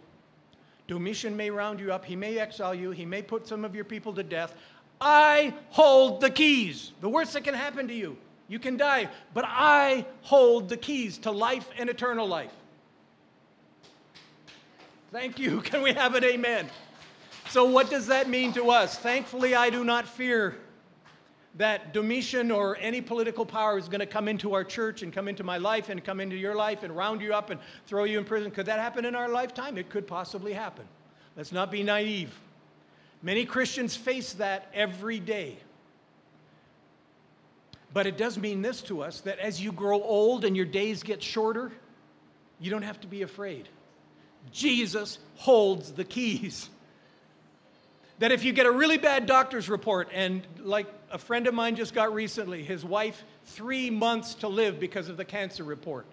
Domitian 0.86 1.34
may 1.36 1.50
round 1.50 1.80
you 1.80 1.92
up, 1.92 2.04
he 2.04 2.14
may 2.14 2.38
exile 2.38 2.74
you, 2.74 2.90
he 2.90 3.06
may 3.06 3.22
put 3.22 3.46
some 3.46 3.64
of 3.64 3.74
your 3.74 3.84
people 3.84 4.12
to 4.12 4.22
death. 4.22 4.54
I 5.00 5.54
hold 5.70 6.20
the 6.20 6.30
keys. 6.30 6.92
The 7.00 7.08
worst 7.08 7.32
that 7.32 7.44
can 7.44 7.54
happen 7.54 7.88
to 7.88 7.94
you, 7.94 8.18
you 8.48 8.58
can 8.58 8.76
die, 8.76 9.08
but 9.32 9.44
I 9.46 10.04
hold 10.22 10.68
the 10.68 10.76
keys 10.76 11.16
to 11.18 11.30
life 11.30 11.68
and 11.78 11.88
eternal 11.88 12.28
life. 12.28 12.52
Thank 15.14 15.38
you. 15.38 15.60
Can 15.64 15.80
we 15.80 15.92
have 15.92 16.16
an 16.16 16.24
amen? 16.24 16.68
So, 17.48 17.66
what 17.66 17.88
does 17.88 18.08
that 18.08 18.28
mean 18.28 18.52
to 18.54 18.70
us? 18.70 18.98
Thankfully, 18.98 19.54
I 19.54 19.70
do 19.70 19.84
not 19.84 20.08
fear 20.08 20.56
that 21.54 21.92
Domitian 21.92 22.50
or 22.50 22.76
any 22.80 23.00
political 23.00 23.46
power 23.46 23.78
is 23.78 23.86
going 23.86 24.00
to 24.00 24.06
come 24.06 24.26
into 24.26 24.54
our 24.54 24.64
church 24.64 25.02
and 25.02 25.12
come 25.12 25.28
into 25.28 25.44
my 25.44 25.56
life 25.56 25.88
and 25.88 26.02
come 26.02 26.18
into 26.18 26.34
your 26.34 26.56
life 26.56 26.82
and 26.82 26.96
round 26.96 27.20
you 27.20 27.32
up 27.32 27.50
and 27.50 27.60
throw 27.86 28.02
you 28.02 28.18
in 28.18 28.24
prison. 28.24 28.50
Could 28.50 28.66
that 28.66 28.80
happen 28.80 29.04
in 29.04 29.14
our 29.14 29.28
lifetime? 29.28 29.78
It 29.78 29.88
could 29.88 30.08
possibly 30.08 30.52
happen. 30.52 30.84
Let's 31.36 31.52
not 31.52 31.70
be 31.70 31.84
naive. 31.84 32.36
Many 33.22 33.44
Christians 33.44 33.94
face 33.94 34.32
that 34.32 34.68
every 34.74 35.20
day. 35.20 35.58
But 37.92 38.08
it 38.08 38.16
does 38.16 38.36
mean 38.36 38.62
this 38.62 38.82
to 38.82 39.00
us 39.00 39.20
that 39.20 39.38
as 39.38 39.62
you 39.62 39.70
grow 39.70 40.02
old 40.02 40.44
and 40.44 40.56
your 40.56 40.66
days 40.66 41.04
get 41.04 41.22
shorter, 41.22 41.70
you 42.58 42.68
don't 42.68 42.82
have 42.82 43.00
to 43.02 43.06
be 43.06 43.22
afraid. 43.22 43.68
Jesus 44.52 45.18
holds 45.36 45.92
the 45.92 46.04
keys. 46.04 46.68
That 48.20 48.30
if 48.30 48.44
you 48.44 48.52
get 48.52 48.66
a 48.66 48.70
really 48.70 48.98
bad 48.98 49.26
doctor's 49.26 49.68
report, 49.68 50.08
and 50.12 50.46
like 50.58 50.86
a 51.10 51.18
friend 51.18 51.46
of 51.46 51.54
mine 51.54 51.76
just 51.76 51.94
got 51.94 52.14
recently, 52.14 52.62
his 52.62 52.84
wife, 52.84 53.22
three 53.44 53.90
months 53.90 54.34
to 54.36 54.48
live 54.48 54.78
because 54.78 55.08
of 55.08 55.16
the 55.16 55.24
cancer 55.24 55.64
report. 55.64 56.06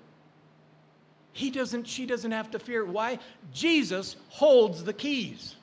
He 1.33 1.49
doesn't, 1.49 1.87
she 1.87 2.05
doesn't 2.05 2.31
have 2.31 2.51
to 2.51 2.59
fear. 2.59 2.83
Why? 2.83 3.19
Jesus 3.53 4.15
holds 4.29 4.83
the 4.83 4.93
keys. 4.93 5.55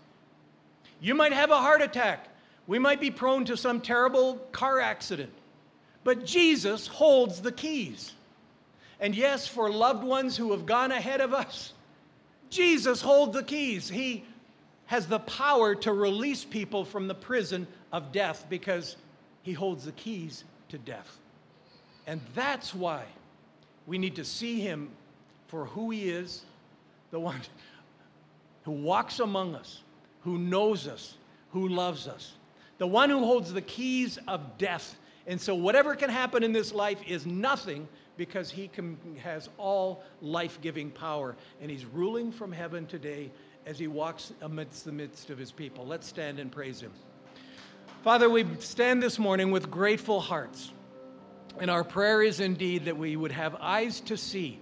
You 1.01 1.15
might 1.15 1.33
have 1.33 1.51
a 1.51 1.59
heart 1.59 1.83
attack. 1.83 2.29
We 2.67 2.79
might 2.79 3.01
be 3.01 3.11
prone 3.11 3.45
to 3.47 3.57
some 3.57 3.81
terrible 3.81 4.37
car 4.53 4.81
accident. 4.81 5.33
But 6.05 6.25
Jesus 6.25 6.87
holds 6.87 7.41
the 7.41 7.53
keys. 7.53 8.15
And 9.01 9.15
yes, 9.15 9.47
for 9.47 9.71
loved 9.71 10.05
ones 10.05 10.37
who 10.37 10.53
have 10.53 10.67
gone 10.67 10.91
ahead 10.91 11.21
of 11.21 11.35
us, 11.35 11.73
Jesus 12.51 13.01
holds 13.01 13.35
the 13.35 13.43
keys. 13.43 13.89
He 13.89 14.25
has 14.87 15.07
the 15.07 15.19
power 15.21 15.75
to 15.75 15.93
release 15.93 16.45
people 16.45 16.85
from 16.85 17.09
the 17.09 17.15
prison 17.15 17.67
of 17.93 18.11
death 18.13 18.47
because 18.49 18.97
he 19.43 19.53
holds 19.53 19.85
the 19.85 19.93
keys 19.93 20.45
to 20.71 20.79
death. 20.79 21.19
And 22.07 22.21
that's 22.35 22.75
why 22.75 23.05
we 23.87 23.99
need 23.99 24.17
to 24.17 24.25
see 24.25 24.61
him 24.61 24.91
for 25.49 25.67
who 25.67 25.91
he 25.91 26.09
is, 26.09 26.43
the 27.11 27.21
one 27.21 27.41
who 28.65 28.73
walks 28.73 29.21
among 29.21 29.55
us, 29.55 29.83
who 30.23 30.39
knows 30.39 30.87
us, 30.87 31.17
who 31.53 31.69
loves 31.69 32.07
us, 32.07 32.33
the 32.79 32.87
one 32.87 33.11
who 33.11 33.21
holds 33.21 33.53
the 33.53 33.63
keys 33.63 34.19
of 34.29 34.59
death. 34.59 34.97
And 35.27 35.41
so, 35.41 35.55
whatever 35.55 35.95
can 35.95 36.11
happen 36.11 36.43
in 36.43 36.53
this 36.53 36.73
life 36.73 37.01
is 37.07 37.27
nothing 37.27 37.89
because 38.19 38.51
he 38.51 38.69
can, 38.69 38.99
has 39.23 39.49
all 39.57 40.03
life 40.21 40.61
giving 40.61 40.91
power. 40.91 41.37
And 41.63 41.71
he's 41.71 41.87
ruling 41.87 42.31
from 42.31 42.53
heaven 42.53 42.85
today 42.85 43.31
as 43.65 43.79
he 43.79 43.87
walks 43.87 44.33
amidst 44.43 44.85
the 44.85 44.93
midst 44.93 45.31
of 45.31 45.39
his 45.39 45.53
people. 45.53 45.87
Let's 45.87 46.07
stand 46.07 46.39
and 46.39 46.53
praise 46.53 46.81
him. 46.81 46.91
Father, 48.03 48.29
we 48.29 48.45
stand 48.59 49.03
this 49.03 49.19
morning 49.19 49.51
with 49.51 49.71
grateful 49.71 50.21
hearts. 50.21 50.73
And 51.61 51.71
our 51.71 51.85
prayer 51.85 52.23
is 52.23 52.41
indeed 52.41 52.85
that 52.85 52.97
we 52.97 53.17
would 53.17 53.33
have 53.33 53.55
eyes 53.57 54.01
to 54.03 54.17
see 54.17 54.61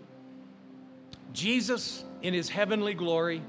Jesus 1.33 2.05
in 2.23 2.35
his 2.35 2.49
heavenly 2.49 2.95
glory. 2.95 3.43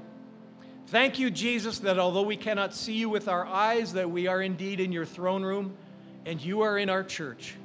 Thank 0.88 1.18
you, 1.18 1.30
Jesus, 1.30 1.80
that 1.80 1.98
although 1.98 2.22
we 2.22 2.36
cannot 2.36 2.74
see 2.74 2.94
you 2.94 3.10
with 3.10 3.28
our 3.28 3.46
eyes, 3.46 3.92
that 3.92 4.10
we 4.10 4.26
are 4.26 4.40
indeed 4.40 4.80
in 4.80 4.90
your 4.90 5.04
throne 5.04 5.42
room 5.42 5.76
and 6.24 6.40
you 6.40 6.62
are 6.62 6.78
in 6.78 6.88
our 6.88 7.04
church. 7.04 7.56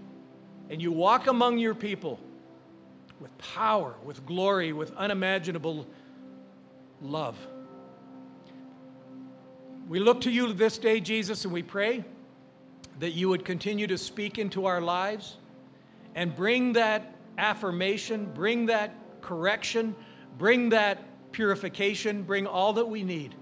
And 0.70 0.82
you 0.82 0.92
walk 0.92 1.28
among 1.28 1.58
your 1.58 1.76
people 1.76 2.20
with 3.24 3.36
power, 3.38 3.96
with 4.04 4.26
glory, 4.26 4.74
with 4.74 4.94
unimaginable 4.98 5.88
love. 7.02 7.38
We 9.88 10.02
look 10.02 10.20
to 10.22 10.30
you 10.30 10.52
this 10.52 10.78
day, 10.78 11.00
Jesus, 11.00 11.46
and 11.46 11.54
we 11.54 11.64
pray 11.64 12.04
that 13.00 13.12
you 13.12 13.30
would 13.30 13.46
continue 13.46 13.88
to 13.88 13.98
speak 13.98 14.40
into 14.40 14.66
our 14.66 14.82
lives 14.82 15.38
and 16.16 16.36
bring 16.36 16.74
that 16.74 17.16
affirmation, 17.38 18.30
bring 18.36 18.66
that 18.66 18.94
correction, 19.22 19.96
bring 20.38 20.68
that 20.70 21.32
purification, 21.32 22.24
bring 22.24 22.46
all 22.46 22.74
that 22.74 22.86
we 22.86 23.04
need 23.04 23.36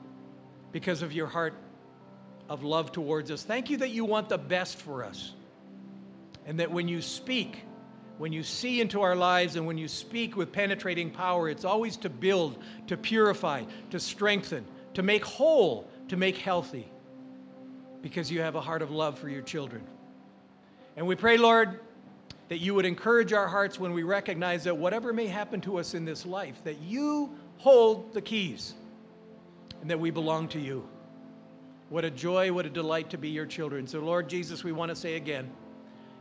because 0.72 1.02
of 1.02 1.12
your 1.12 1.26
heart 1.26 1.56
of 2.50 2.64
love 2.64 2.92
towards 2.92 3.32
us. 3.32 3.42
Thank 3.42 3.72
you 3.72 3.78
that 3.78 3.90
you 3.90 4.06
want 4.06 4.30
the 4.30 4.38
best 4.38 4.78
for 4.78 5.04
us 5.04 5.34
and 6.46 6.60
that 6.60 6.70
when 6.70 6.88
you 6.88 7.02
speak, 7.02 7.64
when 8.22 8.32
you 8.32 8.44
see 8.44 8.80
into 8.82 9.02
our 9.02 9.16
lives 9.16 9.56
and 9.56 9.66
when 9.66 9.80
you 9.80 9.88
speak 9.88 10.38
with 10.38 10.52
penetrating 10.52 11.10
power, 11.10 11.50
it's 11.50 11.66
always 11.66 11.98
to 11.98 12.08
build, 12.08 12.56
to 12.86 12.96
purify, 12.96 13.64
to 13.90 14.00
strengthen, 14.00 14.64
to 14.94 15.02
make 15.02 15.26
whole, 15.26 15.90
to 16.08 16.16
make 16.16 16.38
healthy, 16.38 16.88
because 18.04 18.30
you 18.32 18.42
have 18.42 18.54
a 18.54 18.62
heart 18.62 18.84
of 18.84 18.92
love 18.92 19.18
for 19.18 19.28
your 19.28 19.42
children. 19.42 19.82
And 20.96 21.08
we 21.08 21.16
pray, 21.16 21.38
Lord, 21.38 21.80
that 22.50 22.60
you 22.60 22.76
would 22.76 22.86
encourage 22.86 23.34
our 23.34 23.48
hearts 23.48 23.80
when 23.80 23.92
we 23.92 24.04
recognize 24.04 24.66
that 24.66 24.78
whatever 24.78 25.12
may 25.14 25.26
happen 25.26 25.60
to 25.62 25.80
us 25.80 25.96
in 25.96 26.06
this 26.06 26.24
life, 26.24 26.64
that 26.64 26.80
you 26.80 27.36
hold 27.58 28.14
the 28.14 28.22
keys 28.22 28.76
and 29.82 29.90
that 29.90 30.00
we 30.00 30.12
belong 30.12 30.48
to 30.50 30.60
you. 30.60 30.88
What 31.90 32.06
a 32.06 32.12
joy, 32.12 32.54
what 32.54 32.68
a 32.68 32.70
delight 32.70 33.10
to 33.10 33.18
be 33.18 33.30
your 33.30 33.48
children. 33.48 33.88
So, 33.88 34.00
Lord 34.00 34.30
Jesus, 34.30 34.64
we 34.64 34.74
want 34.74 34.90
to 34.90 34.96
say 34.96 35.16
again, 35.16 35.50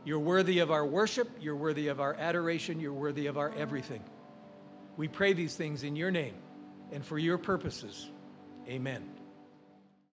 you're 0.05 0.19
worthy 0.19 0.61
of 0.61 0.71
our 0.71 0.85
worship. 0.85 1.29
You're 1.41 1.57
worthy 1.57 1.89
of 1.89 2.01
our 2.01 2.15
adoration. 2.15 2.81
You're 2.81 2.93
worthy 2.93 3.27
of 3.27 3.37
our 3.37 3.53
everything. 3.55 4.03
We 4.97 5.09
pray 5.09 5.33
these 5.33 5.55
things 5.55 5.83
in 5.83 5.97
your 5.97 6.11
name 6.11 6.35
and 6.93 7.05
for 7.05 7.19
your 7.19 7.39
purposes. 7.39 8.11
Amen. 8.69 9.20